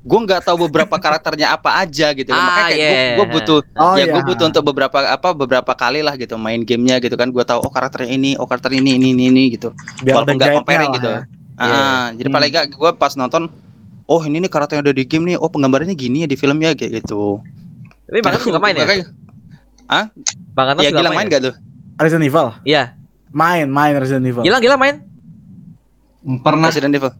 [0.00, 2.28] Gue nggak tahu beberapa karakternya apa aja gitu.
[2.30, 3.16] Ah, Makanya kayak yeah.
[3.16, 6.60] gue butuh oh ya iya gue butuh untuk beberapa apa beberapa kali lah gitu main
[6.60, 7.28] gamenya gitu kan.
[7.28, 9.72] Gue tahu oh karakternya ini, oh karakter ini ini ini, ini gitu.
[10.00, 11.08] biar walaupun ada nggak comparing lah gitu.
[11.08, 11.20] ya.
[11.56, 11.84] Ah, Iya.
[12.16, 12.36] jadi Hmm.
[12.36, 13.42] paling enggak gue pas nonton
[14.04, 15.36] oh ini nih karakter yang udah di game nih.
[15.36, 17.40] Oh penggambarannya gini ya di film ya kayak gitu.
[18.04, 18.84] Tapi Bang Anas juga main ya?
[18.84, 19.08] Makanya-
[20.52, 21.32] Bang Anas Ya juga Gilang main ya?
[21.32, 21.54] gak tuh?
[21.96, 22.84] Resident Evil Iya.
[23.30, 24.96] Main main Resident Evil Gilang Gilang main?
[26.44, 27.12] Pernah Resident Evil.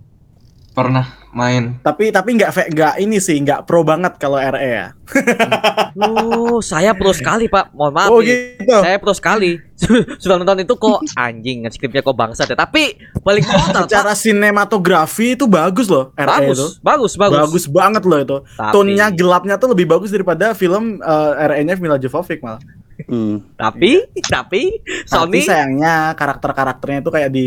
[0.71, 1.03] pernah
[1.35, 1.83] main.
[1.83, 4.87] Tapi tapi nggak nggak ini sih nggak pro banget kalau RE ya.
[6.01, 7.75] Oh, saya pro sekali, Pak.
[7.75, 8.11] Mohon maaf.
[8.15, 8.31] oh nih.
[8.63, 8.79] gitu.
[8.79, 9.59] Saya pro sekali.
[10.23, 12.57] Sudah nonton itu kok anjing skripnya kok bangsat ya.
[12.57, 12.95] Tapi
[13.27, 13.91] balik modal, Pak.
[13.91, 16.67] Secara sinematografi itu bagus loh RE Bagus, itu.
[16.81, 17.39] bagus, bagus.
[17.43, 18.37] Bagus banget loh itu.
[18.55, 22.63] Tapi, Tone-nya gelapnya tuh lebih bagus daripada film eh, RE-nya Mila Jovovich malah.
[23.05, 23.37] Hmm.
[23.55, 27.47] tapi, tapi Tapi Sony sayangnya karakter-karakternya itu kayak di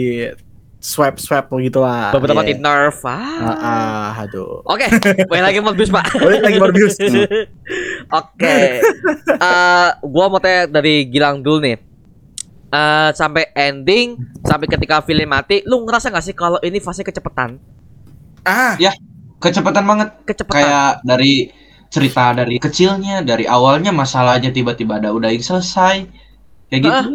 [0.77, 2.11] swipe-swipe gitu lah.
[2.11, 2.49] beberapa Iya.
[2.49, 2.99] di nerf.
[3.03, 3.55] Ah, Ah.
[3.55, 4.59] ah, aduh.
[4.63, 4.83] Oke,
[5.25, 6.05] balik lagi Morbius, Pak.
[6.23, 6.99] Balik lagi Morbius.
[6.99, 7.23] Hmm.
[8.19, 8.57] Oke.
[9.29, 11.79] Eh, gua mau tanya dari Gilang dulu nih.
[12.67, 17.55] Eh, sampai ending, sampai ketika film mati, lu ngerasa gak sih kalau ini fase kecepatan?
[18.43, 18.75] Ah,
[19.39, 20.55] Kecepatan banget Kecepatan.
[20.57, 21.51] kayak dari
[21.93, 26.09] cerita dari kecilnya, dari awalnya masalah aja tiba-tiba ada udah selesai.
[26.67, 26.89] Kayak gitu.
[26.89, 27.05] Hah?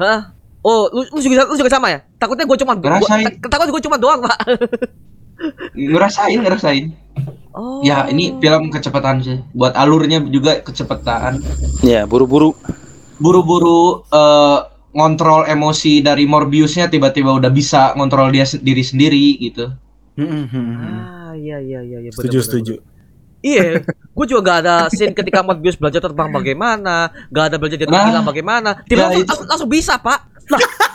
[0.00, 0.20] lah.
[0.62, 2.00] Oh, lu, lu juga lu juga sama ya?
[2.16, 3.26] Takutnya gue cuma gua, Ngerasain.
[3.36, 4.38] tak- takut gue cuma doang, Pak.
[5.74, 6.84] Ngerasain, ngerasain.
[7.52, 7.82] Oh.
[7.84, 9.38] Ya, ini film kecepatan sih.
[9.52, 11.42] Buat alurnya juga kecepatan.
[11.82, 12.54] Ya, buru-buru.
[13.18, 14.58] Buru-buru eh,
[14.92, 19.66] ngontrol emosi dari Morbiusnya tiba-tiba udah bisa ngontrol dia se- diri sendiri gitu.
[20.14, 20.76] hmm, hmm, hmm.
[20.78, 22.74] Ah, iya iya iya iya bener, setuju bener, setuju.
[22.76, 22.91] bener.
[23.42, 27.90] Iya, gue juga gak ada scene ketika Morbius belajar terbang bagaimana, gak ada belajar jadi
[27.90, 28.78] Nah, hilang bagaimana.
[28.86, 29.30] Tiba ya langsung, itu.
[29.34, 30.18] langsung, langsung bisa, Pak.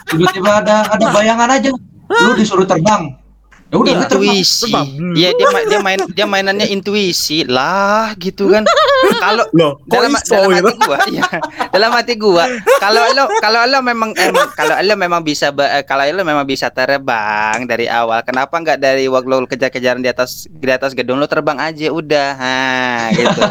[0.08, 1.70] Tiba-tiba ada ada bayangan aja.
[2.08, 3.20] Lu disuruh terbang.
[3.68, 4.08] Ya udah terbang.
[4.08, 4.72] intuisi.
[4.72, 4.88] terbang.
[5.12, 8.64] Iya, dia dia main dia mainannya intuisi lah gitu kan.
[9.18, 10.68] Kalau kok dalam dalam gitu?
[10.68, 11.24] hati gua ya
[11.72, 12.44] dalam hati gua
[12.78, 16.68] kalau lo kalau lo memang emang kalau lo memang bisa eh, kalau lo memang bisa
[16.70, 21.28] terbang dari awal kenapa nggak dari waktu lo kejar-kejaran di atas di atas gedung lo
[21.28, 22.58] terbang aja udah ha
[23.14, 23.42] gitu.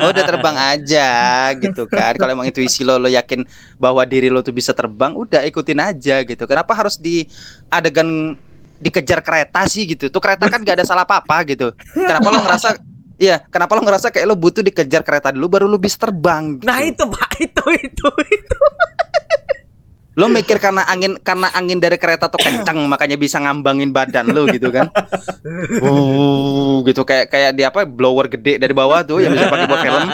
[0.00, 1.08] Lo udah terbang aja
[1.58, 2.12] gitu kan.
[2.16, 3.44] Kalau emang intuisi lo lo yakin
[3.80, 6.44] bahwa diri lo tuh bisa terbang udah ikutin aja gitu.
[6.44, 7.26] Kenapa harus di
[7.72, 8.36] adegan
[8.80, 10.12] dikejar kereta sih gitu?
[10.12, 11.72] Tuh kereta kan gak ada salah apa-apa gitu.
[11.94, 15.80] Kenapa lo ngerasa Iya, kenapa lo ngerasa kayak lo butuh dikejar kereta dulu baru lo
[15.80, 16.60] bisa terbang?
[16.60, 16.68] gitu?
[16.68, 17.28] Nah itu, Pak.
[17.46, 18.58] Itu, itu, itu.
[20.16, 24.48] Lo mikir karena angin karena angin dari kereta tuh kencang makanya bisa ngambangin badan lo
[24.48, 24.88] gitu kan?
[25.76, 29.80] Uh, gitu kayak kayak di apa blower gede dari bawah tuh yang bisa pakai buat
[29.84, 30.08] film.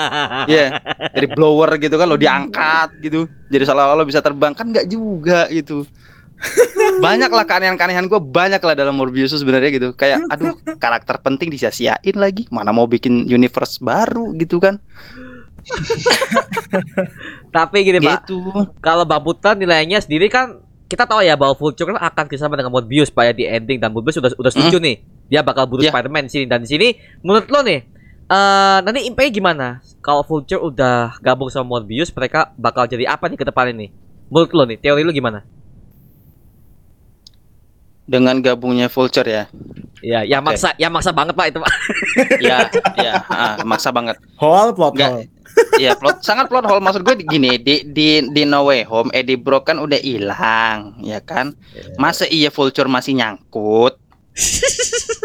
[0.51, 0.67] Iya,
[1.15, 3.31] dari blower gitu kan lo diangkat gitu.
[3.49, 5.87] Jadi seolah-olah lo bisa terbang kan nggak juga gitu.
[7.05, 9.89] Banyak lah keanehan-keanehan gue banyak lah dalam Morbius sebenarnya gitu.
[9.95, 12.47] Kayak aduh karakter penting disia-siain lagi.
[12.51, 14.83] Mana mau bikin universe baru gitu kan?
[17.55, 18.27] Tapi gini, Pak.
[18.27, 18.39] Gitu.
[18.83, 20.59] Kalau Babutan nilainya sendiri kan
[20.91, 23.95] kita tahu ya bahwa Vulture kan akan bersama dengan Morbius Pak ya di ending dan
[23.95, 25.01] Morbius sudah udah setuju nih.
[25.31, 25.95] Dia bakal bunuh Iya.
[25.95, 26.89] Spider-Man sini dan di sini
[27.25, 27.81] menurut lo nih
[28.33, 29.81] eh nanti impact gimana?
[30.05, 33.89] Kalau Vulture udah gabung sama Morbius, mereka bakal jadi apa nih ke depan ini?
[34.29, 35.45] Menurut lo nih, teori lo gimana?
[38.03, 39.45] Dengan gabungnya Vulture ya.
[40.03, 40.59] Ya, yang Oke.
[40.59, 41.73] maksa, yang maksa banget Pak itu Pak.
[42.51, 42.59] ya,
[42.99, 44.19] ya, ah, maksa banget.
[44.35, 45.11] Hall plot Nggak.
[45.15, 45.25] hole.
[45.79, 49.39] Iya, plot sangat plot hole maksud gue gini, di di di No Way Home Eddie
[49.39, 51.55] Brock kan udah hilang, ya kan?
[52.03, 53.95] Masa iya Vulture masih nyangkut?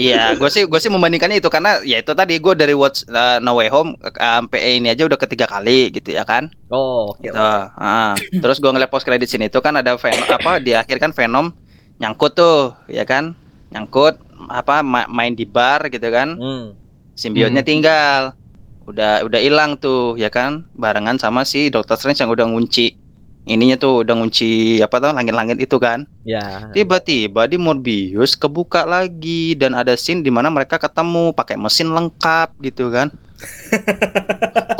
[0.00, 3.36] Iya, gue sih gue sih membandingkannya itu karena ya itu tadi gue dari watch uh,
[3.36, 6.48] No Way Home uh, sampai ini aja udah ketiga kali gitu ya kan?
[6.72, 7.20] Oh, oke.
[7.20, 7.36] Gitu.
[7.36, 8.16] Ah.
[8.16, 11.52] Terus gue ngeliat post credit sini itu kan ada Venom apa di akhir kan Venom
[12.00, 13.36] nyangkut tuh, ya kan?
[13.70, 16.34] Nyangkut apa ma- main di bar gitu kan?
[16.34, 16.74] Hmm.
[17.14, 18.32] Simbiotnya tinggal.
[18.88, 20.64] Udah udah hilang tuh, ya kan?
[20.74, 22.96] Barengan sama si Doctor Strange yang udah ngunci
[23.48, 26.08] ininya tuh udah ngunci apa tuh langit-langit itu kan.
[26.24, 26.72] Ya.
[26.72, 32.56] Tiba-tiba di Morbius kebuka lagi dan ada scene di mana mereka ketemu pakai mesin lengkap
[32.64, 33.12] gitu kan.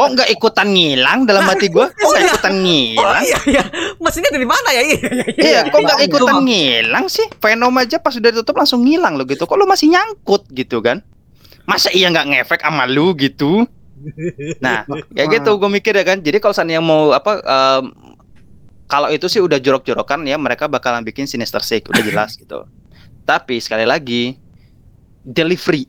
[0.00, 1.92] Kok nggak ikutan ngilang dalam hati gua?
[1.92, 3.22] Kok nggak ikutan Oh ngilang?
[3.22, 3.64] iya iya,
[4.00, 4.82] mesinnya dari mana ya?
[4.82, 5.24] Iya, iya, iya.
[5.36, 7.26] Iya, kok nggak ikutan ngilang sih?
[7.36, 9.44] Venom aja pas udah ditutup langsung ngilang lo gitu.
[9.44, 11.04] Kok lo masih nyangkut gitu kan?
[11.68, 13.68] Masa iya nggak ngefek sama lu gitu?
[14.64, 16.24] Nah, kayak gitu gue mikir ya kan.
[16.24, 17.84] Jadi kalau seandainya mau apa em,
[18.88, 22.64] kalau itu sih udah jorok-jorokan ya mereka bakalan bikin Sinister Six udah jelas gitu.
[23.30, 24.34] Tapi sekali lagi
[25.22, 25.84] delivery.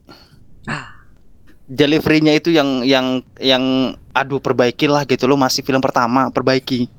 [1.71, 6.91] Deliverynya itu yang yang yang aduh perbaikilah gitu lo masih film pertama perbaiki.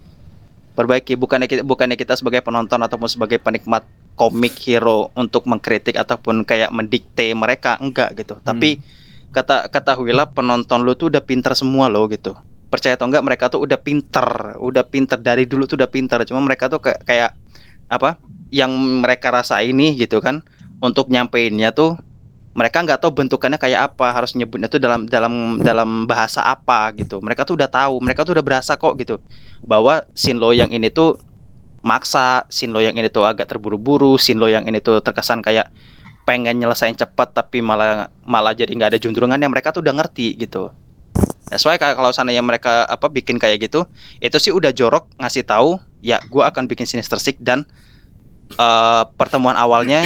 [0.72, 3.84] Perbaiki bukannya kita bukannya kita sebagai penonton ataupun sebagai penikmat
[4.16, 8.40] komik hero untuk mengkritik ataupun kayak mendikte mereka enggak gitu.
[8.40, 8.80] Tapi
[9.36, 12.32] kata ketahuilah penonton lu tuh udah pinter semua lo gitu.
[12.72, 16.24] Percaya atau enggak mereka tuh udah pinter udah pinter dari dulu tuh udah pinter.
[16.24, 17.30] Cuma mereka tuh kayak kayak
[17.92, 18.16] apa
[18.48, 18.72] yang
[19.04, 20.40] mereka rasa ini gitu kan
[20.80, 22.00] untuk nyampeinnya tuh
[22.52, 27.24] mereka nggak tahu bentukannya kayak apa harus nyebutnya tuh dalam dalam dalam bahasa apa gitu.
[27.24, 29.16] Mereka tuh udah tahu mereka tuh udah berasa kok gitu.
[29.64, 31.16] Bahwa Shinlo yang ini tuh
[31.80, 35.72] maksa Shinlo yang ini tuh agak terburu-buru Shinlo yang ini tuh terkesan kayak
[36.22, 40.36] pengen nyelesain cepat tapi malah malah jadi nggak ada juntrungan yang mereka tuh udah ngerti
[40.36, 40.70] gitu.
[41.48, 43.84] That's why kalau kalau seandainya mereka apa bikin kayak gitu,
[44.20, 47.64] itu sih udah jorok ngasih tahu ya gua akan bikin Sinister Six dan
[48.56, 50.04] eh, pertemuan awalnya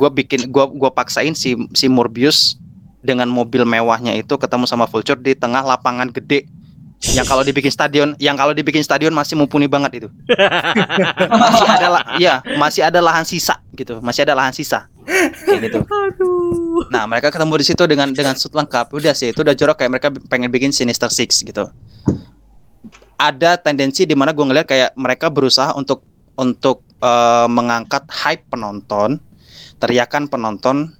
[0.00, 2.56] gua bikin gua gua paksain si si Morbius
[3.04, 6.48] dengan mobil mewahnya itu ketemu sama Vulture di tengah lapangan gede.
[7.00, 10.08] Yang kalau dibikin stadion yang kalau dibikin stadion masih mumpuni banget itu.
[11.32, 14.88] Masih ada la- iya masih ada lahan sisa gitu masih ada lahan sisa.
[15.48, 15.78] Kayak gitu.
[15.80, 16.84] Aduh.
[16.92, 18.92] nah mereka ketemu di situ dengan dengan suit lengkap.
[18.92, 21.72] Udah sih itu udah jorok kayak mereka pengen bikin Sinister Six gitu.
[23.16, 26.04] Ada tendensi di mana gue ngeliat kayak mereka berusaha untuk
[26.36, 29.24] untuk eh, mengangkat hype penonton
[29.80, 30.94] teriakan penonton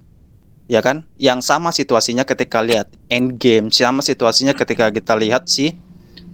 [0.65, 1.05] ya kan?
[1.21, 5.77] Yang sama situasinya ketika lihat Endgame sama situasinya ketika kita lihat si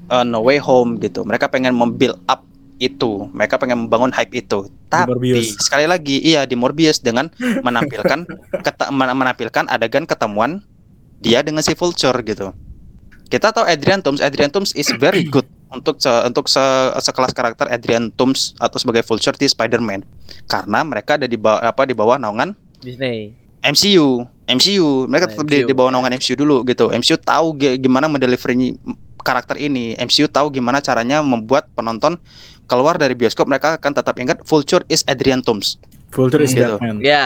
[0.10, 1.28] uh, No Way Home gitu.
[1.28, 2.48] Mereka pengen membuild up
[2.80, 3.28] itu.
[3.34, 4.72] Mereka pengen membangun hype itu.
[4.88, 5.60] Tapi Morbius.
[5.60, 8.24] sekali lagi iya di Morbius dengan menampilkan
[8.66, 10.64] keta- men- menampilkan adegan ketemuan
[11.20, 12.54] dia dengan si Vulture gitu.
[13.28, 14.24] Kita tahu Adrian Toomes.
[14.24, 16.62] Adrian Toomes is very good untuk se- untuk se-
[16.98, 20.04] sekelas karakter Adrian Toomes atau sebagai Vulture di Spider-Man
[20.46, 23.34] karena mereka ada di bawah apa di bawah naungan Disney.
[23.60, 25.68] MCU, MCU, mereka tetap di, MCU.
[25.68, 26.88] di bawah naungan MCU dulu gitu.
[26.88, 28.78] MCU tahu gi- gimana mendelivery
[29.20, 29.92] karakter ini.
[29.98, 32.16] MCU tahu gimana caranya membuat penonton
[32.64, 35.76] keluar dari bioskop mereka akan tetap ingat Vulture is Adrian Toomes.
[36.08, 36.64] Vulture is Gitu.
[36.64, 37.04] Batman.
[37.04, 37.26] Ya.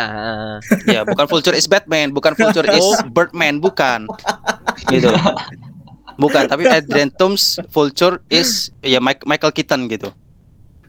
[0.87, 4.09] ya, bukan Vulture is Batman, bukan Vulture is Birdman, bukan.
[4.87, 5.05] Gitu.
[6.21, 10.13] Bukan, tapi Adrian Toomes, Vulture is ya Mike- Michael Keaton gitu.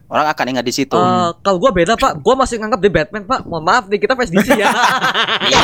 [0.05, 0.93] Orang akan ingat di situ.
[0.93, 3.49] Eh, kalau gua beda pak, gua masih nganggap dia Batman pak.
[3.49, 4.69] Mohon maaf nih kita fans DC ya.
[5.43, 5.63] Iya,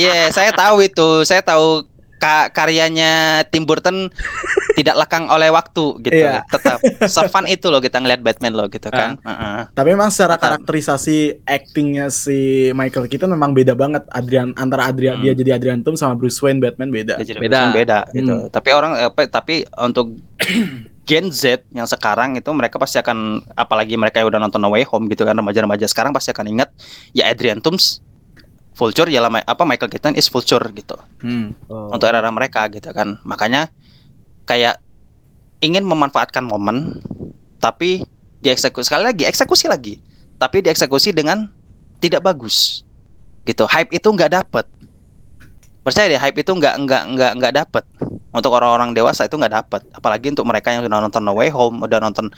[0.00, 1.08] iya, saya tahu itu.
[1.28, 1.84] Saya tahu
[2.18, 3.10] ka- karyanya
[3.46, 4.10] Tim Burton
[4.78, 6.22] tidak lekang oleh waktu gitu.
[6.22, 6.42] Iya.
[6.44, 6.78] Tetap
[7.10, 9.18] sefun itu loh kita ngeliat Batman loh gitu kan.
[9.18, 9.60] Heeh.
[9.72, 14.02] Tapi memang secara karakterisasi actingnya si Michael Keaton memang beda banget.
[14.10, 15.24] Adrian antara Adrian Hmm.
[15.24, 17.18] dia jadi Adrian Toomes sama Bruce Wayne Batman beda.
[17.18, 17.58] Dia jadi Beda.
[17.64, 18.34] Batman beda gitu.
[18.36, 18.50] Hmm.
[18.50, 20.14] Tapi orang apa tapi untuk
[21.08, 24.84] Gen Z yang sekarang itu mereka pasti akan apalagi mereka yang udah nonton No Way
[24.86, 26.68] Home gitu kan remaja-remaja sekarang pasti akan ingat
[27.10, 28.04] ya Adrian Toomes
[28.78, 30.94] Vulture ya lama apa Michael Keaton is Vulture gitu.
[31.18, 31.50] Hmm.
[31.66, 31.90] Oh.
[31.90, 33.18] untuk era-era mereka gitu kan.
[33.26, 33.66] Makanya
[34.46, 34.78] kayak
[35.58, 37.02] ingin memanfaatkan momen
[37.58, 38.06] tapi
[38.38, 39.98] dieksekusi sekali lagi eksekusi lagi.
[40.38, 41.50] Tapi dieksekusi dengan
[41.98, 42.86] tidak bagus.
[43.42, 43.66] Gitu.
[43.66, 44.70] Hype itu nggak dapet.
[45.82, 47.84] Percaya deh hype itu nggak nggak nggak nggak dapet.
[48.30, 49.82] Untuk orang-orang dewasa itu nggak dapet.
[49.90, 52.30] Apalagi untuk mereka yang udah nonton No Way Home udah nonton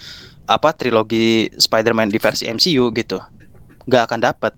[0.48, 3.20] apa trilogi Spider-Man di versi MCU gitu.
[3.84, 4.56] Nggak akan dapet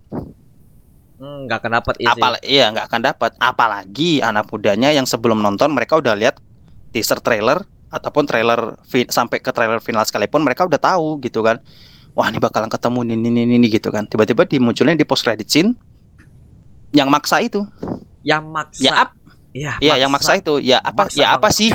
[1.22, 2.10] nggak akan dapat iya.
[2.14, 6.42] Apal iya nggak akan dapat apalagi anak mudanya yang sebelum nonton mereka udah lihat
[6.90, 7.62] teaser trailer
[7.92, 8.74] ataupun trailer
[9.08, 11.60] sampai ke trailer final sekalipun mereka udah tahu gitu kan.
[12.12, 14.04] Wah ini bakalan ketemu ini ini ini, gitu kan.
[14.04, 15.72] Tiba-tiba dimunculin di post credit scene
[16.92, 17.64] yang maksa itu.
[18.20, 18.82] Yang maksa.
[18.84, 19.10] ya ap
[19.52, 20.64] Iya, ya yang maksa itu.
[20.64, 21.70] Ya apa Maksa ya apa sih?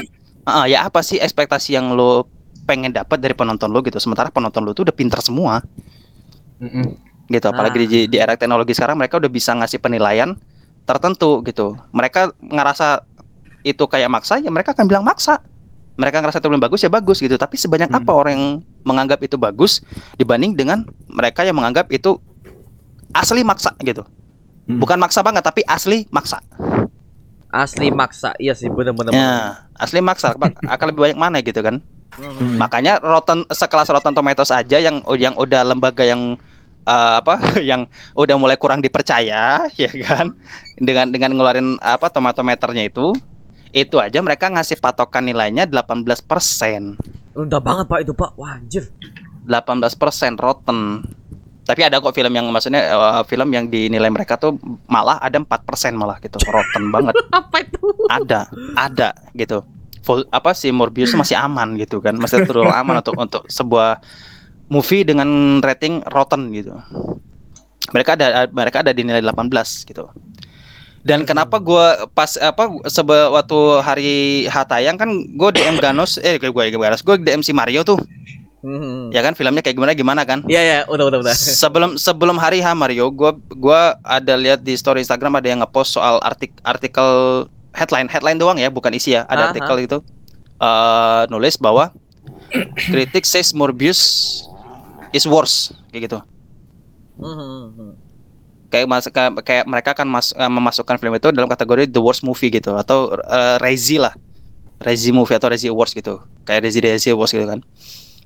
[0.50, 2.26] Heeh, ya apa sih ekspektasi yang lo
[2.66, 4.02] pengen dapat dari penonton lo gitu?
[4.02, 5.62] Sementara penonton lo tuh udah pinter semua.
[7.28, 10.36] Gitu apalagi di, di era teknologi sekarang mereka udah bisa ngasih penilaian
[10.84, 13.04] tertentu gitu mereka ngerasa
[13.62, 15.44] itu kayak maksa ya mereka akan bilang maksa
[15.98, 18.00] mereka ngerasa itu belum bagus ya bagus gitu tapi sebanyak Hmm.
[18.00, 18.46] apa orang yang
[18.86, 19.84] menganggap itu bagus
[20.16, 22.16] dibanding dengan mereka yang menganggap itu
[23.12, 24.08] asli maksa gitu
[24.68, 24.80] Hmm.
[24.80, 26.40] bukan maksa banget tapi asli maksa
[27.48, 28.36] Asli maksa.
[28.38, 29.16] Iya sih bener-bener.
[29.16, 30.36] ya asli maksa
[30.68, 31.80] akan lebih banyak mana gitu kan
[32.18, 32.58] Hmm.
[32.58, 36.40] Makanya Rotten sekelas Rotten Tomatoes aja yang yang udah lembaga yang
[36.88, 37.36] eh, apa
[37.70, 40.32] yang udah mulai kurang dipercaya ya kan?
[40.80, 43.12] Dengan dengan ngeluarin apa tomatometernya itu
[43.76, 48.34] itu aja mereka ngasih patokan nilainya 18% 18% Rendah banget pak itu pak.
[48.34, 48.90] Wah anjir.
[50.42, 50.80] Rotten.
[51.68, 54.58] Tapi ada kok film yang maksudnya eh, film yang dinilai mereka tuh
[54.90, 55.46] malah ada 4%
[55.94, 56.42] malah gitu.
[56.50, 57.14] Rotten banget.
[57.30, 57.78] Apa itu?
[58.10, 59.62] ada ada gitu.
[60.02, 62.18] Full apa sih Morbius masih aman gitu kan.
[62.18, 64.02] Masih terlalu aman untuk untuk sebuah
[64.68, 66.76] movie dengan rating rotten gitu
[67.92, 69.48] mereka ada mereka ada di nilai 18
[69.88, 70.12] gitu
[71.08, 74.16] dan kenapa gua pas apa sebe waktu hari
[74.52, 78.00] H tayang kan gue DM Ganos eh gue gue Ganos gue DM si Mario tuh
[78.58, 79.14] Hmm.
[79.14, 81.36] ya kan filmnya kayak gimana gimana kan Iya ya, udah udah udah.
[81.62, 85.94] sebelum sebelum hari H Mario, gua gua ada lihat di story Instagram ada yang ngepost
[85.94, 87.46] soal artik artikel
[87.78, 89.30] headline headline doang ya, bukan isi ya.
[89.30, 89.50] Ada Aha.
[89.54, 89.98] artikel itu
[90.58, 91.94] eh nulis bahwa
[92.92, 94.42] kritik says Morbius
[95.18, 96.20] is worse kayak gitu.
[97.18, 97.98] Hmm.
[98.70, 102.22] Kayak mas kayak, kayak mereka akan mas, eh, memasukkan film itu dalam kategori the worst
[102.22, 104.14] movie gitu atau uh, Rezi lah.
[104.78, 106.22] Rezi movie atau Rezi Awards gitu.
[106.46, 107.66] Kayak Rezi Rezi Awards gitu kan.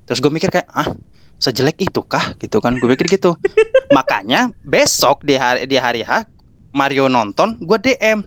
[0.03, 0.91] Terus gue mikir kayak ah
[1.39, 3.33] sejelek itu kah gitu kan gue pikir gitu
[3.97, 6.29] makanya besok di hari di hari H
[6.71, 8.23] Mario nonton, gue DM.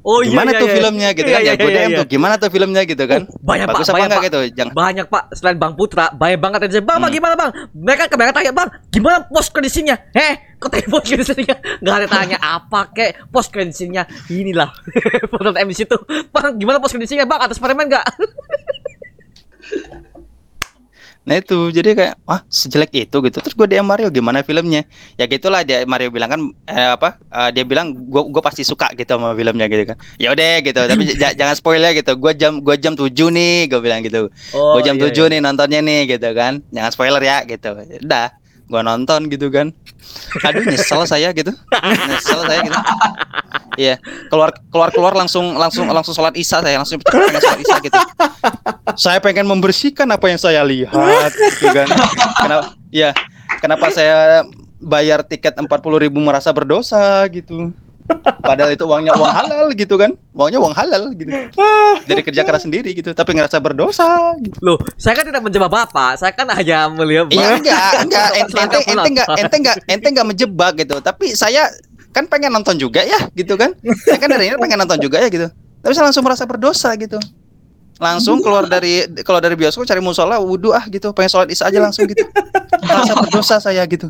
[0.00, 0.76] Oh iya gimana iya, tuh iya.
[0.78, 1.42] filmnya gitu Iya, kan?
[1.42, 1.98] iya, ya gue iya, DM iya.
[1.98, 3.20] tuh, gimana tuh filmnya gitu kan?
[3.38, 4.24] Banyak pak, Bagus apa banyak pak.
[4.24, 4.38] gitu?
[4.54, 7.16] Jangan Banyak pak, selain Bang Putra, banyak banget yang bang, bang Hmm.
[7.18, 7.50] gimana bang?
[7.74, 9.96] Mereka kebanyakan tanya bang, gimana post kredisinya?
[10.10, 11.54] Heh, kok tanya post kredisinya?
[11.78, 14.06] Gak ada tanya apa kek post kredisinya?
[14.28, 14.70] Inilah
[15.30, 15.96] foto M di situ.
[16.30, 17.40] Bang, gimana post kredisinya bang?
[17.42, 18.04] Atas Spiderman nggak?
[21.28, 21.68] Nah itu.
[21.68, 23.36] Jadi kayak wah sejelek itu gitu.
[23.44, 24.88] Terus gue DM Mario gimana filmnya?
[25.20, 28.88] Ya gitulah dia Mario bilang kan eh, apa eh, dia bilang gue gue pasti suka
[28.96, 30.00] gitu sama filmnya gitu kan.
[30.16, 30.80] Ya udah gitu.
[30.80, 31.02] Tapi
[31.38, 32.16] jangan spoil ya gitu.
[32.16, 34.32] Gue jam gue jam 7 nih gue bilang gitu.
[34.56, 36.64] Oh, gue jam iya, 7 nih nontonnya nih gitu kan.
[36.72, 37.76] Jangan spoiler ya gitu.
[37.76, 38.37] Udah
[38.68, 39.72] gue nonton gitu kan.
[40.44, 41.50] Aduh nyesel saya gitu.
[41.82, 42.80] Nyesel saya gitu.
[43.78, 43.94] Iya
[44.28, 47.98] keluar keluar keluar langsung langsung langsung sholat isya saya langsung pengen sholat isya gitu.
[49.00, 51.88] Saya pengen membersihkan apa yang saya lihat gitu kan.
[52.44, 53.10] Kenapa ya
[53.64, 54.44] kenapa saya
[54.78, 57.74] bayar tiket 40.000 ribu merasa berdosa gitu
[58.40, 61.30] padahal itu uangnya uang halal gitu kan uangnya uang halal gitu
[62.08, 64.56] dari kerja keras sendiri gitu tapi ngerasa berdosa gitu.
[64.64, 67.28] Loh, saya kan tidak menjebak bapak, saya kan hanya melihat.
[67.30, 70.96] Iya enggak, enggak, ente, ente, ente enggak, ente enggak, ente enggak menjebak gitu.
[71.02, 71.68] Tapi saya
[72.14, 73.76] kan pengen nonton juga ya, gitu kan?
[74.06, 75.48] Saya kan dari ini pengen nonton juga ya gitu.
[75.84, 77.20] Tapi saya langsung merasa berdosa gitu.
[77.98, 81.78] Langsung keluar dari keluar dari bioskop cari musola, wudhu ah gitu, pengen sholat isya aja
[81.78, 82.22] langsung gitu.
[82.80, 84.08] Merasa berdosa saya gitu.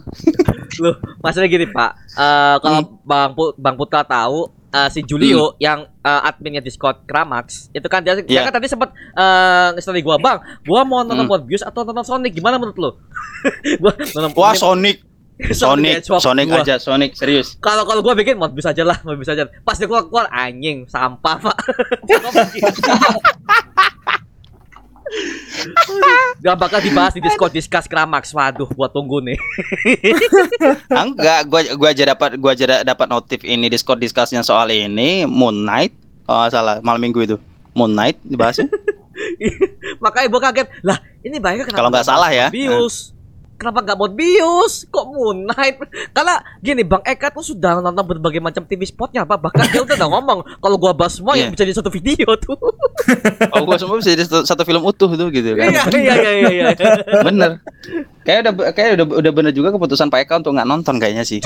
[0.79, 3.01] Loh, maksudnya gini Pak, Eh kalau Hmm.
[3.03, 8.05] Bang Pu- Bang Putra tahu eh, si Julio yang eh, adminnya Discord Kramax itu kan
[8.05, 8.43] dia, dia Iya.
[8.45, 11.31] kan tadi sempat eh nge-story gua, "Bang, gua mau nonton Hmm.
[11.31, 12.91] Morbius atau nonton Sonic, gimana menurut lu?"
[13.81, 15.01] gua nonton Wah, Sonic,
[15.55, 16.67] Sonic, Hedgehog Sonic gua.
[16.67, 17.55] aja, Sonic serius.
[17.63, 19.47] Kalau kalau gua bikin Morbius aja lah, Morbius aja.
[19.63, 21.57] Pas dia keluar keluar anjing, sampah, Pak.
[26.39, 28.31] Gak bakal dibahas di Discord Discuss Kramax.
[28.35, 29.39] Waduh, gua tunggu nih.
[30.93, 35.25] Enggak, gua gua aja dapat gua aja da- dapat notif ini Discord discussnya soal ini
[35.25, 35.97] Moon Knight.
[36.29, 37.37] Oh, salah, malam Minggu itu.
[37.73, 38.69] Moon Knight dibahasnya.
[40.03, 40.67] Makanya gua kaget.
[40.85, 42.47] Lah, ini bayangnya kenapa Kalau nggak salah ya.
[42.53, 43.18] Morbius.
[43.59, 44.87] Kenapa nggak Morbius?
[44.87, 45.83] Kok Moon Knight?
[46.15, 49.35] Karena gini, Bang Eka tuh sudah nonton berbagai macam TV spotnya, Pak.
[49.43, 51.59] Bahkan dia udah udah ngomong kalau gua bahas semua yang Iya.
[51.59, 52.55] bisa jadi satu video tuh.
[53.55, 55.67] Oh, gua semua bisa jadi satu, satu film utuh tuh gitu kan.
[55.67, 56.71] Iya, iya, iya, iya, iya.
[57.27, 57.59] bener
[58.23, 61.41] kayak udah kayak udah udah bener juga keputusan Pak Eka untuk nggak nonton kayaknya sih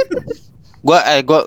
[0.86, 1.46] gua eh gua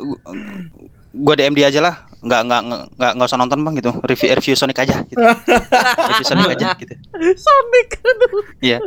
[1.11, 1.95] gua DM dia aja lah
[2.25, 2.61] nggak nggak
[2.97, 5.21] nggak nggak usah nonton bang gitu review review Sonic aja gitu
[6.09, 6.93] review Sonic aja gitu
[7.37, 7.87] Sonic.
[8.01, 8.43] Aduh.
[8.65, 8.77] iya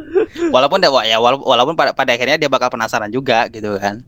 [0.51, 4.03] walaupun ya walaupun, walaupun pada pada akhirnya dia bakal penasaran juga gitu kan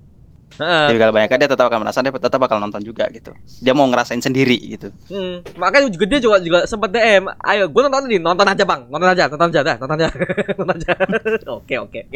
[0.59, 3.31] Jadi kalau banyak dia tetap akan penasaran dia tetap bakal nonton juga gitu
[3.62, 7.82] dia mau ngerasain sendiri gitu Hmm, makanya juga dia juga juga sempat DM, ayo gue
[7.82, 10.09] nonton ini, nonton aja bang, nonton aja, nonton aja, dah, nonton aja,
[10.59, 10.90] nonton aja.
[11.60, 12.01] Oke oke.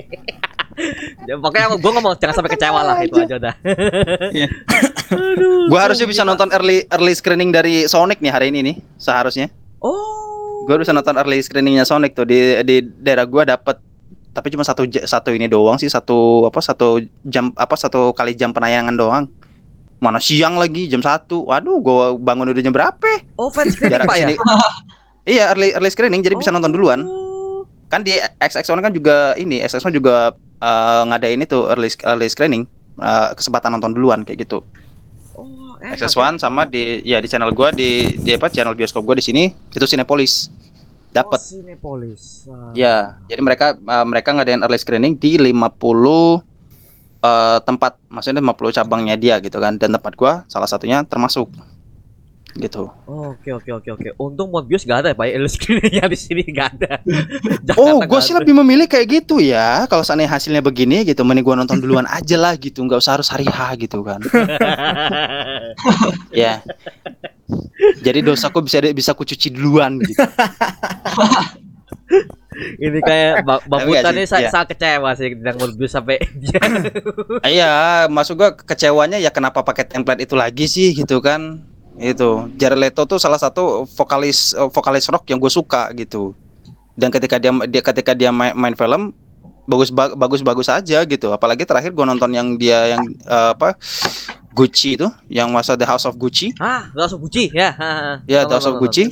[1.24, 3.54] Ya, pokoknya gue ngomong jangan sampai kecewa lah itu aja udah.
[4.34, 4.48] Iya.
[5.70, 10.66] gua harusnya bisa nonton early early screening dari Sonic nih hari ini nih seharusnya Oh.
[10.66, 13.78] gue bisa nonton early screeningnya Sonic tuh di di daerah gua dapat
[14.34, 18.50] tapi cuma satu satu ini doang sih satu apa satu jam apa satu kali jam
[18.50, 19.24] penayangan doang.
[20.02, 21.46] Mana siang lagi jam satu.
[21.46, 23.22] Waduh gua bangun udah jam berapa?
[23.38, 24.26] Oh fans screening jarak pak ya.
[25.38, 27.06] iya early early screening jadi bisa nonton duluan.
[27.06, 27.22] Oh.
[27.84, 28.10] kan di
[28.42, 32.66] XX1 kan juga ini XX1 juga eh, ngadain itu early early screening
[32.98, 34.66] eh, kesempatan nonton duluan kayak gitu.
[35.38, 39.14] Oh, enak XX1 sama di ya di channel gua di di apa channel bioskop gua
[39.14, 40.50] di sini itu Cinepolis.
[41.14, 42.50] Dapat Oh, Cinepolis.
[42.50, 42.74] Ah.
[42.74, 42.96] Ya,
[43.30, 46.42] jadi mereka uh, mereka ngadain early screening di 50 uh,
[47.62, 49.78] tempat, maksudnya 50 cabangnya dia gitu kan.
[49.78, 51.46] Dan tempat gua salah satunya termasuk
[52.54, 52.90] gitu.
[53.10, 54.08] Oh, Oke oke oke oke.
[54.16, 55.38] Untung Morbius gak ada ya pak, ya.
[55.50, 56.92] screeningnya di sini gak ada.
[57.74, 59.84] Oh, gue sih lebih memilih kayak gitu ya.
[59.90, 63.28] Kalau seandainya hasilnya begini gitu, mending gua nonton duluan aja lah gitu, nggak usah harus
[63.28, 64.22] hari H gitu kan.
[66.30, 66.62] ya.
[68.00, 70.22] Jadi dosaku bisa bisa kucuci duluan gitu.
[72.54, 74.50] Ini kayak Bang sih, nih saya, iya.
[74.54, 76.62] saya kecewa sih dengan Morbius sampai dia.
[77.42, 77.72] Iya,
[78.06, 81.73] maksud gua kecewanya ya kenapa pakai template itu lagi sih gitu kan.
[81.96, 86.34] Itu Jared Leto tuh salah satu vokalis eh, vokalis rock yang gue suka gitu.
[86.94, 89.14] Dan ketika dia dia ketika dia main, main film
[89.64, 91.30] bagus ba- bagus bagus aja gitu.
[91.30, 93.78] Apalagi terakhir gue nonton yang dia yang eh, apa
[94.54, 96.54] Gucci itu, yang masa The House of Gucci.
[96.62, 97.74] ah, langsung Gucci ya.
[98.30, 99.10] Ya, Nonton, The House of Gucci.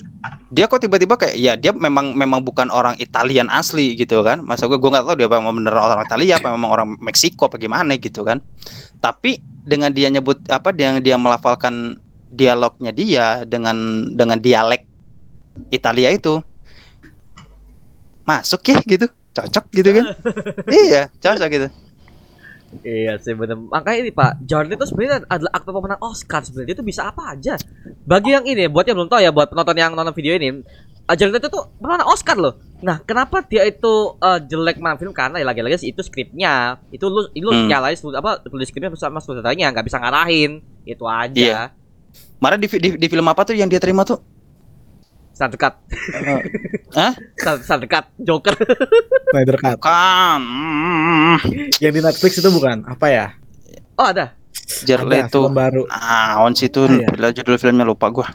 [0.54, 4.38] Dia kok tiba-tiba kayak ya dia memang memang bukan orang Italian asli gitu kan.
[4.46, 7.58] Masa gue gue nggak tahu dia memang bener orang Italia apa memang orang Meksiko apa
[7.58, 8.38] gimana gitu kan.
[9.02, 11.98] Tapi dengan dia nyebut apa dia dia melafalkan
[12.32, 13.76] dialognya dia dengan
[14.08, 14.88] dengan dialek
[15.68, 16.40] Italia itu
[18.24, 20.04] masuk ya gitu cocok gitu kan
[20.88, 21.68] iya cocok gitu
[22.80, 23.68] Iya sih bener.
[23.68, 26.72] Makanya ini Pak, Jared Leto sebenarnya adalah aktor pemenang Oscar sebenarnya.
[26.72, 27.60] Dia tuh bisa apa aja.
[28.08, 30.64] Bagi yang ini, buat yang belum tahu ya, buat penonton yang nonton video ini,
[31.04, 32.56] uh, Jared Leto tuh pemenang Oscar loh.
[32.80, 35.12] Nah, kenapa dia itu uh, jelek main film?
[35.12, 36.80] Karena ya lagi-lagi sih itu skripnya.
[36.88, 37.68] Itu lu lu Hmm.
[37.68, 40.64] nyalain apa tulis skripnya sama sutradaranya nggak bisa ngarahin.
[40.88, 41.36] Itu aja.
[41.36, 41.60] Iya.
[42.42, 44.18] Kemarin di, di, di film apa tuh yang dia terima tuh?
[45.30, 45.78] Sandekat.
[46.90, 47.14] Hah?
[47.38, 48.58] Sandekat Joker.
[49.30, 49.78] Snyder Cut.
[49.78, 50.42] Kan.
[50.42, 51.38] Mm,
[51.78, 53.26] Yang di Netflix itu bukan apa ya?
[53.94, 54.34] oh, ada.
[55.06, 55.46] Leto.
[55.46, 55.86] film baru.
[55.86, 57.30] Ah, on situ Ah, iya.
[57.30, 58.34] Judul filmnya lupa gua.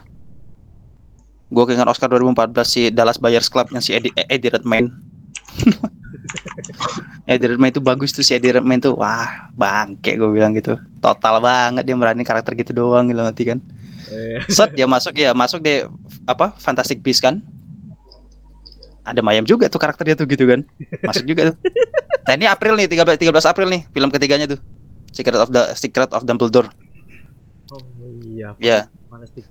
[1.52, 4.88] Gua keinget Oscar 2014 si Dallas Buyers Club yang si Eddie, Eddie Redmayne.
[7.28, 11.40] Eddie Redmayne itu bagus tuh si Eddie Redmayne tuh wah bangke gue bilang gitu total
[11.44, 13.60] banget dia merani karakter gitu doang gitu nanti kan
[14.48, 15.84] set dia masuk ya masuk di
[16.24, 17.40] apa Fantastic Beasts kan
[19.02, 20.60] ada Mayam juga tuh karakternya tuh gitu kan
[21.02, 21.56] masuk juga tuh
[22.24, 24.60] nah ini April nih 13 13 April nih film ketiganya tuh
[25.08, 26.68] Secret of the Secret of Dumbledore
[27.68, 27.80] Oh
[28.24, 28.52] iya.
[28.58, 28.78] ya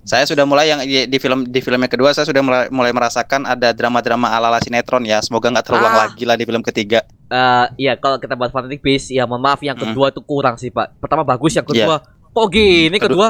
[0.02, 2.90] saya sudah mulai yang di, di film di film yang kedua saya sudah mulai, mulai
[2.90, 5.18] merasakan ada drama-drama ala-ala sinetron ya.
[5.20, 6.00] Semoga nggak terulang Ah.
[6.06, 7.02] lagi lah di film ketiga.
[7.28, 9.92] Eh, iya kalau kita bahas Fantastic Beasts ya mohon maaf yang Hmm.
[9.92, 10.96] kedua tuh kurang sih Pak.
[10.98, 11.84] Pertama bagus yang Iya.
[11.84, 11.96] kedua.
[12.32, 13.28] Kok gini Aduh, kedua?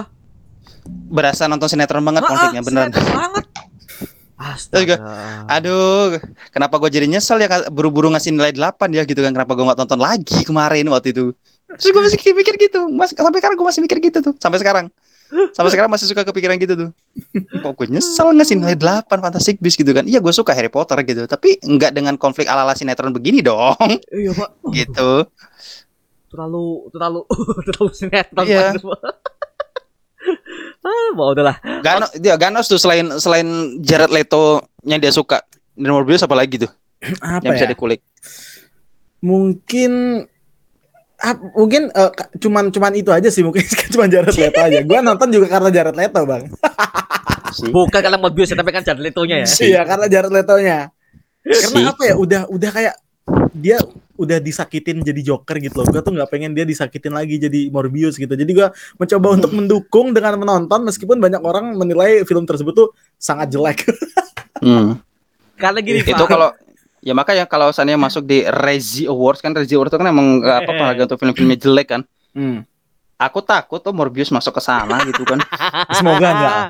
[1.08, 2.90] Berasa nonton sinetron banget Ah, konfliknya ah, beneran.
[2.92, 3.44] banget.
[4.38, 4.96] Juga, Astaga.
[5.50, 6.14] Aduh,
[6.50, 9.34] kenapa gue jadi nyesel ya buru-buru ngasih nilai 8 ya gitu kan?
[9.34, 11.34] Kenapa gue nggak tonton lagi kemarin waktu itu?
[11.66, 14.86] Terus gue masih mikir gitu, mas, sampai sekarang gue masih mikir gitu tuh, sampai sekarang.
[15.52, 16.90] Sampai sekarang masih suka kepikiran gitu tuh.
[17.60, 20.06] Kok gue nyesel ngasih nilai 8 Fantastic Beasts gitu kan?
[20.06, 23.74] Iya gue suka Harry Potter gitu, tapi nggak dengan konflik ala-ala sinetron begini dong,
[24.08, 24.50] Iya Pak.
[24.70, 25.26] gitu.
[26.30, 27.20] Terlalu terlalu
[27.68, 28.70] terlalu sinetron Iya.
[30.80, 31.56] Ah, mau udahlah.
[31.80, 33.46] Ganos, dia Ganos tuh selain selain
[33.78, 35.42] Jared Leto yang dia suka
[35.72, 36.70] dan Morbius apa lagi tuh
[37.20, 37.70] Apa yang bisa ya?
[37.70, 38.00] dikulik?
[39.18, 40.22] Mungkin
[41.18, 43.62] ah, mungkin ka- cuman cuman itu aja sih mungkin
[43.94, 44.80] cuman Jared Leto aja.
[44.82, 46.46] Gua nonton juga karena Jared Leto, Bang.
[47.48, 49.48] Si, Bukan karena Morbius ya, tapi kan Jared Leto-nya ya.
[49.58, 50.78] Iya, karena Jared Letonya.
[51.42, 52.14] Karena si- apa ya?
[52.14, 52.94] Udah udah kayak
[53.50, 53.78] dia
[54.18, 55.86] udah disakitin jadi Joker gitu loh.
[55.86, 58.34] Gua tuh nggak pengen dia disakitin lagi jadi Morbius gitu.
[58.34, 58.68] Jadi gua
[58.98, 63.86] mencoba untuk mendukung dengan menonton meskipun banyak orang menilai film tersebut tuh sangat jelek.
[64.58, 64.98] Hmm.
[65.54, 66.50] Karena gini itu kalau
[66.98, 70.50] ya makanya kalau seandainya masuk di Razzie Awards kan Razzie Awards itu kan emang eh,
[70.50, 70.74] apa Eh.
[70.74, 72.02] penghargaan untuk film-filmnya jelek kan.
[72.34, 72.66] Hmm.
[73.14, 75.38] Aku takut tuh Morbius masuk ke sana gitu kan.
[75.94, 76.66] Semoga enggak.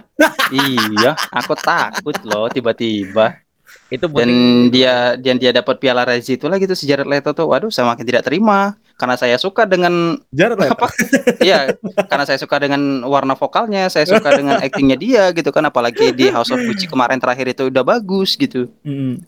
[0.53, 3.41] iya, aku takut loh tiba-tiba.
[3.89, 7.33] Itu buat Dan dia dan dia dapat piala Razzie itu lagi tuh si Jared Leto
[7.33, 7.49] tuh.
[7.49, 10.77] Waduh, saya makin tidak terima karena saya suka dengan Jared Leto.
[10.77, 10.89] apa?
[11.49, 11.73] Iya,
[12.11, 16.29] karena saya suka dengan warna vokalnya, saya suka dengan aktingnya dia gitu kan apalagi di
[16.29, 18.69] House of Gucci kemarin terakhir itu udah bagus gitu.
[18.85, 19.25] Hmm.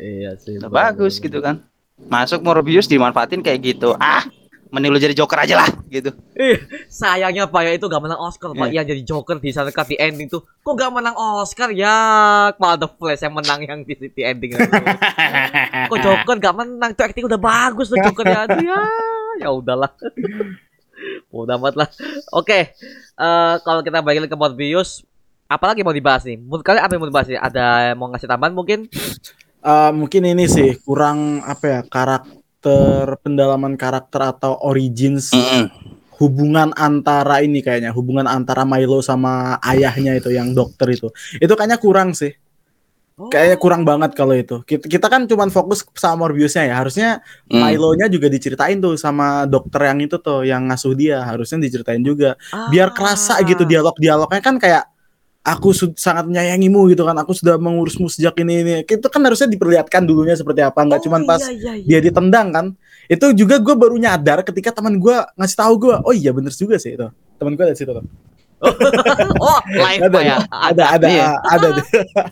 [0.00, 0.56] Iya sih.
[0.56, 1.60] Udah bagus gitu kan.
[2.08, 3.92] Masuk Morbius dimanfaatin kayak gitu.
[4.00, 4.24] Ah,
[4.70, 6.14] mending lu jadi Joker aja lah gitu.
[6.38, 8.70] Ih, sayangnya Pak ya itu gak menang Oscar Pak.
[8.70, 8.82] Iya.
[8.82, 10.46] Yang jadi Joker di sana di ending tuh.
[10.62, 11.94] Kok gak menang Oscar ya?
[12.54, 14.62] Malah The Flash yang menang yang di, di ending itu.
[15.90, 16.90] Kok Joker gak menang?
[16.94, 18.46] Tuh acting udah bagus tuh Joker ya.
[18.46, 18.78] Aduh ya.
[19.42, 19.90] Ya udahlah.
[21.34, 21.88] Udah amat lah.
[22.30, 22.74] Oke.
[23.20, 25.02] eh kalau kita balik ke Morbius,
[25.50, 26.38] apalagi mau dibahas nih?
[26.38, 27.40] Menurut kalian apa yang mau dibahas nih?
[27.42, 27.66] Ada
[27.98, 28.86] mau ngasih tambahan mungkin?
[29.60, 35.32] Eh, mungkin ini sih kurang apa ya karakter pendalaman karakter atau origins
[36.20, 41.08] hubungan antara ini kayaknya hubungan antara Milo sama ayahnya itu yang dokter itu.
[41.40, 42.36] Itu kayaknya kurang sih.
[43.20, 43.28] Oh.
[43.28, 44.64] kayaknya kurang banget kalau itu.
[44.64, 46.74] Kita, kita kan cuman fokus sama Morbiusnya ya.
[46.80, 47.08] Harusnya
[47.52, 47.60] Hmm.
[47.68, 51.20] Milo-nya juga diceritain tuh sama dokter yang itu tuh yang ngasuh dia.
[51.20, 52.40] Harusnya diceritain juga.
[52.72, 53.44] Biar kerasa Ah.
[53.44, 54.40] gitu dialog-dialognya.
[54.40, 54.88] Kan kayak
[55.40, 60.04] aku sangat menyayangimu gitu kan aku sudah mengurusmu sejak ini ini itu kan harusnya diperlihatkan
[60.04, 61.86] dulunya seperti apa nggak Oh, cuman pas iya, iya, iya.
[61.96, 62.66] dia ditendang kan
[63.06, 66.76] itu juga gue baru nyadar ketika teman gue ngasih tahu gue oh iya bener juga
[66.76, 68.04] sih itu teman gue ada situ tuh
[69.40, 70.36] oh, live ada ya.
[70.52, 71.28] ada ada Iya.
[71.40, 71.86] ada deh.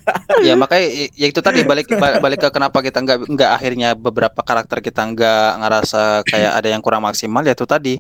[0.47, 0.87] ya makanya
[1.17, 5.09] ya itu tadi balik ba- balik ke kenapa kita nggak nggak akhirnya beberapa karakter kita
[5.09, 7.97] nggak ngerasa kayak ada yang kurang maksimal ya itu tadi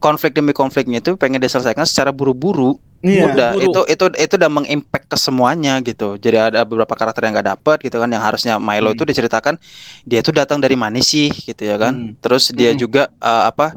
[0.00, 5.06] konflik demi konfliknya itu pengen diselesaikan secara buru-buru iya udah itu itu itu udah mengimpact
[5.06, 8.90] ke semuanya gitu jadi ada beberapa karakter yang nggak dapet gitu kan yang harusnya Milo
[8.90, 8.96] Hmm.
[8.96, 9.54] itu diceritakan
[10.02, 12.14] dia itu datang dari mana sih gitu ya kan Hmm.
[12.18, 12.78] terus dia Hmm.
[12.78, 13.74] juga eh, apa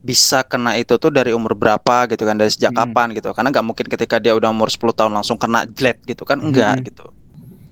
[0.00, 2.80] bisa kena itu tuh dari umur berapa gitu kan dari sejak Hmm.
[2.86, 6.22] kapan gitu karena nggak mungkin ketika dia udah umur 10 tahun langsung kena jet gitu
[6.22, 6.86] kan enggak Hmm.
[6.86, 7.06] gitu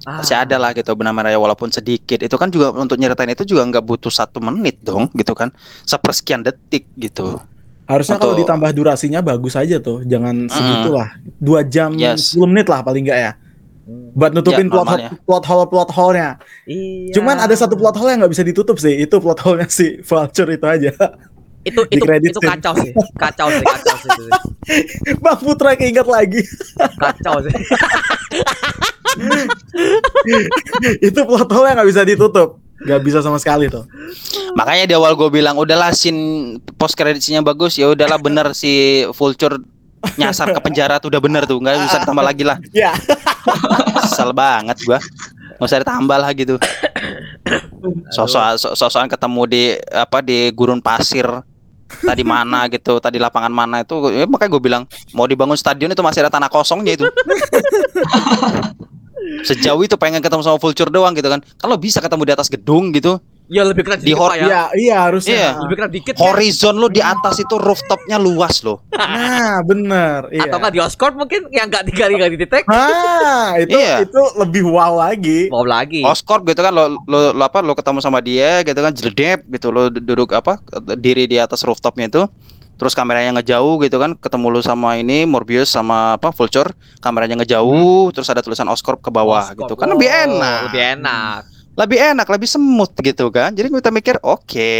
[0.05, 0.21] Ah.
[0.21, 3.65] masih ada lah gitu benang merah walaupun sedikit itu kan juga untuk nyeritain itu juga
[3.65, 5.49] nggak butuh satu menit dong gitu kan
[5.85, 7.41] sepersekian detik gitu
[7.85, 12.33] harusnya kalau Atau- ditambah durasinya bagus aja tuh jangan segitulah dua jam Yes.
[12.33, 13.33] 10 menit lah paling enggak ya
[13.85, 14.17] Hmm.
[14.17, 17.13] buat nutupin Ya, plot hole, plot hole plot hole-nya Iya.
[17.13, 20.49] cuman ada satu plot hole yang nggak bisa ditutup sih itu plot hole-nya si Vulture
[20.51, 20.93] itu aja
[21.65, 24.25] itu itu itu kacau sih kacau sih kacau sih itu.
[25.25, 26.45] Bang Putra keinget lagi.
[27.03, 27.55] kacau sih
[31.07, 32.59] itu plot hole yang nggak bisa ditutup.
[32.85, 33.87] Nggak bisa sama sekali tuh.
[34.59, 39.63] Makanya di awal gue bilang udahlah scene post creditsnya bagus ya udahlah bener si Vulture
[40.21, 42.59] nyasar ke penjara tuh udah bener tuh nggak bisa ditambah lagi lah.
[42.75, 42.93] Ya.
[44.05, 45.01] Kesel banget gua.
[45.57, 46.55] Nggak usah ditambah lah gitu.
[48.17, 49.63] Sosok sosokan ketemu di
[49.93, 51.25] apa di gurun pasir
[52.01, 56.03] tadi mana gitu, tadi lapangan mana itu ya, makanya gue bilang mau dibangun stadion itu
[56.03, 57.05] masih ada tanah kosongnya itu.
[59.49, 61.41] Sejauh itu pengen ketemu sama Vulture doang gitu kan.
[61.57, 64.97] Kalau bisa ketemu di atas gedung gitu, ya lebih keren Di hor- ya Iya, iya
[65.03, 65.35] harusnya.
[65.35, 65.51] Iya.
[65.59, 66.21] lebih keren dikit ya.
[66.23, 68.81] horizon lu di atas itu rooftopnya luas loh.
[68.95, 70.27] Nah, bener.
[70.29, 70.45] Iya.
[70.45, 74.03] atau nggak di Oscorp mungkin yang nggak digali nggak didetek Ah, itu Iya.
[74.03, 75.47] itu lebih wow lagi.
[75.49, 78.91] mau lagi Oscorp gitu kan lo, lo, lo apa lo ketemu sama dia gitu kan
[78.91, 80.59] jeledep gitu lo duduk apa
[80.95, 82.23] diri di atas rooftopnya itu
[82.75, 88.11] terus kameranya ngejauh gitu kan ketemu lu sama ini Morbius sama apa Vulture kameranya ngejauh
[88.11, 89.59] terus ada tulisan Oscorp ke bawah Oscorp.
[89.61, 91.41] gitu kan lebih Oh, enak lebih enak
[91.75, 94.75] lebih enak lebih semut gitu kan jadi kita mikir oke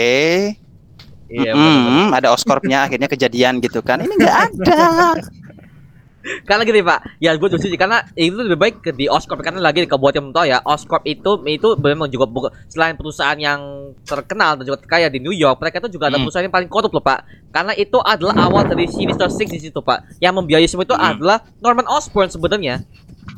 [1.27, 2.19] iya mm, benar-benar.
[2.19, 4.81] ada Oscorpnya akhirnya kejadian gitu kan ini nggak ada
[6.25, 9.85] Karena gini Pak, ya gue setuju karena itu lebih baik ke di Oscorp karena lagi
[9.85, 13.61] ke buat yang tahu ya, Oscorp itu itu memang juga buka- selain perusahaan yang
[14.01, 16.25] terkenal dan juga terkaya di New York, mereka itu juga ada Hmm.
[16.25, 17.29] perusahaan yang paling korup loh Pak.
[17.53, 20.17] Karena itu adalah awal dari Sinister Six di situ Pak.
[20.17, 21.13] Yang membiayai semua itu Hmm.
[21.13, 22.81] adalah Norman Osborn sebenarnya.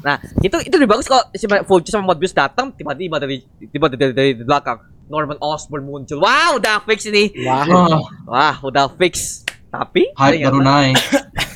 [0.02, 3.98] Nah, itu itu lebih bagus kalau si Vulture sama Morbius datang tiba-tiba dari tiba dari,
[3.98, 6.18] dari, dari belakang Norman Osborn muncul.
[6.18, 7.30] Wow, udah fix ini.
[7.46, 7.66] Wah.
[7.66, 9.46] Wah, Wah, udah fix.
[9.70, 10.96] Tapi hype baru naik.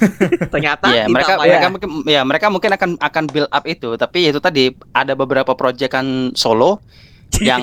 [0.52, 1.39] ternyata Iya, tidak, mereka ya.
[1.40, 5.52] mereka mungkin ya mereka mungkin akan akan build up itu, tapi itu tadi ada beberapa
[5.55, 6.81] proyekan solo
[7.48, 7.62] yang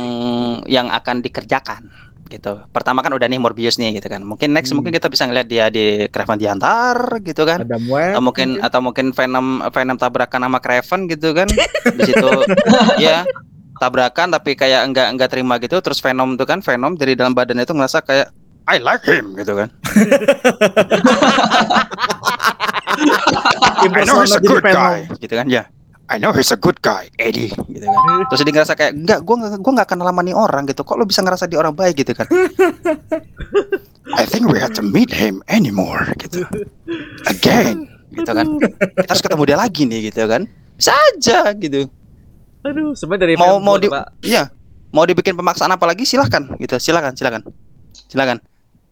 [0.65, 1.91] yang akan dikerjakan
[2.27, 2.61] gitu.
[2.69, 4.21] Pertama kan udah nih Morbius nih gitu kan.
[4.21, 4.83] Mungkin next Hmm.
[4.83, 7.63] mungkin kita bisa ngeliat dia di Craven Diantar gitu kan.
[7.63, 8.13] Adam West.
[8.13, 11.47] Atau mungkin atau mungkin Venom Venom tabrakan sama Craven gitu kan.
[11.95, 12.29] Di situ
[13.05, 13.23] ya
[13.77, 17.63] tabrakan tapi kayak enggak enggak terima gitu terus Venom tuh kan Venom dari dalam badannya
[17.63, 18.27] itu ngerasa kayak
[18.67, 19.71] I like him gitu kan.
[22.97, 25.69] I know he's a good guy gitu kan ya
[26.07, 28.23] I know he's a good guy Eddie gitu kan.
[28.31, 30.81] Terus dia ngerasa kayak enggak gua nggak gua nggak kenal sama nih orang gitu.
[30.87, 32.27] Kok lo bisa ngerasa dia orang baik gitu kan?
[34.15, 36.47] I think we have to meet him anymore gitu.
[37.27, 38.47] Again gitu kan.
[39.03, 40.47] Kita harus ketemu dia lagi nih gitu kan.
[40.79, 41.91] Bisa aja gitu.
[42.63, 44.23] Aduh, sebenarnya dari mau mau di Pak.
[44.23, 44.47] iya
[44.95, 46.79] mau dibikin pemaksaan apa lagi silahkan gitu.
[46.79, 47.43] Silakan silakan
[48.07, 48.39] silakan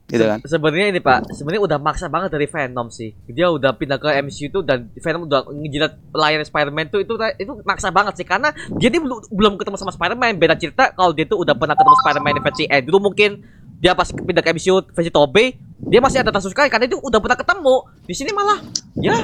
[0.06, 3.10] gitu kan Sebenarnya ini Pak, sebenarnya udah maksa banget dari Venom sih.
[3.26, 7.52] Dia udah pindah ke MCU itu dan Venom udah ngejilat layar Spider-Man tuh itu itu
[7.61, 10.38] maksa banget sih karena dia ini belum belum ketemu sama Spider-Man.
[10.38, 13.41] Beda cerita kalau dia tuh udah pernah ketemu Spider-Man di versi Andrew mungkin
[13.76, 17.18] dia pas pindah ke MCU versi Tobey, dia masih ada rasa suka karena itu udah
[17.18, 17.76] pernah ketemu.
[18.03, 18.61] Di sini malah
[18.95, 19.18] ya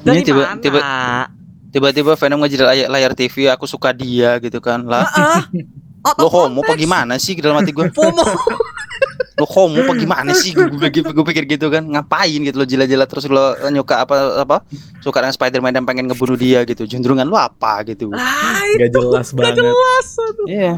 [0.00, 0.58] dari Ini tiba- mana?
[0.58, 1.28] tiba-
[1.70, 5.42] tiba-tiba Venom ngejilat layar, layar TV aku suka dia gitu kan lah Heeh.
[6.04, 8.26] Out lo homo apa gimana sih dalam hati gue FOMO.
[9.34, 10.54] lo homo apa gimana sih?
[10.54, 11.82] Gue pikir, gue pikir gitu kan.
[11.82, 14.62] Ngapain gitu lo jilat-jilat terus lo nyuka apa apa
[15.02, 16.86] suka dengan Spider-Man dan pengen ngebunuh dia gitu.
[16.86, 18.14] Juntrungan lo apa gitu?
[18.14, 19.58] Ah, Gak itu jelas gak banget.
[19.66, 20.06] jelas.
[20.22, 20.46] aduh.
[20.46, 20.74] iya.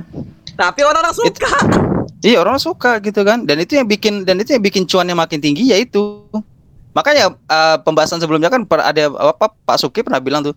[0.56, 1.52] Tapi orang-orang suka.
[2.24, 3.44] iya orang suka gitu kan.
[3.44, 6.24] Dan itu yang bikin dan itu yang bikin cuannya makin tinggi ya itu.
[6.96, 10.56] Makanya eh, pembahasan sebelumnya kan per- ada apa Pak Suki pernah bilang tuh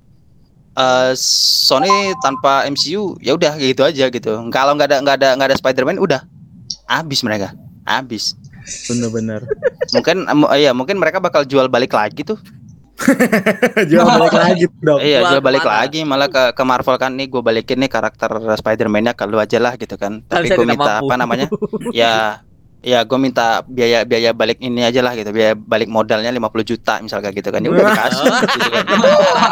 [0.72, 4.32] eh, Sony tanpa MCU ya udah gitu aja gitu.
[4.56, 6.24] Kalau nggak ada nggak ada nggak ada Spider-Man udah.
[6.88, 7.52] Habis mereka
[7.90, 8.38] habis
[8.86, 9.42] Bener-bener.
[9.92, 12.38] mungkin em, iya mungkin mereka bakal jual balik lagi tuh
[13.90, 15.00] Jual balik lagi dong.
[15.00, 15.80] iya Jual balik ke mana?
[15.82, 19.56] lagi malah ke ke Marvel kan nih gue balikin nih karakter Spider-Man-nya ke lu aja
[19.58, 21.08] lah gitu kan tapi gue minta mampu.
[21.08, 21.48] apa namanya
[21.96, 22.44] ya
[22.80, 25.30] ya gue minta biaya biaya balik ini aja lah gitu.
[25.32, 27.60] Biaya balik modalnya 50 juta misalnya gitu kan.
[27.64, 28.86] Ya udah dikasih gitu kan.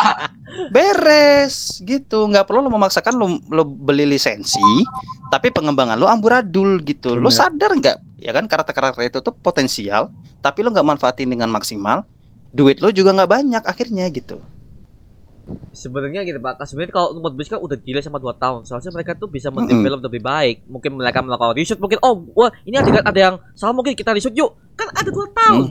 [0.76, 2.20] beres gitu.
[2.28, 4.84] Nggak perlu lo memaksakan lo lo beli lisensi
[5.32, 7.16] tapi pengembangan lo amburadul gitu.
[7.20, 8.22] Lo sadar nggak?
[8.24, 10.10] Ya kan karakter-karakter itu tuh potensial
[10.42, 12.08] tapi lo nggak manfaatin dengan maksimal
[12.56, 14.40] duit lo juga nggak banyak akhirnya gitu
[15.72, 18.66] Sebenarnya gitu Pak, sebenarnya kalau umur bis kan udah delay sama 2 tahun.
[18.66, 20.66] Seharusnya mereka tuh bisa mendevelop lebih baik.
[20.66, 24.34] Mungkin mereka melakukan reshoot, mungkin oh, wah, ini ada ada yang salah mungkin kita reshoot
[24.34, 24.58] yuk.
[24.74, 25.64] Kan ada 2 tahun.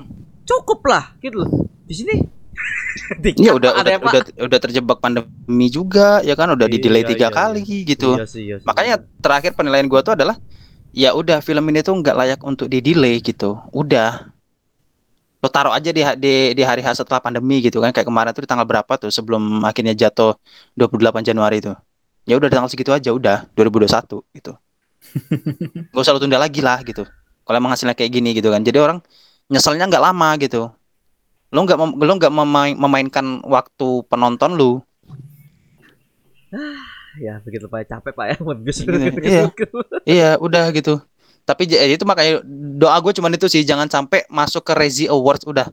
[0.46, 1.50] Cukup lah gitu loh.
[1.86, 2.14] Di sini
[3.42, 4.08] Iya udah udah, Pak.
[4.08, 8.16] udah udah terjebak pandemi juga ya kan udah di delay Iya, tiga iya, kali gitu
[8.16, 8.66] Iya sih, iya sih.
[8.66, 10.40] makanya terakhir penilaian gua tuh adalah
[10.96, 14.32] ya udah film ini tuh nggak layak untuk di delay gitu udah
[15.36, 17.92] lo taruh aja di di di hari H setelah pandemi gitu kan.
[17.92, 20.34] Kayak kemarin tuh di tanggal berapa tuh sebelum akhirnya jatuh
[20.74, 21.72] 28 Januari itu
[22.26, 24.52] ya udah tanggal segitu aja udah 2021 gitu.
[25.94, 27.06] Gak usah lo tunda lagi lah gitu.
[27.46, 28.58] Kalau emang hasilnya kayak gini gitu kan.
[28.66, 28.98] Jadi orang
[29.46, 30.66] nyeselnya nggak lama gitu.
[31.54, 34.82] Lo nggak lo nggak memain- memainkan waktu penonton lu
[37.24, 38.84] Ya begitu Pak, capek Pak ya Morbius.
[38.84, 38.92] Gitu,
[39.24, 39.48] iya.
[40.04, 41.00] iya udah gitu
[41.46, 42.42] tapi j- itu makanya
[42.76, 45.70] doa gue cuman itu sih jangan sampai masuk ke Rezi Awards udah.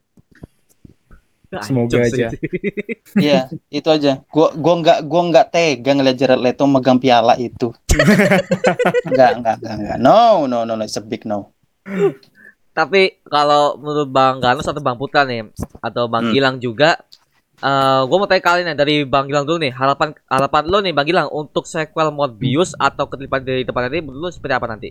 [1.61, 2.33] Semoga aja.
[3.21, 4.25] iya itu aja.
[4.25, 7.69] Gua gua nggak gua nggak tega ngeliat Jared Leto megang piala itu.
[9.05, 9.97] Nggak nggak nggak nggak.
[10.01, 11.53] No no no no it's a big no.
[12.73, 15.45] Tapi kalau menurut Bang Ganus atau Bang Putra nih
[15.77, 16.33] atau Bang Hmm.
[16.33, 16.97] Gilang juga
[17.61, 19.77] eh gue mau tanya kalian nih dari Bang Gilang dulu nih.
[19.77, 24.21] Harapan harapan lo nih Bang Gilang untuk sequel Morbius atau ketelipan dari depan nanti menurut
[24.25, 24.89] lo seperti apa nanti?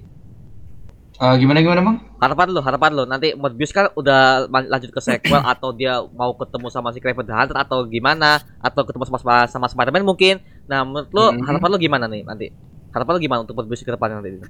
[1.23, 2.03] Eh, gimana gimana bang?
[2.19, 6.66] Harapan lo, harapan lo nanti Morbius kan udah lanjut ke sequel atau dia mau ketemu
[6.66, 10.43] sama si Craven the Hunter atau gimana atau ketemu sama sama, sama Spider-Man mungkin.
[10.66, 11.47] Nah, menurut lo Mhm.
[11.47, 12.51] harapan lo gimana nih nanti?
[12.90, 14.43] Harapan lo gimana untuk Morbius ke depan nanti?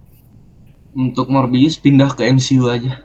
[0.96, 2.96] Untuk Morbius pindah ke MCU aja.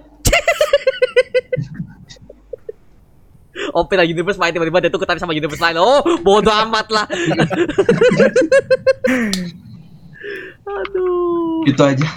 [3.74, 5.76] Oh, pindah universe main tiba-tiba dia tuh ketarik sama universe lain.
[5.82, 7.06] Oh, bodoh amat lah.
[10.78, 11.68] Aduh.
[11.68, 12.08] Itu aja.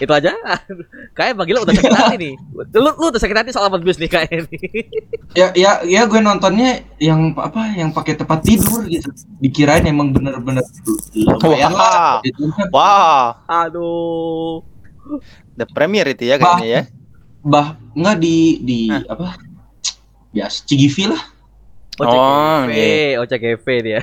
[0.00, 0.34] Itu aja.
[1.18, 2.34] Kayak Bang Gilang udah sakit hati nih.
[2.74, 4.58] Lu lu udah sakit hati soal Morbius nih kayak ini.
[5.34, 9.10] Ya ya ya gue nontonnya yang apa yang pakai tempat tidur gitu.
[9.42, 10.62] Dikirain emang bener-bener
[11.14, 12.22] lumayan lah.
[12.22, 12.54] Gitu.
[12.70, 14.62] wah Aduh.
[15.58, 16.82] the premier itu ya kayaknya ya
[17.44, 19.04] Bah nggak di di Hah.
[19.10, 19.36] apa?
[20.30, 21.22] Biasa Cigivi lah.
[22.02, 23.22] Oh, OCGV, iya.
[23.22, 24.00] OCGV dia.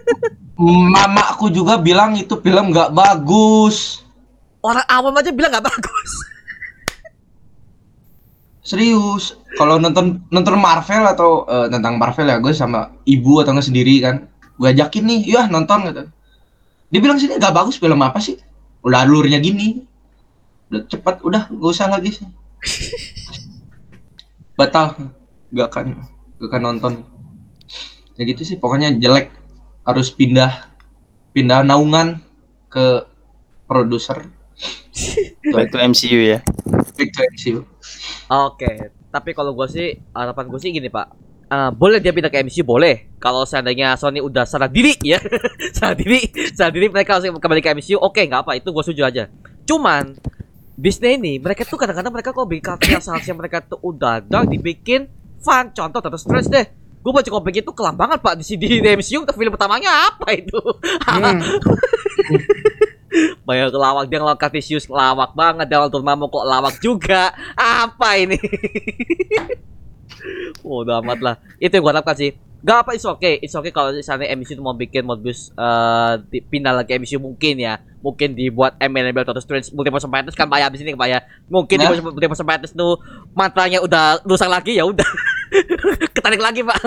[0.92, 4.03] Mamaku juga bilang itu film nggak bagus.
[4.64, 6.12] Orang awam aja bilang nggak bagus.
[8.64, 9.36] Serius.
[9.60, 14.00] Kalau nonton nonton Marvel atau eh, tentang Marvel ya gue sama ibu atau nggak sendiri
[14.00, 14.24] kan.
[14.56, 16.08] Gue ajakin nih, ya nonton gitu.
[16.88, 18.40] Dia bilang sini nggak bagus film apa sih?
[18.80, 19.84] Udah alurnya gini.
[20.72, 22.28] Udah cepet, udah gak usah lagi sih.
[24.58, 24.96] Batal.
[25.52, 25.86] Gak akan
[26.40, 26.92] gak akan nonton.
[28.16, 29.28] Ya gitu sih, pokoknya jelek.
[29.84, 30.72] Harus pindah
[31.36, 32.24] pindah naungan
[32.72, 33.04] ke
[33.68, 34.24] produser.
[35.54, 36.38] Back to MCU ya
[36.94, 37.58] Back to MCU.
[38.30, 41.10] Oke, tapi kalau gue sih harapan gue sih gini pak.
[41.44, 43.14] Eh, boleh dia pindah ke MCU boleh.
[43.20, 45.18] Kalau seandainya Sony udah sadar diri ya,
[45.74, 47.98] sadar diri, sadar diri mereka harus kembali ke MCU.
[48.00, 49.24] Oke, nggak apa itu gue setuju aja.
[49.66, 50.16] Cuman
[50.74, 54.50] Disney ini mereka tuh kadang-kadang mereka kok bikin karakter yang seharusnya mereka tuh udah dark
[54.50, 55.06] dibikin
[55.42, 55.70] fun.
[55.70, 56.66] Contoh Doctor Strange deh.
[57.04, 60.32] Gue baca komik itu kelam banget pak di di, di MCU untuk film pertamanya apa
[60.32, 60.56] itu?
[61.04, 61.36] Hmm.
[63.42, 67.30] Banyak kelawak dia ngelawan Cartesius lawak banget dia lawan Dormammu kok lawak juga.
[67.54, 68.36] Apa ini?
[70.64, 71.34] Udah amat lah.
[71.56, 72.32] Itu yang gua harapkan sih.
[72.64, 73.36] Gak apa, it's okay.
[73.38, 77.60] It's okay kalau misalnya MCU itu mau bikin Morbius eh di- pindah lagi MCU mungkin
[77.60, 77.76] ya.
[78.00, 81.20] Mungkin dibuat MLB Doctor Strange Multiverse Madness kan bayar di sini kan bayar.
[81.46, 81.92] Mungkin Nah.
[81.92, 82.96] di Multiverse Madness tuh
[83.36, 85.04] mantranya udah rusak lagi ya udah.
[86.16, 86.80] Ketarik lagi, Pak.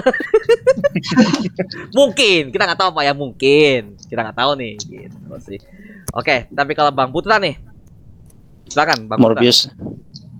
[1.97, 3.95] mungkin, kita nggak tahu Pak ya, mungkin.
[4.01, 5.59] Kita nggak tahu nih gitu sih.
[6.17, 7.61] Oke, tapi kalau Bang Putra nih.
[8.67, 9.37] Silakan Bang Putra.
[9.37, 9.69] Morbius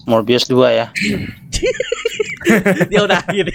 [0.07, 0.87] Morbius 2 ya
[2.91, 3.51] Dia udah gini.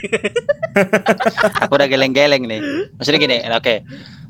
[1.65, 2.61] aku udah geleng-geleng nih
[2.97, 3.75] maksudnya gini oke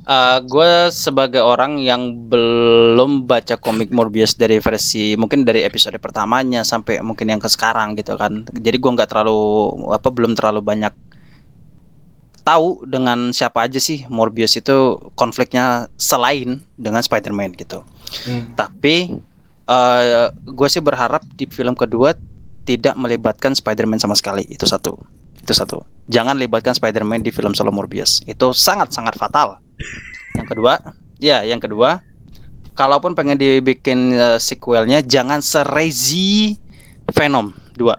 [0.03, 6.67] Eh, gue sebagai orang yang belum baca komik Morbius dari versi mungkin dari episode pertamanya
[6.67, 10.91] sampai mungkin yang ke sekarang gitu kan jadi gue nggak terlalu apa belum terlalu banyak
[12.43, 17.83] tahu dengan siapa aja sih Morbius itu konfliknya selain dengan Spider-Man gitu
[18.29, 18.53] Hmm.
[18.53, 19.09] tapi
[19.65, 22.13] eh gue sih berharap di film kedua
[22.63, 24.47] tidak melibatkan Spider-Man sama sekali.
[24.47, 24.95] Itu satu.
[25.43, 25.83] Itu satu.
[26.07, 28.23] Jangan libatkan Spider-Man di film solo Morbius.
[28.27, 29.59] Itu sangat-sangat fatal.
[30.39, 30.79] Yang kedua,
[31.19, 32.01] ya, yang kedua,
[32.79, 36.57] kalaupun pengen dibikin eh, sequelnya jangan serezi
[37.11, 37.91] Venom 2.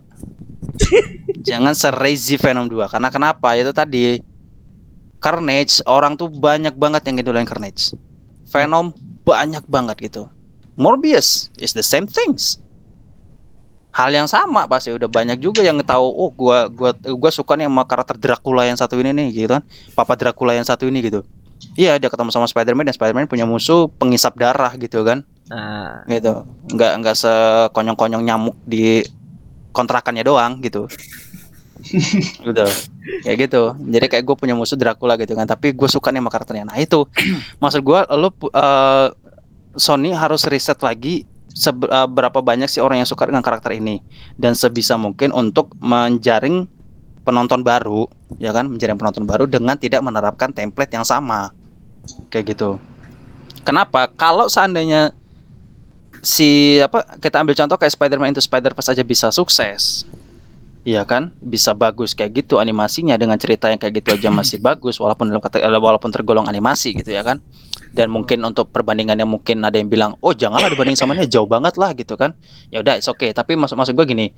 [1.47, 3.53] jangan serezi Venom 2 karena kenapa?
[3.59, 4.23] Itu tadi
[5.23, 7.95] Carnage orang tuh banyak banget yang ngidolain Carnage.
[8.51, 8.91] Venom
[9.23, 10.27] banyak banget gitu.
[10.75, 12.59] Morbius is the same things.
[13.93, 17.69] Hal yang sama pasti udah banyak juga yang tahu oh gua gua gua suka nih
[17.69, 19.63] sama karakter Dracula yang satu ini nih gitu kan.
[19.95, 21.23] Papa Dracula yang satu ini gitu.
[21.79, 25.23] Iya, dia ketemu sama Spider-Man dan Spider-Man punya musuh pengisap darah gitu kan.
[25.47, 26.43] Nah, Gitu.
[26.75, 29.05] Nggak nggak sekonyong-konyong nyamuk di
[29.71, 30.91] kontrakannya doang gitu.
[32.47, 32.65] gitu
[33.23, 33.75] kayak gitu.
[33.75, 35.43] Jadi kayak gue punya musuh Dracula gitu kan.
[35.43, 36.65] Tapi gue suka nih sama karakternya.
[36.67, 37.03] Nah itu.
[37.61, 39.07] Maksud gue lo pu- eh,
[39.75, 42.07] Sony harus riset lagi sebe- eh,
[42.43, 43.99] banyak sih orang yang suka dengan karakter ini.
[44.39, 46.65] Dan sebisa mungkin untuk menjaring
[47.23, 48.07] penonton baru
[48.39, 48.71] ya kan?
[48.71, 51.51] Menjaring penonton baru dengan tidak menerapkan template yang sama.
[52.31, 52.79] Kayak gitu.
[53.63, 54.11] Kenapa?
[54.19, 55.15] Kalau seandainya
[56.23, 60.07] si apa kita ambil contoh kayak Spider-Man Into Spider-Verse aja bisa sukses.
[60.83, 61.31] Iya kan?
[61.39, 65.39] Bisa bagus kayak gitu animasinya dengan cerita yang kayak gitu aja masih bagus walaupun dalam
[65.39, 67.39] kata eh, walaupun tergolong animasi gitu ya kan.
[67.95, 71.79] Dan mungkin untuk perbandingannya mungkin ada yang bilang, "Oh, janganlah dibanding sama ini jauh banget
[71.79, 72.35] lah" gitu kan.
[72.67, 73.31] Ya udah, it's okay.
[73.31, 74.33] Tapi maksud maksud gue gini,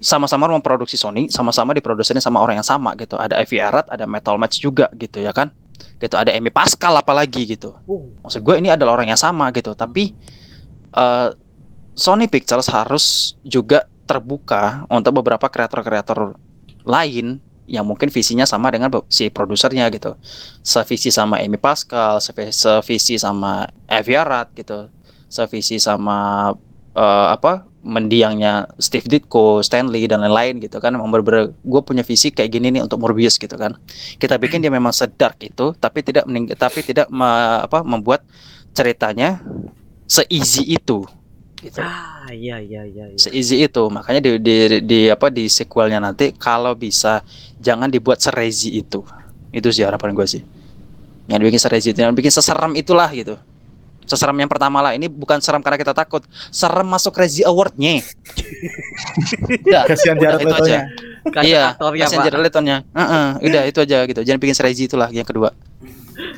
[0.00, 3.16] sama-sama memproduksi Sony, sama-sama diproduksinya sama orang yang sama gitu.
[3.16, 5.48] Ada Ivy Arad, ada Metal Match juga gitu ya kan.
[5.96, 7.72] Gitu ada Amy Pascal apalagi gitu.
[8.24, 10.12] Maksud gue ini adalah orang yang sama gitu, tapi
[10.92, 11.28] eh,
[11.94, 16.34] Sony Pictures harus juga terbuka untuk beberapa kreator-kreator
[16.82, 17.38] lain
[17.70, 20.18] yang mungkin visinya sama dengan si produsernya gitu.
[20.66, 24.90] Sevisi sama Amy Pascal, sevi- sevisi sama Avi Arad gitu.
[25.30, 26.50] Sevisi sama
[26.98, 30.98] eh, apa mendiangnya Steve Ditko, Stanley dan lain-lain gitu kan.
[30.98, 33.78] Memang bener gue punya visi kayak gini nih untuk Morbius gitu kan.
[34.18, 36.26] Kita bikin dia memang sedark itu, tapi tidak
[36.58, 38.26] tapi tidak me- apa membuat
[38.74, 39.38] ceritanya
[40.10, 41.06] se-easy itu.
[41.60, 43.04] Gitu Ah, iya iya iya.
[43.12, 43.18] iya.
[43.20, 47.20] se-easy itu makanya di, di, di apa di sequelnya nanti kalau bisa
[47.60, 49.04] jangan dibuat serezi itu
[49.52, 50.42] itu sih harapan gue sih
[51.28, 53.36] yang bikin serezi itu yang bikin seseram itulah gitu
[54.08, 58.00] seseram yang pertama lah ini bukan seram karena kita takut serem masuk Rezi Awardnya
[59.68, 60.80] udah Kasihan Jared itu aja Leto-nya.
[61.30, 62.24] Kasih iya kasihan.
[62.24, 62.76] Jared Leto-nya.
[62.96, 65.52] Heeh, udah itu aja gitu jangan bikin serezi itulah yang kedua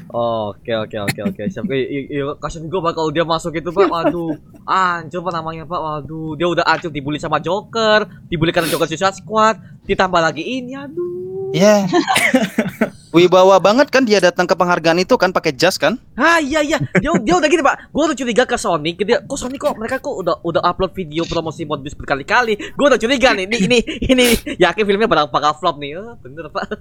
[0.09, 1.43] Oke oke oke oke.
[1.47, 1.65] Siap.
[1.69, 3.87] I- i- i- Kasian gue pak kalau dia masuk itu pak.
[3.87, 5.79] Waduh, hancur pak namanya pak.
[5.79, 10.73] Waduh, dia udah hancur dibully sama Joker, dibully karena Joker Suicide Squad, ditambah lagi ini,
[10.73, 11.21] aduh.
[11.53, 11.85] ya
[13.13, 16.81] wibawa banget kan dia datang ke penghargaan itu kan pakai jas kan Ah iya iya,
[16.97, 17.93] dia dia udah gini pak.
[17.93, 21.29] Gue udah curiga ke Sony, dia kok Sony kok mereka kok udah udah upload video
[21.29, 22.57] promosi Morbius berkali-kali.
[22.73, 23.79] Gue udah curiga nih, ini ini
[24.09, 24.25] ini
[24.57, 26.01] yakin filmnya bakal bakal flop nih.
[26.01, 26.73] Oh, bener pak.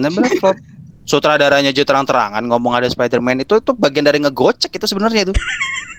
[0.00, 0.56] Nah benar flop.
[1.08, 5.34] Sutradaranya aja terang-terangan ngomong ada Spider-Man itu tuh bagian dari ngegocek itu sebenarnya itu.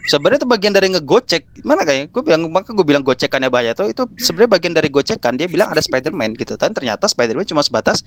[0.08, 1.62] Sebenarnya itu bagian dari ngegocek.
[1.62, 5.38] Mana kayak gue bilang maka gue bilang gocekannya bahaya tuh itu sebenarnya bagian dari gocekan.
[5.38, 6.58] Dia bilang ada Spider-Man gitu.
[6.58, 8.02] Dan ternyata Spider-Man cuma sebatas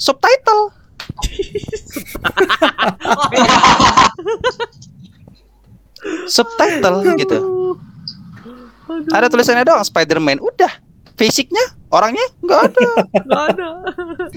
[0.00, 0.72] subtitle.
[6.28, 7.38] subtitle gitu.
[9.10, 10.38] Ada tulisannya doang Spider-Man.
[10.40, 10.70] Udah.
[11.14, 11.62] Fisiknya,
[11.94, 12.88] orangnya nggak ada,
[13.22, 13.68] Gak ada.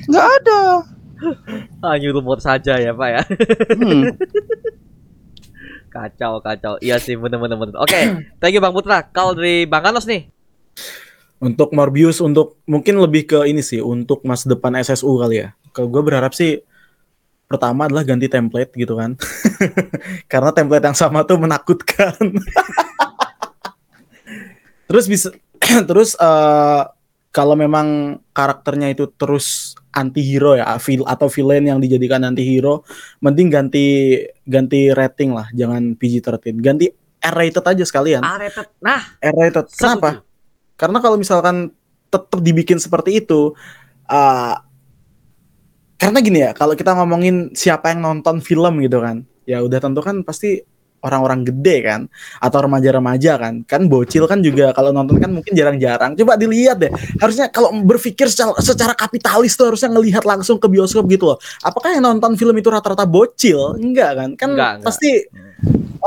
[0.05, 0.61] nggak ada.
[1.81, 3.22] Hanya rumor saja ya pak ya.
[3.73, 4.03] Hmm.
[5.98, 6.77] Kacau kacau.
[6.77, 7.76] Iya sih bener bener bener.
[7.81, 7.98] Oke,
[8.38, 9.02] thank you Bang Putra.
[9.10, 10.30] Kalau dari Bang Anos nih.
[11.41, 15.57] Untuk Morbius untuk mungkin lebih ke ini sih untuk masa depan SSU kali ya.
[15.73, 16.61] Kalau gue berharap sih
[17.48, 19.18] pertama adalah ganti template gitu kan.
[20.31, 22.14] Karena template yang sama tuh menakutkan.
[24.88, 25.34] terus bisa
[25.89, 26.81] terus eh,
[27.31, 32.86] kalau memang karakternya itu terus anti-hero ya, vil atau villain yang dijadikan anti-hero,
[33.26, 33.86] mending ganti
[34.45, 36.53] ganti rating lah, jangan PG-13.
[36.61, 36.86] Ganti
[37.18, 38.22] R-rated aja sekalian.
[38.22, 38.69] Ah, rated.
[38.78, 39.65] Nah, R-rated.
[39.74, 40.22] Kenapa?
[40.22, 40.26] setuju.
[40.78, 41.74] Karena kalau misalkan
[42.14, 43.57] tetap dibikin seperti itu,
[44.06, 44.56] uh,
[45.98, 50.06] karena gini ya, kalau kita ngomongin siapa yang nonton film gitu kan, ya udah tentu
[50.06, 50.61] kan pasti
[51.02, 52.02] orang-orang gede kan,
[52.41, 56.18] atau remaja-remaja kan, kan bocil kan juga kalau nonton kan mungkin jarang-jarang.
[56.18, 56.91] Coba dilihat deh,
[57.22, 61.38] harusnya kalau berpikir secara, secara kapitalis tuh harusnya ngelihat langsung ke bioskop gitu loh.
[61.61, 63.78] Apakah yang nonton film itu rata-rata bocil?
[63.78, 64.30] Enggak kan?
[64.36, 64.86] Kan Enggak, enggak.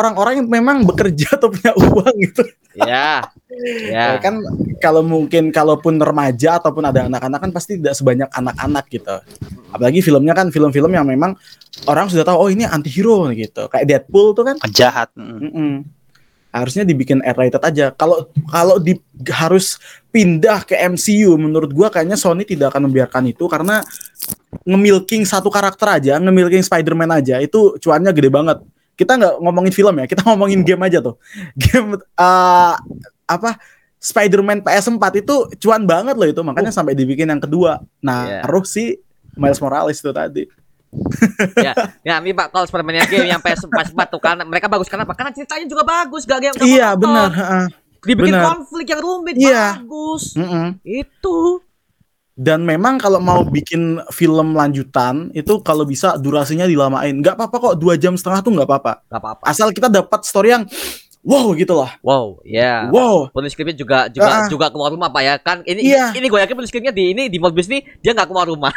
[0.01, 2.43] Orang-orang yang memang bekerja atau punya uang gitu.
[2.79, 3.27] Ya.
[3.91, 4.17] Ya.
[4.17, 4.41] Ya kan
[4.79, 9.17] kalau mungkin kalaupun remaja ataupun ada anak-anak kan pasti tidak sebanyak anak-anak gitu.
[9.75, 11.37] Apalagi filmnya kan film-film yang memang
[11.91, 13.69] orang sudah tahu oh ini anti-hero gitu.
[13.69, 15.13] Kayak Deadpool tuh kan Penjahat.
[15.15, 15.39] Mm.
[15.39, 15.73] mm-mm.
[16.51, 17.95] harusnya dibikin R-rated aja.
[17.95, 18.99] Kalau kalau di
[19.31, 19.79] harus
[20.11, 23.87] pindah ke MCU menurut gua kayaknya Sony tidak akan membiarkan itu karena
[24.67, 28.59] ngemilking satu karakter aja, ngemilking Spider-Man aja itu cuannya gede banget.
[29.01, 31.17] Kita nggak ngomongin film ya, kita ngomongin game aja tuh.
[31.57, 32.75] Game eh,
[33.25, 33.51] apa
[33.97, 37.81] Spider-Man PS4 itu cuan banget loh itu, makanya sampai dibikin yang kedua.
[38.01, 38.41] Nah, Iya.
[38.45, 38.97] harus si
[39.35, 40.45] Miles Morales itu tadi.
[41.63, 41.71] ya,
[42.03, 45.07] ya ini Pak kalau Spider-Man yang game yang PS PS4 tuh kan mereka bagus karena
[45.07, 45.15] apa?
[45.15, 47.31] Karena ceritanya juga bagus, gak yang Iya, benar.
[48.01, 48.45] Dibikin benar.
[48.57, 49.79] konflik yang rumit Iya.
[49.79, 50.35] bagus.
[50.35, 50.81] Mm-mm.
[50.83, 51.61] Itu.
[52.41, 57.13] Dan memang kalau mau bikin film lanjutan itu kalau bisa durasinya dilamain.
[57.13, 58.93] Nggak apa-apa kok dua jam setengah tuh nggak apa-apa.
[59.13, 59.45] Gak apa-apa.
[59.45, 60.65] Asal kita dapat story yang
[61.21, 61.91] wow gitu loh.
[62.01, 62.89] Wow, ya.
[62.89, 63.29] Wow.
[63.29, 64.49] Penulis skripnya juga juga Ah.
[64.49, 65.35] juga keluar rumah Pak ya.
[65.37, 66.17] Kan ini Iya.
[66.17, 68.73] ini gue yakin penulis skripnya di ini di Morbius nih dia nggak keluar rumah.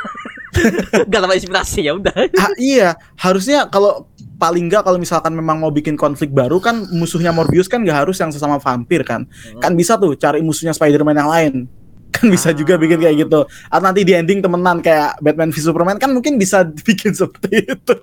[1.09, 2.13] Gak dapat inspirasi ya udah.
[2.37, 4.05] Ah, iya, harusnya kalau
[4.37, 8.19] paling nggak kalau misalkan memang mau bikin konflik baru kan musuhnya Morbius kan nggak harus
[8.19, 9.23] yang sesama vampir kan.
[9.57, 11.53] Kan bisa tuh cari musuhnya Spider-Man yang lain.
[12.13, 13.39] Kan bisa juga bikin kayak gitu.
[13.67, 17.93] Atau nanti di ending temenan kayak Batman v Superman kan mungkin bisa bikin seperti itu.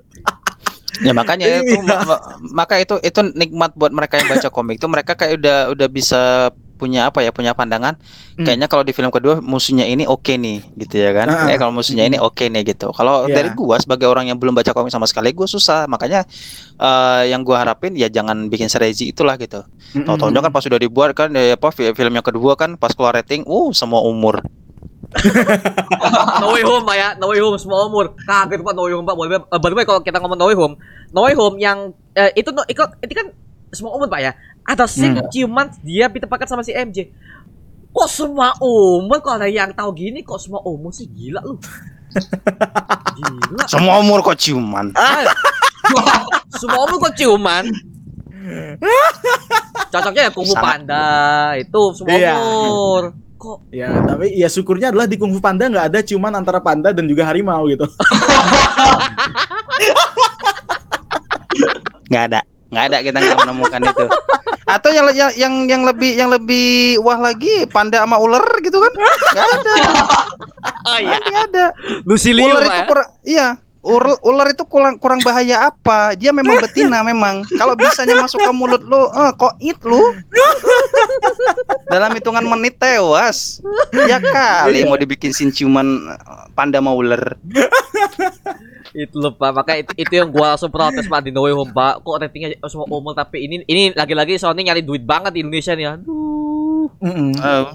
[1.01, 1.63] Ya makanya Iya.
[1.63, 2.23] itu ma- ma-
[2.53, 6.51] maka itu itu nikmat buat mereka yang baca komik itu mereka kayak udah udah bisa
[6.81, 8.01] punya apa ya punya pandangan
[8.33, 8.49] Hmm.
[8.49, 11.47] kayaknya kalau di film kedua musuhnya ini oke nih gitu ya kan Ah.
[11.47, 13.37] eh kalau musuhnya ini oke nih gitu kalau Iya.
[13.37, 16.25] dari gua sebagai orang yang belum baca komik sama sekali gua susah makanya
[16.75, 21.13] eh, yang gua harapin ya jangan bikin serezi itulah gitu Tahu-tahunya kan pas sudah dibuat
[21.13, 24.41] kan ya apa fi- film yang kedua kan pas keluar rating uh semua umur
[26.41, 28.15] No Way Home Pak ya, No Way Home semua umur.
[28.17, 29.13] Kaget Pak No Way Home Pak.
[29.13, 30.75] Boleh uh, by the way, kalau kita ngomong No Way Home,
[31.11, 31.79] No Way Home yang
[32.15, 33.35] eh, itu no, itu, itu kan
[33.71, 34.33] semua umur Pak ya.
[34.63, 35.29] Ada scene Hmm.
[35.29, 37.11] ciuman dia ditepakkan sama si MJ.
[37.91, 41.59] Kok semua umur kalau ada yang tahu gini kok semua umur sih gila lu.
[43.17, 43.65] Gila.
[43.67, 44.91] semua umur kok ciuman
[46.53, 47.67] Semua umur kok ciuman.
[49.89, 50.87] Cocoknya ya Kung Fu Sangat.
[50.87, 51.07] Panda
[51.55, 52.35] itu semua Iya.
[52.35, 53.03] umur.
[53.37, 56.91] Kok Ya, tapi ya syukurnya adalah di Kung Fu Panda nggak ada ciuman antara panda
[56.91, 57.87] dan juga harimau gitu.
[62.11, 62.41] nggak ada
[62.71, 64.07] nggak ada kita nggak menemukan itu.
[64.71, 68.93] Atau yang yang yang yang lebih yang lebih wah lagi panda sama ular gitu kan?
[69.35, 69.75] Nggak ada.
[70.81, 71.67] Oh iya, nggak ada.
[72.05, 72.85] Lucy ular itu ya.
[72.85, 73.47] kurang iya
[73.81, 76.13] ular ular itu kurang kurang bahaya apa?
[76.13, 77.45] Dia memang betina memang.
[77.57, 80.01] Kalau bisanya masuk ke mulut lu eh kok it lu?
[81.89, 83.65] Dalam hitungan menit tewas.
[83.93, 87.41] Ya kali mau dibikin sin ciuman eh, panda sama ular.
[88.93, 89.51] Itu loh pak.
[89.57, 91.21] Makanya itu, itu yang gua langsung protes pak.
[91.25, 94.85] Di No Way Home pak kok ratingnya semua umum tapi ini ini lagi-lagi Sony nyari
[94.85, 96.93] duit banget di Indonesia nih aduh.
[97.01, 97.33] Mm-mm.
[97.33, 97.67] Eh,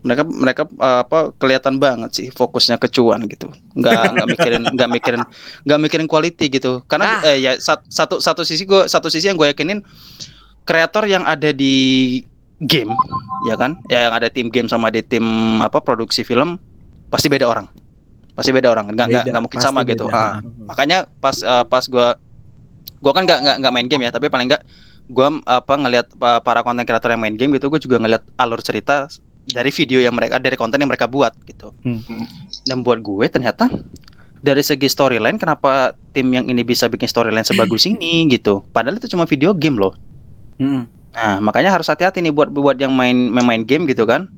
[0.00, 3.48] mereka mereka eh, apa kelihatan banget sih fokusnya ke cuan gitu.
[3.74, 5.22] Nggak nggak mikirin nggak mikirin
[5.62, 6.80] nggak mikirin quality gitu.
[6.84, 7.28] Karena Ah.
[7.28, 9.84] eh, ya sat- satu satu sisi gue satu sisi yang gue yakinin
[10.62, 12.20] kreator yang ada di
[12.58, 12.92] game
[13.44, 13.76] ya kan?
[13.86, 15.24] Ya yang ada tim game sama di tim
[15.58, 16.56] apa produksi film
[17.08, 17.68] pasti beda orang.
[18.32, 18.88] Pasti beda orang.
[18.88, 20.06] Nggak nggak nggak mungkin sama gitu.
[20.06, 20.16] beda.
[20.16, 22.16] Ah, makanya pas eh, pas gua
[22.98, 24.62] gua kan nggak nggak main game ya tapi paling nggak
[25.08, 28.60] gua apa ngelihat pa- para konten kreator yang main game gitu gue juga ngelihat alur
[28.60, 29.08] cerita
[29.52, 32.26] dari video yang mereka dari konten yang mereka buat gitu Hmm.
[32.64, 33.68] dan buat gue ternyata
[34.36, 39.06] dari segi storyline kenapa tim yang ini bisa bikin storyline sebagus ini gitu padahal itu
[39.06, 39.92] cuma video game loh
[40.56, 40.84] Mm-mm.
[41.10, 44.30] Nah, makanya harus hati-hati nih buat buat yang main main, main game gitu kan.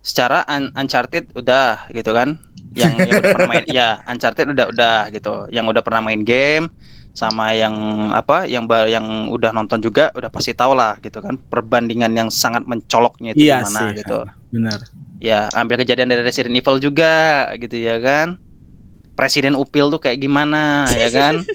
[0.00, 2.42] Secara un- Uncharted udah gitu kan.
[2.74, 5.46] Yang, yang udah pernah main ya, Uncharted udah udah gitu.
[5.48, 6.72] Yang udah pernah main game
[7.18, 7.74] sama yang
[8.12, 12.62] apa yang yang udah nonton juga udah pasti tahu lah gitu kan perbandingan yang sangat
[12.62, 13.98] mencoloknya itu Iya gimana sih.
[13.98, 14.18] gitu.
[14.48, 14.78] Benar.
[15.18, 17.10] Ya, ambil kejadian dari Resident Evil juga
[17.58, 18.38] gitu ya kan.
[19.12, 21.34] Presiden Upil tuh kayak gimana ya kan?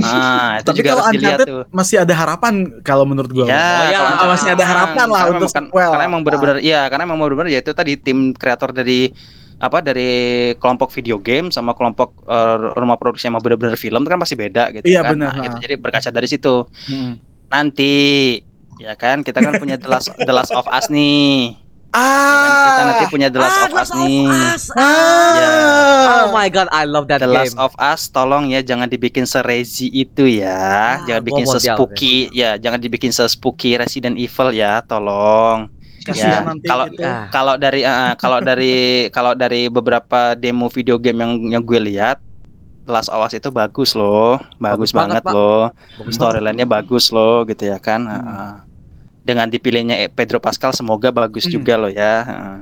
[0.00, 1.64] Ah, itu Tapi juga kalau harus dilihat Uncharted tuh.
[1.68, 3.44] masih ada harapan kalau menurut gua.
[3.44, 5.90] Ya, Oh, ya, kalau masih ada harapan lah karena untuk kan- sequel.
[5.92, 9.12] Karena emang benar-benar iya, karena emang benar-benar ya itu tadi tim kreator dari
[9.56, 10.12] apa dari
[10.56, 14.34] kelompok video game sama kelompok eh, rumah produksi yang emang benar-benar film itu kan pasti
[14.34, 15.12] beda gitu Iya, kan.
[15.14, 15.56] benar, Nah, gitu.
[15.62, 16.54] Jadi berkaca dari situ.
[16.86, 17.12] Mm-mm.
[17.48, 17.92] Nanti
[18.76, 21.54] ya kan kita kan punya The Last, The Last of Us nih.
[21.54, 22.66] Ya kan, Ah.
[22.66, 24.24] kita nanti punya The Last Ah, of Us Last of nih.
[24.26, 24.64] Us.
[24.74, 24.82] Ah.
[25.32, 25.50] Ya.
[26.20, 27.38] Oh my god, I love that The game.
[27.38, 30.50] Last of Us tolong ya jangan dibikin serezi itu ya.
[30.50, 35.70] Ah, jangan bikin mau se-spooky ya, jangan dibikin se-spooky Resident Evil ya, tolong.
[36.04, 37.02] Kasihan Ya, nanti kalau- gitu.
[37.02, 37.26] Ah.
[37.28, 38.74] Kalau dari eh, kalau dari
[39.16, 42.20] kalau dari beberapa demo video game yang yang gue lihat
[42.84, 45.64] Last of Us itu bagus loh, bagus, Bagus banget, banget, loh.
[45.96, 48.04] Bagus Storyline-nya bagus loh gitu ya kan.
[48.04, 48.12] Hmm.
[48.14, 48.52] Heeh.
[49.24, 51.52] Dengan dipilihnya Pedro Pascal semoga bagus Hmm.
[51.54, 52.14] juga loh ya.
[52.22, 52.56] heeh.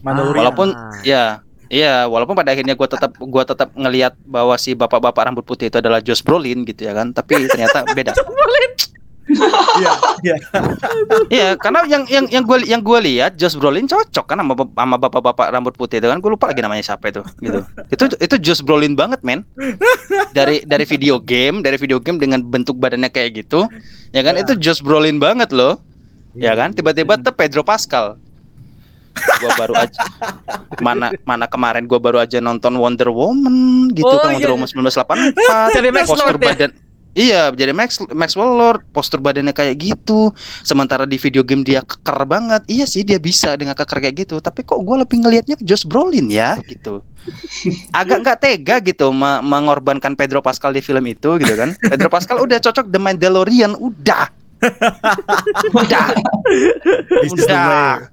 [0.00, 0.40] Mandalorian.
[0.40, 0.94] Walaupun Ah.
[1.02, 1.24] ya
[1.64, 5.80] Iya, walaupun pada akhirnya gua tetap gua tetap ngelihat bahwa si bapak-bapak rambut putih itu
[5.80, 8.12] adalah Josh Brolin gitu ya kan, tapi ternyata beda.
[9.24, 10.36] Iya, iya.
[11.32, 14.96] Iya, karena yang yang yang gue yang gue lihat Josh Brolin cocok kan sama sama
[15.00, 16.20] bapak-bapak rambut putih itu kan.
[16.20, 17.64] Gue lupa lagi namanya siapa itu, gitu.
[17.88, 19.42] Itu itu Josh Brolin banget, men.
[20.36, 23.64] Dari dari video game, dari video game dengan bentuk badannya kayak gitu,
[24.12, 24.36] ya kan?
[24.36, 24.44] Ya.
[24.44, 25.80] Itu Josh Brolin banget loh.
[26.36, 26.76] Ya kan?
[26.76, 28.20] Tiba-tiba tuh Pedro Pascal.
[29.14, 30.02] Gua baru aja
[30.82, 34.50] mana mana kemarin gua baru aja nonton Wonder Woman gitu Oh, kan iya.
[34.50, 36.46] Wonder Woman 1984 Jadi Max postur Lord ya?
[36.50, 36.70] badan
[37.14, 40.34] Iya, jadi Max Maxwell Lord, postur badannya kayak gitu.
[40.66, 42.66] Sementara di video game dia keker banget.
[42.66, 44.42] Iya sih dia bisa dengan keker kayak gitu.
[44.42, 47.06] Tapi kok gue lebih ngelihatnya ke Josh Brolin ya gitu.
[47.98, 51.78] Agak nggak tega gitu me- mengorbankan Pedro Pascal di film itu gitu kan.
[51.78, 54.28] Pedro Pascal udah cocok The Mandalorian, udah.
[55.78, 56.06] udah,
[57.30, 58.10] udah.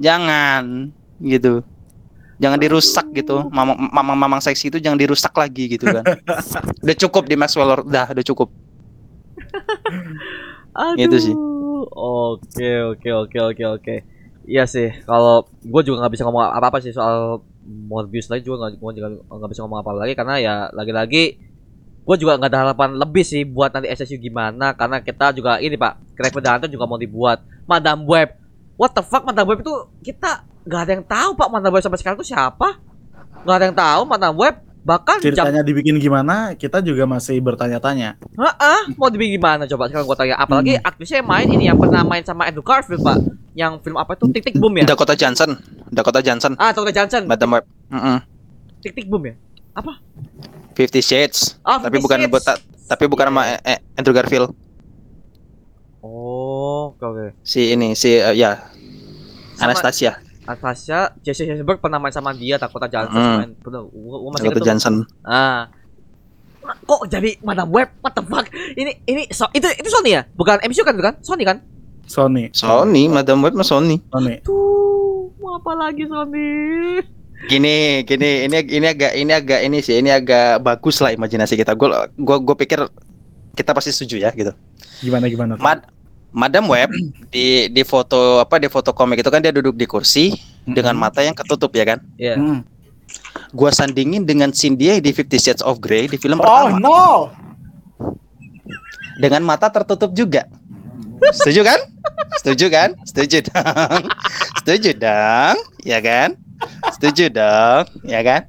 [0.00, 0.88] Jangan
[1.20, 1.60] gitu.
[2.40, 3.46] Jangan dirusak gitu.
[3.52, 6.04] Mamang mamang mamang seksi itu jangan dirusak lagi gitu kan.
[6.84, 8.48] udah cukup di Maxwell udah, udah cukup.
[10.72, 10.98] Aduh.
[11.04, 11.34] Gitu sih.
[11.90, 13.96] Oke, oke, oke, oke, oke.
[14.44, 18.80] Iya sih, kalau gue juga nggak bisa ngomong apa-apa sih soal Morbius lagi juga nggak
[18.80, 21.38] gue juga nggak bisa ngomong apa lagi karena ya lagi-lagi
[22.00, 25.76] gue juga nggak ada harapan lebih sih buat nanti SSU gimana karena kita juga ini
[25.78, 28.34] pak Craven Hunter juga mau dibuat Madam Web
[28.80, 31.98] what the fuck Madam Web itu kita nggak ada yang tahu pak Madam Web sampai
[31.98, 32.76] sekarang itu siapa?
[33.42, 38.16] Nggak ada yang tahu Madam Web bahkan jam Ceritanya dibikin gimana, kita juga masih bertanya-tanya.
[38.40, 39.68] ah mau dibikin gimana?
[39.68, 43.04] Coba sekarang gue tanya apalagi aktrisnya yang main ini yang pernah main sama Andrew Garfield
[43.04, 43.20] pak.
[43.52, 44.24] Yang film apa itu?
[44.32, 44.84] Tik Tik Boom ya?
[44.88, 45.58] Dakota Johnson,
[45.92, 47.28] Dakota Johnson, ah Dakota Johnson.
[47.28, 47.64] Madam Web.
[47.92, 48.16] Mm-mm.
[48.80, 49.34] Tik Tik Boom ya?
[49.76, 50.00] Apa?
[50.72, 52.32] Fifty Shades, ah tapi Fifty bukan Shades.
[52.32, 52.44] buat
[52.88, 54.48] tapi bukan sama eh, eh, Andrew Garfield.
[56.00, 57.26] oh oke oke.
[57.44, 58.70] Si ini si eh, ya.
[59.60, 60.16] Sama- Anastasia,
[60.50, 63.36] Anastasia, Jesse Eisenberg pernah main sama dia, Dakota Johnson Mm.
[63.38, 63.50] main.
[63.54, 64.66] Bener, gua, gua masih Dakota.
[64.66, 64.94] Johnson.
[65.22, 65.70] Ah.
[66.60, 67.88] Kok jadi Madam Web?
[67.98, 68.46] What the fuck?
[68.50, 70.22] Ini ini so, itu itu Sony ya?
[70.34, 71.14] Bukan MCU kan bukan?
[71.22, 71.62] Sony kan?
[72.06, 72.50] Sony.
[72.50, 73.98] Sony, Madam Web mah Sony.
[74.10, 74.38] Sony.
[74.42, 76.98] Tuh, mau apa lagi Sony?
[77.48, 81.72] Gini, gini, ini ini agak ini agak ini sih, ini agak bagus lah imajinasi kita.
[81.74, 81.88] Gue
[82.20, 82.84] gua gua pikir
[83.56, 84.52] kita pasti setuju ya gitu.
[85.00, 85.56] Gimana gimana?
[85.56, 85.88] Mad
[86.30, 86.90] Madam Web
[87.34, 90.34] di di foto apa di foto komik itu kan dia duduk di kursi
[90.66, 91.98] dengan mata yang ketutup ya kan.
[92.16, 92.34] Iya.
[92.38, 92.60] Hmm.
[93.50, 97.02] Gua sandingin dengan scene dia di Fifty Shades of Grey di film Oh pertama no.
[99.18, 100.46] dengan mata tertutup juga.
[101.34, 101.80] Setuju kan?
[102.40, 102.88] Setuju kan?
[103.04, 104.02] Setuju dong.
[104.62, 106.32] Setuju dong, ya kan?
[106.96, 108.48] Setuju dong, ya kan?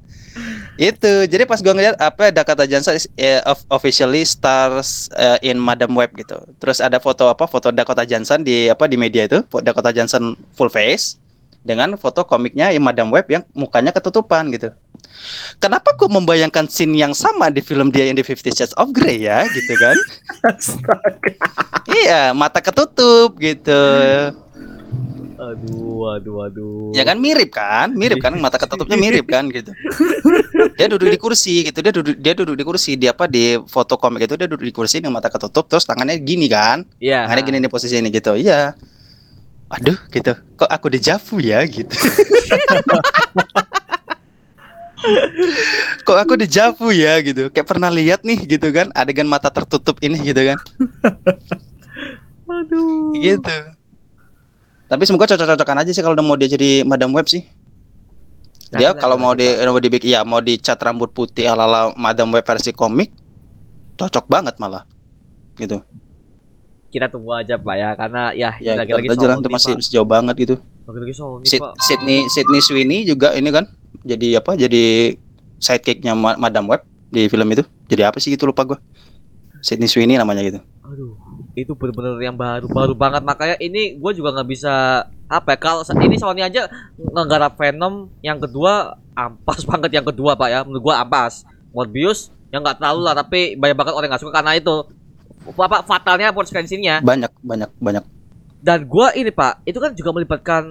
[0.80, 1.28] Itu.
[1.28, 3.06] Jadi pas gua ngeliat apa Dakota Johnson is,
[3.44, 6.40] of- officially stars eh, in Madam Web gitu.
[6.58, 7.44] Terus ada foto apa?
[7.44, 11.20] Foto Dakota Johnson di apa di media itu, Dakota Johnson full face
[11.62, 14.74] dengan foto komiknya yang Madam Web yang mukanya ketutupan gitu.
[15.62, 19.22] Kenapa kok membayangkan scene yang sama di film dia yang di Fifty Shades of Grey
[19.22, 19.96] ya gitu kan?
[22.02, 23.82] Iya, mata ketutup gitu.
[25.38, 26.92] Aduh, aduh, aduh.
[26.92, 27.92] Ya kan mirip kan?
[27.96, 29.72] Mirip kan mata ketutupnya mirip kan gitu.
[30.76, 31.78] Dia duduk di kursi gitu.
[31.80, 32.96] Dia duduk dia duduk di kursi.
[33.00, 36.20] Dia apa di foto komik itu dia duduk di kursi dengan mata ketutup terus tangannya
[36.20, 36.84] gini kan?
[37.00, 37.26] Iya.
[37.28, 38.36] Tangannya gini di posisi ini gitu.
[38.36, 38.76] Iya.
[39.72, 40.32] Aduh gitu.
[40.60, 41.96] Kok aku dejavu ya gitu.
[46.06, 47.48] Kok aku dejavu ya gitu.
[47.48, 50.58] Kayak pernah lihat nih gitu kan adegan mata tertutup ini gitu kan.
[52.52, 53.16] Aduh.
[53.16, 53.58] gitu
[54.92, 57.48] tapi semoga cocok-cocokan aja sih kalau udah mau dia jadi Madam Web sih.
[58.72, 61.80] Dia Nanti kalau lah, mau di mau dibikin ya mau dicat rambut putih ala ala
[61.96, 63.08] Madam Web versi komik
[63.96, 64.84] cocok banget malah.
[65.56, 65.80] Gitu.
[66.92, 67.88] Kita tunggu aja Pak ya.
[67.96, 70.54] Karena ya, ya lagi-lagi kita jalan tuh masih sejauh banget gitu.
[70.84, 71.72] Lagi-lagi Sony, Sid- Pak.
[71.80, 73.64] Sydney Sydney Sweeney juga ini kan
[74.04, 75.16] jadi apa jadi
[75.56, 77.64] sidekicknya Ma- Madam Web di film itu.
[77.88, 78.78] Jadi apa sih gitu lupa gua.
[79.64, 80.60] Sydney Sweeney namanya gitu.
[80.84, 81.16] Aduh,
[81.52, 83.22] itu bener-bener yang baru baru banget.
[83.22, 88.08] Makanya ini gue juga nggak bisa apa ya kalau sa- ini Sony aja ngegarap Venom
[88.20, 90.60] yang kedua ampas banget yang kedua pak ya.
[90.62, 91.44] Menurut gue ampas.
[91.72, 94.76] Morbius yang nggak terlalu lah tapi banyak banget orang nggak suka karena itu.
[95.42, 98.04] Apa fatalnya post scene-nya banyak banyak banyak.
[98.62, 100.62] Dan gue ini pak itu kan juga melibatkan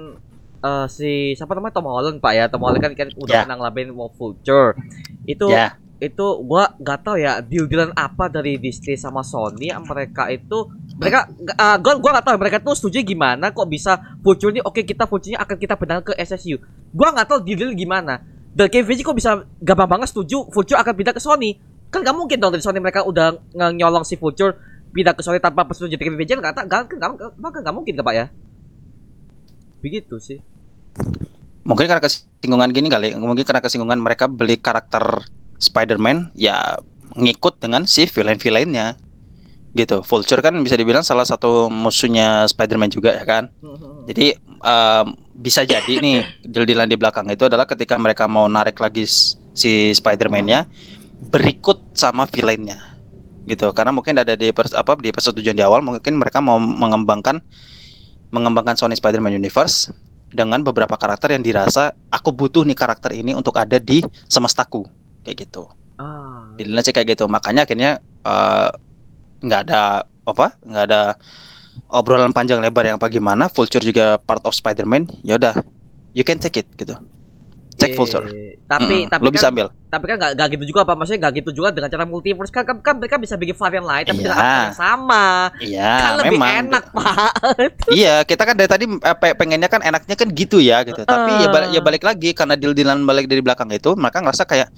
[0.62, 1.76] eh, si siapa namanya?
[1.76, 2.46] Tom Holland pak ya.
[2.48, 3.42] Tom Holland kan, kan udah Ya.
[3.44, 4.78] pernah ngelabain Wolf Vulture.
[5.26, 10.34] Itu ya itu gua nggak tahu ya deal dealan apa dari Disney sama Sony mereka
[10.34, 10.66] itu
[10.98, 15.06] mereka uh, gua gua nggak tahu mereka tuh setuju gimana kok bisa ini oke kita
[15.06, 16.58] Vulture akan kita pindah ke SSU
[16.90, 20.94] gua nggak tahu deal deal gimana dan Feige kok bisa gampang banget setuju Vulture akan
[20.96, 21.56] pindah ke Sony.
[21.88, 24.60] Kan nggak mungkin dong dari Sony mereka udah nyolong si Vulture
[24.92, 28.04] pindah ke Sony tanpa persetujuan Kevin Feige kan nggak nggak kan nggak nggak mungkin kan
[28.04, 28.26] pak ya?
[29.80, 30.40] Begitu sih.
[31.64, 35.24] Mungkin karena kesinggungan gini kali mungkin karena kesinggungan mereka beli karakter
[35.62, 36.82] Spider-Man ya
[37.16, 38.98] ngikut dengan si villain-villainnya.
[39.72, 40.04] Gitu.
[40.04, 43.48] Vulture kan bisa dibilang salah satu musuhnya Spider-Man juga ya kan?
[44.10, 49.08] Jadi em, bisa jadi nih deal-dealan di belakang itu adalah ketika mereka mau narik lagi
[49.56, 50.68] si Spider-Man-nya
[51.32, 53.00] berikut sama villainnya.
[53.48, 53.72] Gitu.
[53.72, 57.40] Karena mungkin ada di pers- apa di persetujuan di awal mungkin mereka mau mengembangkan
[58.32, 59.92] mengembangkan Sony Spider-Man Universe
[60.32, 64.00] dengan beberapa karakter yang dirasa aku butuh nih karakter ini untuk ada di
[64.32, 64.88] semestaku
[65.22, 65.70] kayak gitu.
[65.96, 67.26] ah Dilihat sih kayak gitu.
[67.26, 67.92] Makanya akhirnya
[68.22, 68.70] eh,
[69.42, 69.82] nggak ada
[70.22, 70.58] apa?
[70.62, 71.02] nggak ada
[71.88, 73.48] obrolan panjang lebar yang apa gimana.
[73.48, 75.10] Vulture juga part of Spider-Man.
[75.22, 75.56] Ya udah,
[76.12, 76.96] you can take it gitu.
[77.74, 78.28] Cek Eh, Vulture.
[78.68, 79.68] tapi Mm-mm, tapi lo kan, bisa ambil.
[79.90, 82.80] tapi kan nggak gitu juga apa maksudnya nggak gitu juga dengan cara multiverse kan kan,
[82.80, 84.44] kan mereka bisa bikin varian lain tapi dengan Iya.
[84.48, 85.26] aktor yang sama
[85.60, 86.52] Iya, kan lebih memang.
[86.64, 87.32] enak pak
[88.00, 91.04] iya, kita kan dari tadi eh, pe- pengennya kan enaknya kan gitu ya gitu.
[91.04, 94.72] Tapi ya, balik, ya balik lagi karena deal-dealan balik dari belakang itu, mereka ngerasa kayak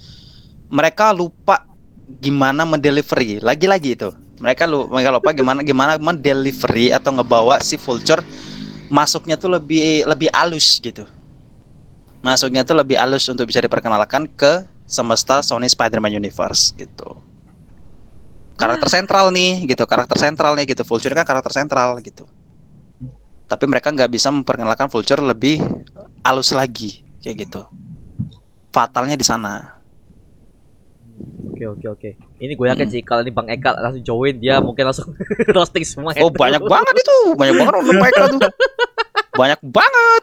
[0.68, 1.64] mereka lupa
[2.20, 3.40] gimana mendelivery.
[3.40, 4.10] Lagi-lagi itu.
[4.42, 8.20] Mereka lu mereka lupa gimana gimana mendelivery atau ngebawa si Vulture
[8.92, 11.06] masuknya tuh lebih lebih halus gitu.
[12.20, 17.20] Masuknya tuh lebih halus untuk bisa diperkenalkan ke semesta Sony Spider-Man Universe gitu.
[18.54, 22.24] karakter sentral nih gitu karakter sentral nih gitu Vulture kan karakter sentral gitu
[23.50, 25.60] tapi mereka nggak bisa memperkenalkan Vulture lebih
[26.22, 27.66] halus lagi kayak gitu
[28.70, 29.78] fatalnya di sana
[31.54, 32.10] Oke oke oke.
[32.42, 35.14] Ini gue yakin sih kalau ini Bang Eka langsung join dia mungkin langsung
[35.54, 36.10] roasting semua.
[36.18, 38.50] oh banyak banget itu banyak banget orang mereka tuh
[39.34, 40.22] banyak banget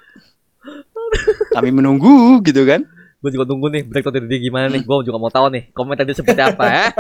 [1.56, 2.84] kami menunggu gitu kan
[3.22, 4.82] Gue juga tunggu nih breakdown dari dia gimana nih.
[4.82, 6.86] Gue juga mau tahu nih komentar dia seperti apa ya.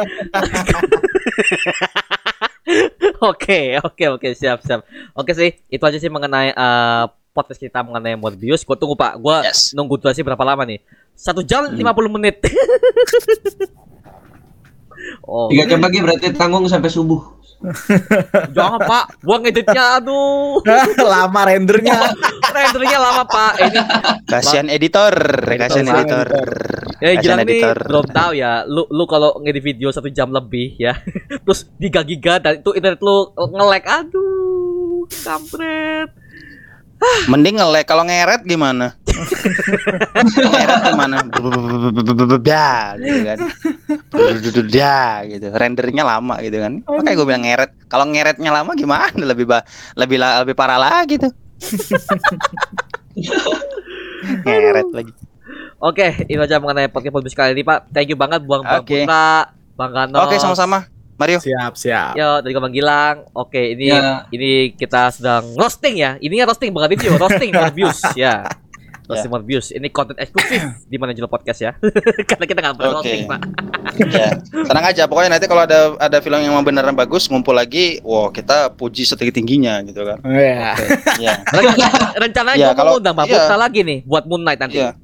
[3.22, 4.81] Oke oke oke siap siap.
[5.13, 8.62] Oke sih itu aja sih mengenai eh, podcast kita mengenai Morbius.
[8.62, 9.16] Gue tunggu pak.
[9.18, 9.72] Gue Yes.
[9.72, 10.80] nunggu durasi berapa lama nih?
[11.12, 11.80] Satu jam 50
[12.12, 12.40] menit.
[15.26, 17.41] oh Tiga jam lagi berarti tanggung sampai subuh.
[18.58, 19.22] jangan pak.
[19.22, 20.66] Gua ngeditnya aduh.
[21.14, 22.10] Lama rendernya.
[22.41, 23.53] Rendernya lama pak.
[23.62, 23.80] Ini
[24.26, 25.14] kasihan editor
[25.45, 26.28] kasihan Editor,
[26.98, 27.78] Ya Kasihan Gilang nih editor.
[27.86, 28.66] belum tahu ya.
[28.66, 30.98] Lu lu kalau ngedit video satu jam lebih ya,
[31.45, 33.84] terus 3 giga dan itu internet lu nge-lag.
[33.86, 36.10] Aduh, kampret.
[37.28, 38.94] Mending ngelek kalau ngeret gimana
[40.23, 41.15] ngeret gimana
[42.41, 43.40] ya gitu kan
[44.69, 49.45] ya gitu rendernya lama gitu kan makanya gue bilang ngeret kalau ngeretnya lama gimana lebih
[49.49, 49.65] ba-
[49.98, 51.32] lebih la- lebih parah lagi tuh
[54.45, 55.14] ngeret lagi
[55.82, 57.90] Oke, itu aja mengenai podcast podcast kali ini, Pak.
[57.90, 58.86] Thank you banget buang Bang.
[58.86, 60.86] Putra, Bang oke sama-sama
[61.22, 62.14] Mario Siap, siap.
[62.14, 63.30] Yo, dari Bang Gilang.
[63.31, 64.26] Oke, ini Ya.
[64.27, 66.18] ini kita sedang roasting ya.
[66.18, 68.41] Ininya roasting bukan review, roasting Morbius ya.
[69.03, 69.69] Roasting Morbius.
[69.69, 71.72] Ini konten eksklusif di mana Jelo Podcast ya.
[72.30, 73.06] Karena kita nggak pernah Oke.
[73.06, 73.39] roasting, Pak.
[73.91, 77.99] ya tenang aja pokoknya nanti kalau ada ada film yang mau beneran bagus ngumpul lagi
[78.02, 80.77] wow kita puji setinggi tingginya gitu kan Iya.
[81.27, 81.76] ya Ren-
[82.15, 83.35] Rencananya Ya, gua kalau- mau undang iya.
[83.35, 84.80] Putra lagi nih buat Moon Knight nanti.
[84.80, 84.95] Iya.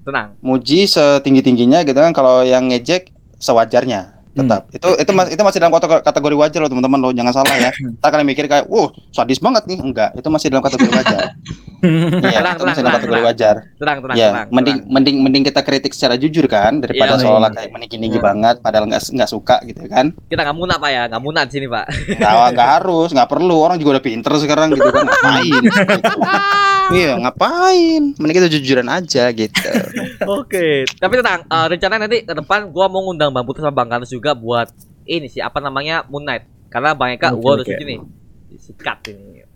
[0.00, 0.32] Tenang.
[0.40, 5.58] muji setinggi tingginya gitu kan kalau yang ngejek sewajarnya tetap itu itu masih itu masih
[5.58, 9.38] dalam kategori, wajar loh teman-teman loh jangan salah ya tak kalian mikir kayak wow sadis
[9.38, 11.18] banget nih enggak itu masih dalam kategori wajar
[11.80, 13.28] iya Tenang, itu tenang, masih dalam kategori tenang.
[13.32, 14.46] wajar Tenang, tenang, ya tenang.
[14.52, 14.92] mending tenang.
[14.92, 17.56] mending mending kita kritik secara jujur kan daripada Iya, seolah iya.
[17.56, 21.22] kayak meninggi-ninggi banget padahal nggak nggak suka gitu kan Kita nggak muna Pak ya, nggak
[21.22, 21.84] muna di sini Pak.
[22.20, 25.78] nggak nggak harus nggak perlu orang juga udah pinter sekarang gitu kan ngapain gitu.
[26.94, 29.68] iya ngapain mending kita jujuran aja gitu
[30.28, 33.88] Oke, tapi tenang, eh, rencana nanti ke depan gua mau ngundang Bang Putra sama Bang
[33.88, 34.68] Ganus juga buat
[35.08, 36.44] ini sih apa namanya Moon Knight.
[36.68, 37.98] Karena Bang Eka gua setuju nih.
[38.60, 39.48] Sikat ini.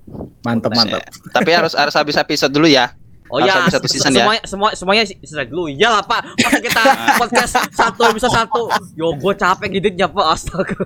[0.45, 1.01] Mantap, mantap.
[1.33, 2.93] tapi harus harus habis episode dulu ya
[3.33, 4.21] Oh ya, habis satu season ya?
[4.21, 5.73] semuanya semua semuanya selesai dulu.
[5.73, 6.83] Iyalah Pak, masa kita
[7.21, 8.69] podcast satu bisa satu.
[8.93, 10.77] Yo, gua capek ngeditnya Pak, astaga.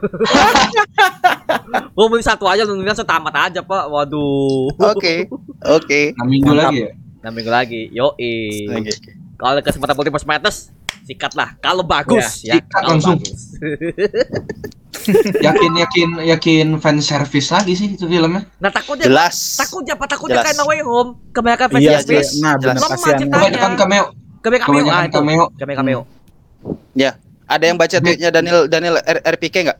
[1.98, 3.84] gua beli satu aja, nungguin setamat aja Pak.
[3.90, 4.70] Waduh.
[4.70, 5.26] Oke,
[5.66, 6.00] oke.
[6.14, 6.70] Enam minggu Mantap.
[6.70, 6.90] lagi ya.
[7.26, 7.82] Enam minggu lagi.
[7.90, 8.92] Yo, Oke.
[9.38, 10.70] Kalau ada kesempatan multiverse matters,
[11.06, 11.58] sikat lah.
[11.58, 12.58] Kalau bagus, ya.
[12.58, 13.18] sikat Kalau langsung.
[13.18, 13.40] bagus.
[15.46, 18.44] Yakin yakin yakin fan service lagi sih itu filmnya.
[18.58, 19.56] Nah takutnya Jelas.
[19.56, 20.46] takutnya apa takutnya Jelas.
[20.46, 22.40] kayak No Way Home kebanyakan fan Iya, service sih.
[22.40, 23.18] Nah, benar kasihan.
[23.20, 24.04] Kebanyakan cameo.
[24.38, 25.44] kebanyakan cameo Kebanyakan itu cameo.
[25.56, 26.00] kebanyakan cameo
[27.48, 29.78] Ada yang baca tweetnya Daniel Daniel R- RPK enggak?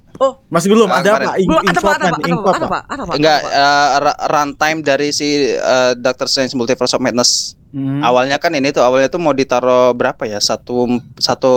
[0.48, 1.36] Masih belum Ah, ada apa?
[1.36, 3.88] In, Belum, ada pak ada pak Enggak, eh,
[4.26, 7.54] runtime dari si eh, Doctor Strange Multiverse of Madness.
[7.68, 8.00] Hmm.
[8.00, 10.40] Awalnya kan ini tuh awalnya tuh mau ditaruh berapa ya?
[10.40, 10.88] Satu
[11.20, 11.54] satu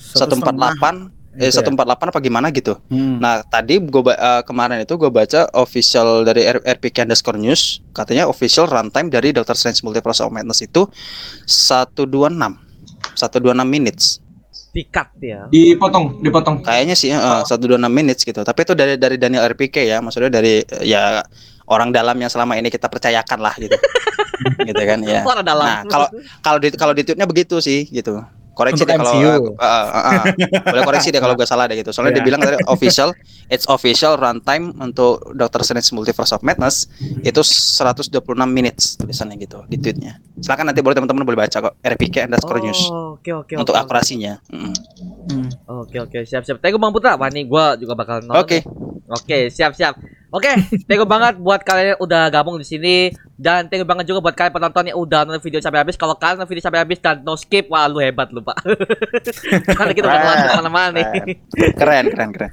[0.00, 1.54] satu empat delapan eh Gitu ya.
[1.56, 2.78] satu empat delapan apa gimana gitu.
[2.86, 3.18] Hmm.
[3.18, 8.24] Nah tadi gua eh, kemarin itu gue baca official dari R- RPK underscore news katanya
[8.24, 10.86] official runtime dari Doctor Strange Multiverse of Madness itu
[11.44, 12.06] 126
[13.14, 13.20] 126
[13.64, 14.18] minutes.
[14.70, 15.46] Dikat ya?
[15.46, 16.56] Dipotong, dipotong.
[16.60, 17.50] kayaknya sih eh, 126
[17.88, 18.40] minutes gitu.
[18.40, 21.22] Tapi itu dari dari Daniel RPK ya maksudnya dari eh, ya
[21.64, 23.74] orang dalam yang selama ini kita percayakan lah gitu.
[24.60, 25.22] Gitu kan ya.
[25.22, 25.62] Orang dalam.
[25.62, 26.08] Nah kalau
[26.42, 28.18] kalau di kalau di tweetnya begitu sih gitu
[28.54, 30.34] koreksi Untuk deh kalau eh, eh, eh, eh.
[30.62, 32.28] boleh koreksi deh kalau gue salah deh gitu soalnya dia Iya.
[32.30, 33.10] bilang tadi official
[33.46, 36.86] it's official runtime untuk Doctor Strange Multiverse of Madness
[37.20, 38.14] itu 126
[38.46, 42.80] minutes tulisannya gitu di tweetnya silakan nanti boleh teman-teman boleh baca kok RPK underscore news
[42.86, 43.82] Oh, oke oke untuk oke.
[43.82, 44.74] akurasinya Mm.
[45.24, 45.48] Hmm.
[45.82, 46.60] Oke oke siap siap.
[46.60, 47.16] Thank you Bang Putra.
[47.16, 48.38] Wah nih gua juga bakal nonton.
[48.38, 48.60] Oke.
[49.08, 49.96] Oke siap siap.
[50.34, 50.50] Oke,
[50.90, 54.18] thank you banget buat kalian yang udah gabung di sini dan thank you banget juga
[54.18, 55.94] buat kalian penonton yang udah nonton video sampai habis.
[55.94, 58.58] Kalau kalian nonton video sampai habis dan no skip, wah lu hebat lu pak.
[59.78, 61.38] Karena kita udah ke mana-mana nih.
[61.78, 62.50] keren keren keren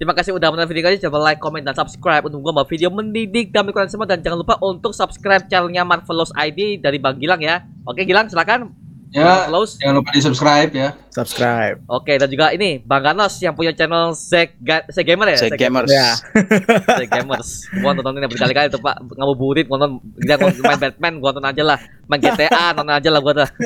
[0.00, 0.96] Terima kasih udah menonton video kali.
[1.04, 4.40] Coba like, comment, dan subscribe untuk gua buat video mendidik dan kalian semua dan jangan
[4.40, 7.60] lupa untuk subscribe channelnya Marvelous ID dari Bang Gilang ya.
[7.84, 8.87] Oke Gilang silakan.
[9.08, 9.76] Ya, Marvelous.
[9.76, 10.88] jangan lupa di-subscribe ya.
[11.08, 11.80] Subscribe.
[11.86, 15.38] Oke dan juga ini Bang Ganos yang punya channel Zeg Ga- Zeg Gamer ya.
[15.38, 16.12] Saya gamers Ya.
[17.00, 17.48] Zeg Gamers.
[17.74, 19.00] Gua nontonin berkali-kali tuh Pak.
[19.10, 21.78] Ngabuburit nonton dia main Batman, gua nonton aja lah.
[22.04, 23.48] Main GTA nonton aja lah gua tuh.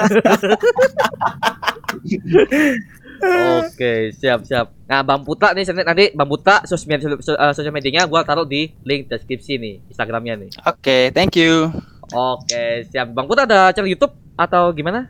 [3.62, 4.74] Oke, siap siap.
[4.84, 7.06] Nah, Bang Putra nih nanti- nanti Bang Putra sosial media
[7.52, 10.50] sosial medianya gua taruh di link deskripsi nih Instagramnya nih.
[10.64, 11.70] Oke, thank you.
[12.10, 13.10] Oke, siap.
[13.10, 15.06] Bang Putra ada channel YouTube atau gimana?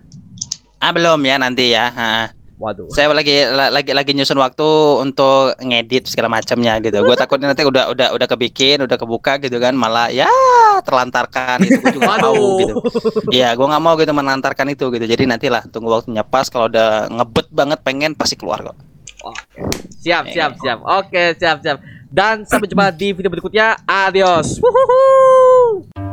[0.82, 1.94] Ah belum ya nanti ya.
[1.94, 2.34] Ha.
[2.58, 2.90] Waduh.
[2.90, 4.66] Saya lagi la- lagi lagi nyusun waktu
[4.98, 6.98] untuk ngedit segala macamnya gitu.
[7.02, 10.30] Gue takutnya nanti udah udah udah kebikin, udah kebuka gitu kan, malah ya
[10.82, 12.74] terlantarkan itu gue juga mau gitu.
[13.34, 15.06] Iya, gue nggak mau gitu menantarkan itu gitu.
[15.06, 18.78] Jadi nantilah tunggu waktunya pas kalau udah ngebet banget pengen pasti keluar kok.
[20.02, 20.78] Siap, siap, siap.
[20.82, 21.78] Oke, siap, siap.
[22.10, 23.78] Dan sampai jumpa di video berikutnya.
[23.86, 24.58] Adios.
[24.58, 26.11] Wuhuhu.